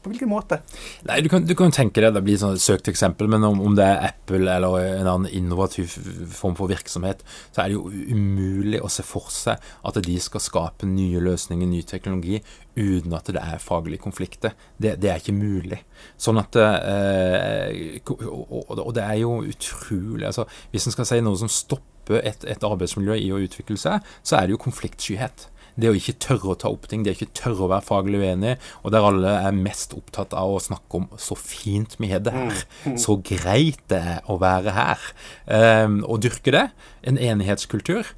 På 0.03 0.11
hvilken 0.11 0.31
måte? 0.33 0.59
Nei, 1.07 1.21
Du 1.23 1.29
kan, 1.31 1.45
du 1.47 1.55
kan 1.59 1.71
tenke 1.75 2.03
deg, 2.03 2.11
det 2.17 2.25
blir 2.27 2.39
sånn 2.41 2.59
søkt 2.59 2.91
eksempel, 2.91 3.29
men 3.31 3.45
om, 3.47 3.61
om, 3.63 3.77
det 3.79 3.87
er 3.87 4.09
Apple 4.09 4.41
eller 4.51 4.79
en 4.83 5.11
annen 5.13 5.31
innovativ 5.31 5.95
form 6.35 6.57
for 6.59 6.71
virksomhet, 6.73 7.23
så 7.55 7.63
er 7.63 7.71
det 7.71 7.77
jo 7.77 7.87
umulig 8.11 8.81
å 8.83 8.91
se 8.91 9.05
for 9.07 9.31
seg 9.31 9.63
at 9.87 10.01
de 10.03 10.17
skal 10.23 10.43
skape 10.43 10.89
nye 10.91 11.23
løsninger, 11.23 11.71
ny 11.71 11.85
teknologi, 11.87 12.43
uten 12.75 13.15
at 13.15 13.31
det 13.31 13.45
er 13.45 13.63
faglige 13.63 14.03
konflikter. 14.03 14.57
Det, 14.75 14.97
det 14.99 15.13
er 15.13 15.23
ikke 15.23 15.37
mulig. 15.37 15.79
Sånn 16.19 16.41
at 16.43 16.59
eh, 16.59 18.03
og, 18.11 18.75
og, 18.75 18.91
det 18.97 19.07
er 19.07 19.21
jo 19.21 19.37
utrolig 19.47 20.27
altså, 20.27 20.47
Hvis 20.73 20.89
en 20.89 20.95
skal 20.95 21.07
si 21.07 21.21
noe 21.23 21.39
som 21.39 21.51
stopper 21.53 22.25
et, 22.25 22.43
et 22.49 22.65
arbeidsmiljø 22.67 23.21
i 23.23 23.31
å 23.31 23.41
utvikle 23.45 23.79
seg, 23.79 24.03
så 24.27 24.41
er 24.41 24.49
det 24.49 24.57
jo 24.57 24.65
konfliktskyhet 24.65 25.47
det 25.81 25.91
å 25.91 25.97
ikke 25.97 26.17
tørre 26.23 26.53
å 26.53 26.59
ta 26.59 26.71
opp 26.73 26.89
ting, 26.91 27.05
det 27.05 27.15
å 27.15 27.17
ikke 27.17 27.33
tørre 27.39 27.67
å 27.67 27.71
være 27.73 27.87
faglig 27.87 28.23
uenig, 28.23 28.55
og 28.83 28.95
der 28.95 29.09
alle 29.09 29.35
er 29.49 29.57
mest 29.57 29.95
opptatt 29.97 30.35
av 30.37 30.55
å 30.55 30.63
snakke 30.63 31.01
om 31.01 31.07
så 31.21 31.37
fint 31.39 31.97
vi 32.01 32.13
har 32.13 32.25
det 32.25 32.35
her, 32.37 32.65
mm. 32.85 32.97
så 33.01 33.19
greit 33.25 33.81
det 33.93 34.01
er 34.15 34.33
å 34.33 34.39
være 34.43 34.75
her. 34.77 35.07
Um, 35.47 36.03
og 36.05 36.23
dyrke 36.25 36.55
det. 36.55 36.67
En 37.07 37.21
enighetskultur. 37.21 38.15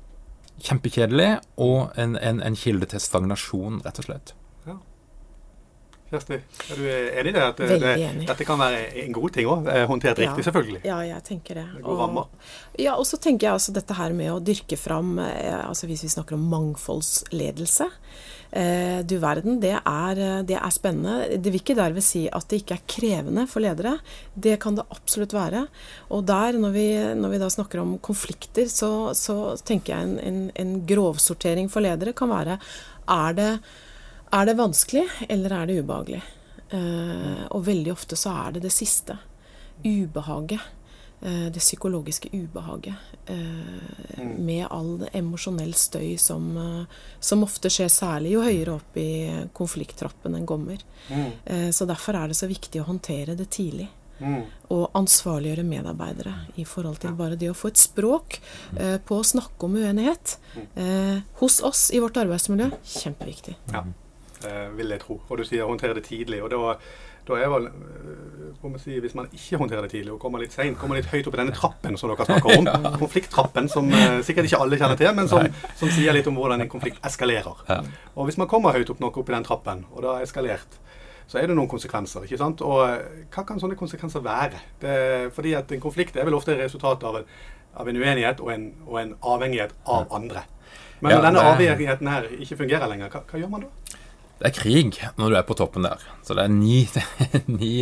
Kjempekjedelig, 0.64 1.30
og 1.60 1.94
en, 2.00 2.14
en, 2.16 2.40
en 2.44 2.56
kilde 2.58 2.88
til 2.92 3.02
stagnasjon, 3.02 3.82
rett 3.84 4.00
og 4.02 4.08
slett. 4.08 4.34
Kjersti, 6.12 6.36
er 6.70 6.78
du 6.78 6.84
enig 6.88 7.32
i 7.32 7.34
det? 7.34 7.42
At 7.42 7.62
det, 7.62 7.94
enig. 8.04 8.26
dette 8.28 8.46
kan 8.46 8.60
være 8.60 8.82
en 9.04 9.16
god 9.16 9.34
ting 9.34 9.48
òg? 9.50 9.70
Eh, 9.72 9.86
håndtert 9.90 10.20
ja, 10.20 10.28
riktig, 10.28 10.44
selvfølgelig. 10.46 10.82
Ja, 10.86 10.98
jeg 11.08 11.24
tenker 11.26 11.60
det. 11.60 11.64
God 11.86 12.02
rammer. 12.02 12.52
Ja, 12.78 12.98
og 13.00 13.08
så 13.08 13.18
tenker 13.18 13.48
jeg 13.48 13.56
altså 13.56 13.74
dette 13.74 13.96
her 13.98 14.14
med 14.16 14.32
å 14.34 14.38
dyrke 14.44 14.78
fram 14.78 15.16
eh, 15.22 15.58
altså 15.64 15.88
Hvis 15.90 16.04
vi 16.06 16.12
snakker 16.12 16.38
om 16.38 16.46
mangfoldsledelse, 16.52 17.90
Eh, 18.54 19.00
du 19.02 19.16
verden, 19.18 19.56
det 19.58 19.72
er, 19.74 20.18
det 20.46 20.54
er, 20.54 20.70
spennende. 20.70 21.40
Det 21.42 21.50
vil 21.50 21.58
ikke 21.58 21.74
derved 21.74 22.04
si 22.06 22.28
at 22.30 22.46
det 22.46 22.60
ikke 22.60 22.76
er 22.76 22.84
krevende 22.86 23.48
for 23.50 23.64
ledere. 23.64 23.96
Det 24.30 24.60
kan 24.62 24.76
det 24.78 24.84
absolutt 24.94 25.34
være. 25.34 25.64
Og 26.14 26.22
der, 26.28 26.60
når 26.62 26.74
vi, 26.76 26.86
når 27.18 27.32
vi 27.32 27.40
da 27.42 27.48
snakker 27.50 27.82
om 27.82 27.96
konflikter, 27.98 28.70
så, 28.70 29.10
så 29.18 29.56
tenker 29.58 29.96
jeg 29.96 30.06
en, 30.06 30.18
en, 30.22 30.44
en, 30.54 30.76
grovsortering 30.86 31.66
for 31.72 31.82
ledere 31.82 32.14
kan 32.14 32.30
være 32.30 32.60
er 33.10 33.34
det, 33.36 33.50
er 34.34 34.48
det 34.48 34.56
vanskelig, 34.58 35.04
eller 35.28 35.52
er 35.52 35.68
det 35.68 35.80
ubehagelig? 35.82 36.22
Eh, 36.74 37.44
og 37.54 37.66
veldig 37.66 37.92
ofte 37.92 38.18
så 38.18 38.32
er 38.44 38.56
det 38.56 38.64
det 38.66 38.72
siste. 38.74 39.16
Ubehaget. 39.84 40.60
Eh, 41.20 41.46
det 41.54 41.62
psykologiske 41.62 42.30
ubehaget. 42.32 42.94
Eh, 43.26 44.20
mm. 44.20 44.36
Med 44.44 44.66
all 44.70 45.08
emosjonell 45.12 45.74
støy 45.78 46.16
som, 46.18 46.50
som, 47.20 47.44
ofte 47.46 47.70
skjer, 47.72 47.92
særlig 47.92 48.34
jo 48.36 48.46
høyere 48.46 48.78
opp 48.78 48.96
i 49.00 49.10
konflikttrappen 49.52 50.38
en 50.38 50.48
kommer. 50.48 50.82
Mm. 51.08 51.70
Så 51.72 51.86
derfor 51.88 52.18
er 52.18 52.32
det 52.32 52.38
så 52.38 52.50
viktig 52.50 52.82
å 52.82 52.88
håndtere 52.88 53.36
det 53.38 53.50
tidlig. 53.54 53.90
Mm. 54.18 54.44
Og 54.70 54.94
ansvarliggjøre 54.94 55.64
medarbeidere 55.66 56.34
i 56.60 56.64
forhold 56.68 57.00
til 57.02 57.16
bare 57.18 57.38
det 57.38 57.50
å 57.50 57.56
få 57.56 57.72
et 57.72 57.80
språk 57.80 58.38
eh, 58.78 58.96
på 59.02 59.18
å 59.18 59.26
snakke 59.26 59.66
om 59.66 59.74
uenighet. 59.80 60.36
Eh, 60.78 61.18
hos 61.40 61.60
oss 61.66 61.88
i 61.94 62.00
vårt 62.02 62.18
arbeidsmiljø 62.22 62.70
kjempeviktig. 62.94 63.56
Ja, 63.72 63.84
vil 64.76 64.90
jeg 64.94 65.00
tro. 65.00 65.20
Og 65.28 65.38
du 65.38 65.44
sier 65.46 65.68
håndtere 65.68 65.94
det 65.96 66.04
tidlig. 66.08 66.42
og 66.42 66.50
da 66.52 66.76
da 67.24 67.38
er 67.40 67.48
vel 67.48 67.68
man 68.64 68.80
si, 68.80 68.98
Hvis 69.00 69.14
man 69.16 69.28
ikke 69.32 69.58
håndterer 69.60 69.84
det 69.84 69.90
tidlig 69.92 70.12
og 70.14 70.20
kommer 70.22 70.40
litt 70.40 70.54
seint, 70.54 70.76
kommer 70.80 70.96
litt 70.96 71.08
høyt 71.10 71.26
opp 71.28 71.36
i 71.36 71.40
denne 71.40 71.54
trappen 71.56 71.98
som 72.00 72.10
dere 72.10 72.26
snakker 72.28 72.58
om, 72.58 72.68
konflikttrappen, 73.02 73.68
som 73.68 73.90
uh, 73.92 74.20
sikkert 74.24 74.48
ikke 74.48 74.60
alle 74.64 74.78
kjenner 74.80 75.00
til, 75.00 75.10
men 75.16 75.28
som, 75.28 75.44
som, 75.76 75.90
sier 75.92 76.16
litt 76.16 76.28
om 76.30 76.38
hvordan 76.38 76.64
en 76.64 76.70
konflikt 76.72 77.00
eskalerer. 77.04 77.60
Og 78.14 78.28
Hvis 78.28 78.38
man 78.40 78.48
kommer 78.48 78.76
høyt 78.76 78.92
opp 78.92 79.02
nok 79.04 79.18
opp 79.20 79.32
i 79.32 79.36
den 79.36 79.44
trappen, 79.44 79.84
og 79.92 80.04
det 80.04 80.10
har 80.10 80.24
eskalert, 80.24 80.78
så 81.28 81.40
er 81.40 81.48
det 81.48 81.56
noen 81.56 81.68
konsekvenser. 81.68 82.24
ikke 82.24 82.40
sant? 82.40 82.64
Og 82.64 82.80
hva 83.32 83.44
kan 83.48 83.60
sånne 83.60 83.76
konsekvenser 83.80 84.24
være? 84.24 84.60
Det, 84.80 84.96
fordi 85.36 85.54
at 85.60 85.72
en 85.72 85.84
konflikt 85.84 86.16
er 86.16 86.28
vel 86.28 86.36
ofte 86.36 86.56
resultat 86.56 87.04
av 87.04 87.20
en, 87.20 87.28
av 87.80 87.88
en 87.88 88.00
uenighet 88.00 88.40
og 88.44 88.52
en, 88.52 88.66
og 88.86 89.00
en, 89.00 89.14
avhengighet 89.34 89.76
av 89.92 90.12
andre. 90.14 90.44
Men 91.00 91.16
når 91.16 91.28
denne 91.28 91.46
avhengigheten 91.52 92.12
her 92.12 92.28
ikke 92.38 92.60
fungerer 92.60 92.88
lenger, 92.92 93.12
hva, 93.12 93.24
hva 93.28 93.40
gjør 93.40 93.52
man 93.52 93.66
da? 93.66 94.00
Det 94.40 94.50
er 94.50 94.56
krig 94.56 94.98
når 95.20 95.30
du 95.30 95.38
er 95.38 95.46
på 95.46 95.56
toppen 95.58 95.86
der. 95.86 96.02
Så 96.26 96.36
det 96.36 96.44
er 96.46 96.52
ni, 96.52 96.82
ni 97.60 97.72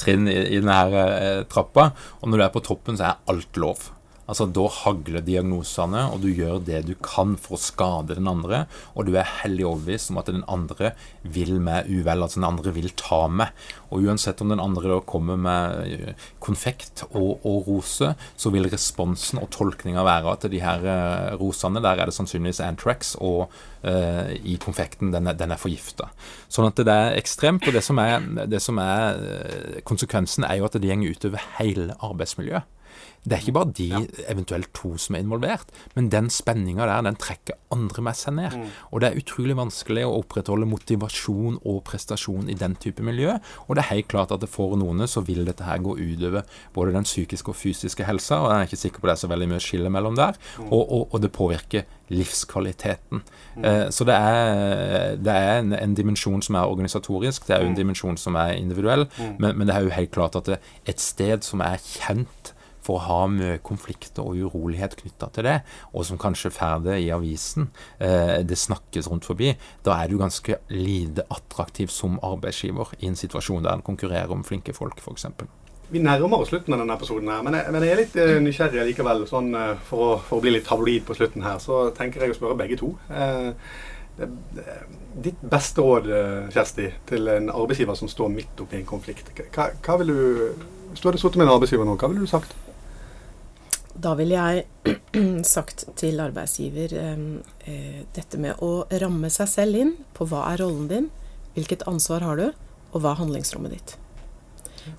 trinn 0.00 0.28
i, 0.30 0.36
i 0.56 0.60
denne 0.60 1.06
eh, 1.14 1.42
trappa. 1.50 1.90
Og 2.20 2.30
når 2.30 2.40
du 2.40 2.46
er 2.46 2.54
på 2.54 2.64
toppen, 2.66 2.98
så 2.98 3.12
er 3.12 3.32
alt 3.32 3.60
lov. 3.60 3.90
Altså, 4.30 4.46
Da 4.46 4.68
hagler 4.70 5.24
diagnosene, 5.26 6.04
og 6.14 6.22
du 6.22 6.28
gjør 6.30 6.60
det 6.62 6.84
du 6.86 6.94
kan 7.02 7.34
for 7.40 7.56
å 7.56 7.60
skade 7.60 8.14
den 8.14 8.30
andre. 8.30 8.64
Og 8.94 9.08
du 9.08 9.16
er 9.18 9.26
hellig 9.42 9.66
overbevist 9.66 10.12
om 10.12 10.20
at 10.22 10.30
den 10.30 10.44
andre 10.50 10.92
vil 11.22 11.58
meg 11.62 11.90
uvel, 11.90 12.22
altså 12.22 12.38
den 12.38 12.48
andre 12.48 12.74
vil 12.76 12.92
ta 12.94 13.24
meg. 13.26 13.50
Og 13.90 14.06
uansett 14.06 14.40
om 14.44 14.52
den 14.52 14.62
andre 14.62 14.92
da 14.92 15.00
kommer 15.02 15.40
med 15.40 15.90
eh, 15.90 16.28
konfekt 16.42 17.04
og, 17.10 17.42
og 17.42 17.66
rose, 17.66 18.12
så 18.14 18.54
vil 18.54 18.70
responsen 18.70 19.42
og 19.42 19.50
tolkninga 19.54 20.04
være 20.06 20.36
at 20.36 20.46
de 20.52 20.62
her 20.62 20.86
uh, 20.86 21.34
rosene, 21.40 21.82
der 21.82 21.98
er 21.98 22.10
det 22.10 22.14
sannsynligvis 22.14 22.62
antrax, 22.62 23.16
og 23.18 23.50
uh, 23.82 24.30
i 24.30 24.54
konfekten, 24.62 25.10
den 25.14 25.26
er, 25.26 25.38
den 25.38 25.50
er 25.50 25.60
forgifta. 25.60 26.10
Sånn 26.46 26.70
at 26.70 26.78
det 26.86 26.94
er 26.94 27.18
ekstremt. 27.18 27.66
Og 27.66 27.74
det 27.74 27.82
som 27.84 27.98
er, 28.02 28.22
det 28.50 28.62
som 28.62 28.78
er 28.82 29.80
konsekvensen, 29.86 30.46
er 30.46 30.60
jo 30.60 30.70
at 30.70 30.78
det 30.78 30.90
går 30.94 31.18
utover 31.18 31.50
hele 31.58 31.96
arbeidsmiljøet. 31.98 32.76
Det 33.20 33.36
er 33.36 33.42
ikke 33.42 33.52
bare 33.52 33.72
de 33.76 33.86
ja. 33.90 34.00
eventuelt 34.32 34.70
to 34.76 34.94
som 35.00 35.16
er 35.16 35.24
involvert, 35.24 35.68
men 35.92 36.08
den 36.12 36.30
spenninga 36.32 36.86
der, 36.88 37.04
den 37.04 37.18
trekker 37.20 37.58
andre 37.74 38.04
med 38.06 38.16
seg 38.16 38.36
ned. 38.38 38.56
Mm. 38.56 38.70
Og 38.90 39.02
det 39.02 39.10
er 39.10 39.20
utrolig 39.20 39.56
vanskelig 39.58 40.06
å 40.08 40.14
opprettholde 40.22 40.68
motivasjon 40.70 41.58
og 41.68 41.82
prestasjon 41.88 42.48
i 42.48 42.56
den 42.58 42.78
type 42.80 43.04
miljø. 43.04 43.34
Og 43.66 43.76
det 43.76 43.84
er 43.84 43.90
helt 43.90 44.08
klart 44.12 44.32
at 44.32 44.46
for 44.48 44.72
noen 44.80 45.04
så 45.10 45.20
vil 45.26 45.44
dette 45.44 45.66
her 45.66 45.82
gå 45.84 45.98
utover 46.00 46.46
både 46.74 46.94
den 46.96 47.08
psykiske 47.08 47.52
og 47.52 47.58
fysiske 47.60 48.06
helsa, 48.08 48.40
og 48.40 48.50
jeg 48.50 48.56
er 48.56 48.70
ikke 48.70 48.82
sikker 48.84 49.02
på 49.02 49.10
det 49.10 49.14
er 49.14 49.22
så 49.22 49.30
veldig 49.30 49.48
mye 49.52 49.64
skille 49.64 49.92
mellom 49.92 50.16
der, 50.18 50.38
mm. 50.56 50.70
og, 50.70 50.80
og, 50.80 51.02
og, 51.10 51.18
det 51.20 51.32
påvirker 51.36 51.84
livskvaliteten. 52.10 53.20
Mm. 53.56 53.64
Eh, 53.64 53.84
så 53.94 54.06
det 54.08 54.16
er, 54.16 55.18
det 55.20 55.34
er 55.34 55.60
en, 55.60 55.74
en, 55.76 55.96
dimensjon 55.98 56.42
som 56.42 56.56
er 56.56 56.72
organisatorisk, 56.72 57.46
det 57.46 57.56
er 57.56 57.64
jo 57.64 57.70
en 57.70 57.76
mm. 57.76 57.82
dimensjon 57.82 58.16
som 58.20 58.38
er 58.40 58.56
individuell, 58.56 59.06
mm. 59.18 59.36
men, 59.38 59.58
men, 59.58 59.68
det 59.68 59.76
er 59.76 59.84
jo 59.86 59.94
helt 59.94 60.14
klart 60.14 60.40
at 60.40 60.48
det, 60.48 60.58
et 60.88 61.02
sted 61.02 61.44
som 61.46 61.62
er 61.64 61.78
kjent 61.84 62.54
å 62.94 63.00
ha 63.06 63.20
mye 63.30 63.58
konflikter 63.66 64.26
og 64.26 64.38
urolighet 64.50 64.96
knytta 65.00 65.30
til 65.34 65.46
det, 65.48 65.56
og 65.94 66.06
som 66.08 66.20
kanskje 66.20 66.52
får 66.54 66.84
det 66.86 66.98
i 67.04 67.10
avisen, 67.14 67.70
eh, 67.98 68.40
det 68.46 68.58
snakkes 68.58 69.10
rundt 69.10 69.28
forbi, 69.28 69.54
da 69.86 69.96
er 70.00 70.10
du 70.10 70.18
ganske 70.18 70.60
lite 70.70 71.26
attraktiv 71.30 71.88
som 71.92 72.18
arbeidsgiver 72.22 72.94
i 73.00 73.08
en 73.10 73.16
situasjon 73.16 73.64
der 73.64 73.78
en 73.78 73.86
konkurrerer 73.86 74.32
om 74.34 74.44
flinke 74.44 74.74
folk, 74.76 75.00
f.eks. 75.00 75.26
Vi 75.90 75.98
nærmer 75.98 76.38
oss 76.38 76.52
slutten 76.52 76.74
av 76.74 76.84
denne 76.84 76.94
episoden, 76.94 77.28
her, 77.32 77.42
men 77.42 77.56
jeg, 77.58 77.72
men 77.74 77.82
jeg 77.82 77.92
er 77.92 77.98
litt 77.98 78.18
uh, 78.20 78.36
nysgjerrig 78.44 78.84
likevel. 78.92 79.24
Sånn, 79.26 79.48
uh, 79.56 79.72
for, 79.88 80.04
å, 80.04 80.18
for, 80.22 80.38
å, 80.38 80.44
bli 80.44 80.52
litt 80.54 80.68
tabloid 80.68 81.02
på 81.06 81.16
slutten 81.18 81.42
her, 81.42 81.58
så 81.58 81.88
tenker 81.96 82.22
jeg 82.22 82.30
å 82.30 82.38
spørre 82.38 82.58
begge 82.60 82.78
to. 82.78 82.92
Det, 84.20 84.28
det, 84.54 84.76
ditt 85.26 85.42
beste 85.50 85.82
råd, 85.82 86.06
Kjersti, 86.54 86.86
til 87.10 87.26
en 87.32 87.50
arbeidsgiver 87.50 87.98
som 87.98 88.10
står 88.10 88.30
midt 88.36 88.62
oppi 88.62 88.78
en 88.78 88.86
konflikt. 88.86 89.32
Hva, 89.50 89.72
hva 89.82 89.98
vil 89.98 90.14
du, 90.14 90.22
du 90.94 91.06
hadde 91.08 91.18
sittet 91.18 91.40
med 91.40 91.48
en 91.48 91.56
arbeidsgiver 91.56 91.88
nå, 91.88 91.98
hva 91.98 92.12
ville 92.12 92.22
du 92.22 92.30
sagt? 92.30 92.54
Da 94.00 94.14
ville 94.16 94.38
jeg 94.38 94.94
sagt 95.54 95.84
til 96.00 96.20
arbeidsgiver 96.22 96.94
eh, 96.96 98.02
dette 98.16 98.40
med 98.40 98.62
å 98.64 98.86
ramme 99.02 99.30
seg 99.32 99.50
selv 99.50 99.80
inn 99.80 99.94
på 100.16 100.28
hva 100.30 100.46
er 100.52 100.62
rollen 100.62 100.86
din, 100.90 101.10
hvilket 101.56 101.84
ansvar 101.90 102.24
har 102.24 102.40
du, 102.40 102.46
og 102.90 103.02
hva 103.02 103.12
er 103.12 103.20
handlingsrommet 103.20 103.74
ditt. 103.76 103.96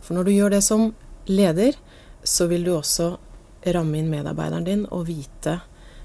For 0.04 0.14
når 0.16 0.28
du 0.28 0.34
gjør 0.36 0.54
det 0.54 0.62
som 0.66 0.92
leder, 1.32 1.78
så 2.24 2.48
vil 2.52 2.66
du 2.68 2.76
også 2.76 3.16
ramme 3.74 3.98
inn 3.98 4.10
medarbeideren 4.10 4.66
din 4.66 4.84
og 4.90 5.06
vite 5.10 5.60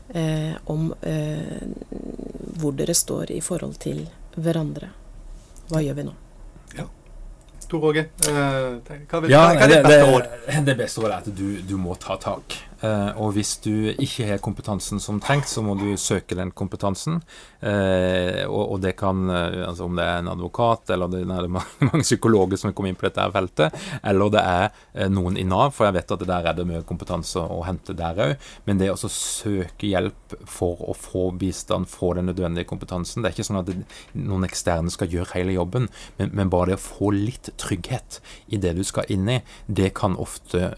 eh, 0.08 0.54
om 0.72 0.88
eh, 1.00 1.66
hvor 2.56 2.76
dere 2.76 2.94
står 2.96 3.32
i 3.36 3.40
forhold 3.44 3.76
til 3.82 4.04
hverandre. 4.36 4.90
Hva 5.68 5.82
gjør 5.84 5.98
vi 5.98 6.06
nå? 6.06 6.14
Ja. 6.78 6.86
Tor 7.66 7.90
Åge, 7.90 8.06
eh, 8.28 8.38
hva, 9.10 9.20
er 9.20 9.68
ditt 9.72 9.88
beste 9.88 10.08
året? 10.14 10.48
Det 10.70 10.78
beste 10.78 11.04
året 11.04 11.12
er 11.12 11.20
at 11.20 11.30
du, 11.42 11.46
du 11.66 11.76
må 11.80 11.96
ta 12.00 12.16
tak. 12.22 12.56
Uh, 12.84 13.08
og 13.22 13.32
hvis 13.36 13.54
du 13.64 13.72
ikke 13.94 14.26
har 14.28 14.40
kompetansen 14.44 15.00
som 15.00 15.16
trengt, 15.22 15.48
så 15.48 15.62
må 15.64 15.76
du 15.80 15.94
søke 16.00 16.36
den 16.36 16.50
kompetansen. 16.52 17.22
Uh, 17.62 18.44
og, 18.52 18.76
det 18.84 18.92
kan, 19.00 19.22
uh, 19.30 19.62
altså 19.70 19.86
om 19.86 19.96
det 19.96 20.04
er 20.04 20.20
en 20.20 20.28
advokat, 20.34 20.92
eller 20.92 21.08
det, 21.08 21.22
er 21.24 21.48
mange 21.88 22.02
psykologer 22.02 22.60
som 22.60 22.74
kommer 22.76 22.92
inn 22.92 22.98
på 23.00 23.08
dette 23.08 23.24
feltet, 23.32 23.78
eller 24.04 24.32
det 24.34 24.42
er 24.42 25.08
noen 25.12 25.38
i 25.40 25.46
Nav, 25.48 25.72
for 25.76 25.88
jeg 25.88 25.96
vet 25.96 26.12
at 26.12 26.22
det 26.22 26.28
der 26.28 26.50
er 26.50 26.58
det 26.58 26.66
mye 26.68 26.82
kompetanse 26.86 27.40
å 27.40 27.62
hente 27.66 27.96
der 27.96 28.20
òg. 28.26 28.34
Men 28.68 28.80
det 28.82 28.90
å 28.92 28.98
søke 29.00 29.88
hjelp 29.88 30.36
for 30.50 30.82
å 30.84 30.96
få 30.96 31.30
bistand, 31.38 31.88
få 31.88 32.12
den 32.16 32.26
nødvendige 32.28 32.66
kompetansen 32.68 33.22
Det 33.22 33.28
er 33.28 33.34
ikke 33.36 33.46
sånn 33.46 33.60
at 33.60 33.68
noen 34.18 34.44
eksterne 34.46 34.90
skal 34.92 35.10
gjøre 35.12 35.32
hele 35.36 35.54
jobben, 35.56 35.88
men, 36.18 36.32
men, 36.32 36.50
bare 36.52 36.72
det 36.72 36.78
å 36.80 36.82
få 36.82 37.12
litt 37.14 37.50
trygghet 37.60 38.20
i 38.52 38.60
det 38.60 38.74
du 38.76 38.82
skal 38.86 39.08
inn 39.12 39.28
i, 39.30 39.38
det 39.66 39.92
kan 39.96 40.16
ofte 40.20 40.72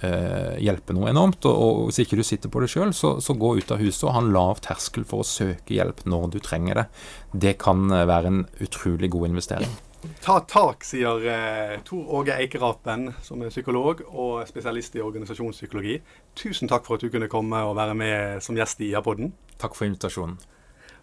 hjelpe 0.62 0.94
noe 0.96 1.10
enormt. 1.10 1.48
og 1.48 1.87
hvis 1.88 2.02
ikke 2.04 2.18
du 2.20 2.24
sitter 2.26 2.52
på 2.52 2.60
det 2.62 2.70
sjøl, 2.72 2.92
så, 2.96 3.16
så, 3.24 3.36
gå 3.38 3.54
ut 3.58 3.74
av 3.74 3.80
huset 3.80 4.06
og 4.06 4.14
ha 4.14 4.22
en 4.22 4.32
lav 4.34 4.62
terskel 4.64 5.06
for 5.08 5.24
å 5.24 5.28
søke 5.28 5.74
hjelp 5.76 6.04
når 6.08 6.30
du 6.34 6.40
trenger 6.44 6.82
det. 6.82 6.86
Det 7.32 7.54
kan 7.60 7.88
eh, 7.90 8.06
være 8.08 8.32
en 8.32 8.42
utrolig 8.64 9.10
god 9.14 9.30
investering. 9.30 9.76
Ta 10.22 10.38
tak, 10.46 10.84
sier 10.86 11.24
eh, 11.26 11.78
Tor 11.86 12.12
Åge 12.20 12.36
Eikerapen, 12.38 13.08
som 13.24 13.42
er 13.42 13.50
psykolog 13.50 14.04
og 14.12 14.44
spesialist 14.46 14.94
i 14.94 15.02
organisasjonspsykologi. 15.02 15.98
Tusen 16.38 16.70
takk 16.70 16.86
for 16.86 16.98
at 16.98 17.06
du 17.06 17.10
kunne 17.10 17.30
komme 17.32 17.64
og 17.66 17.74
være 17.78 17.96
med 17.98 18.44
som 18.44 18.58
gjest 18.58 18.84
i 18.84 18.92
IA-podden. 18.92 19.32
Takk 19.58 19.74
for 19.74 19.88
invitasjonen. 19.88 20.38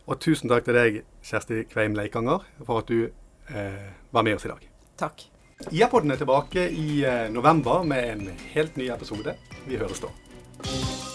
Og 0.06 0.20
tusen 0.22 0.52
takk 0.52 0.68
til 0.68 0.78
deg, 0.78 1.00
Kjersti 1.26 1.64
Kveim 1.72 1.98
Leikanger, 1.98 2.46
for 2.64 2.84
at 2.84 2.92
du 2.92 3.08
eh, 3.10 3.88
var 4.16 4.28
med 4.28 4.38
oss 4.38 4.48
i 4.48 4.54
dag. 4.54 4.68
Takk. 5.02 5.26
IA-podden 5.72 6.14
er 6.14 6.22
tilbake 6.22 6.70
i 6.70 7.02
eh, 7.08 7.26
november 7.34 7.84
med 7.88 8.12
en 8.14 8.30
helt 8.54 8.78
ny 8.80 8.92
episode. 8.94 9.36
Vi 9.66 9.82
høres 9.82 10.04
da. 10.04 10.14
Thank 10.66 11.09
you. 11.09 11.14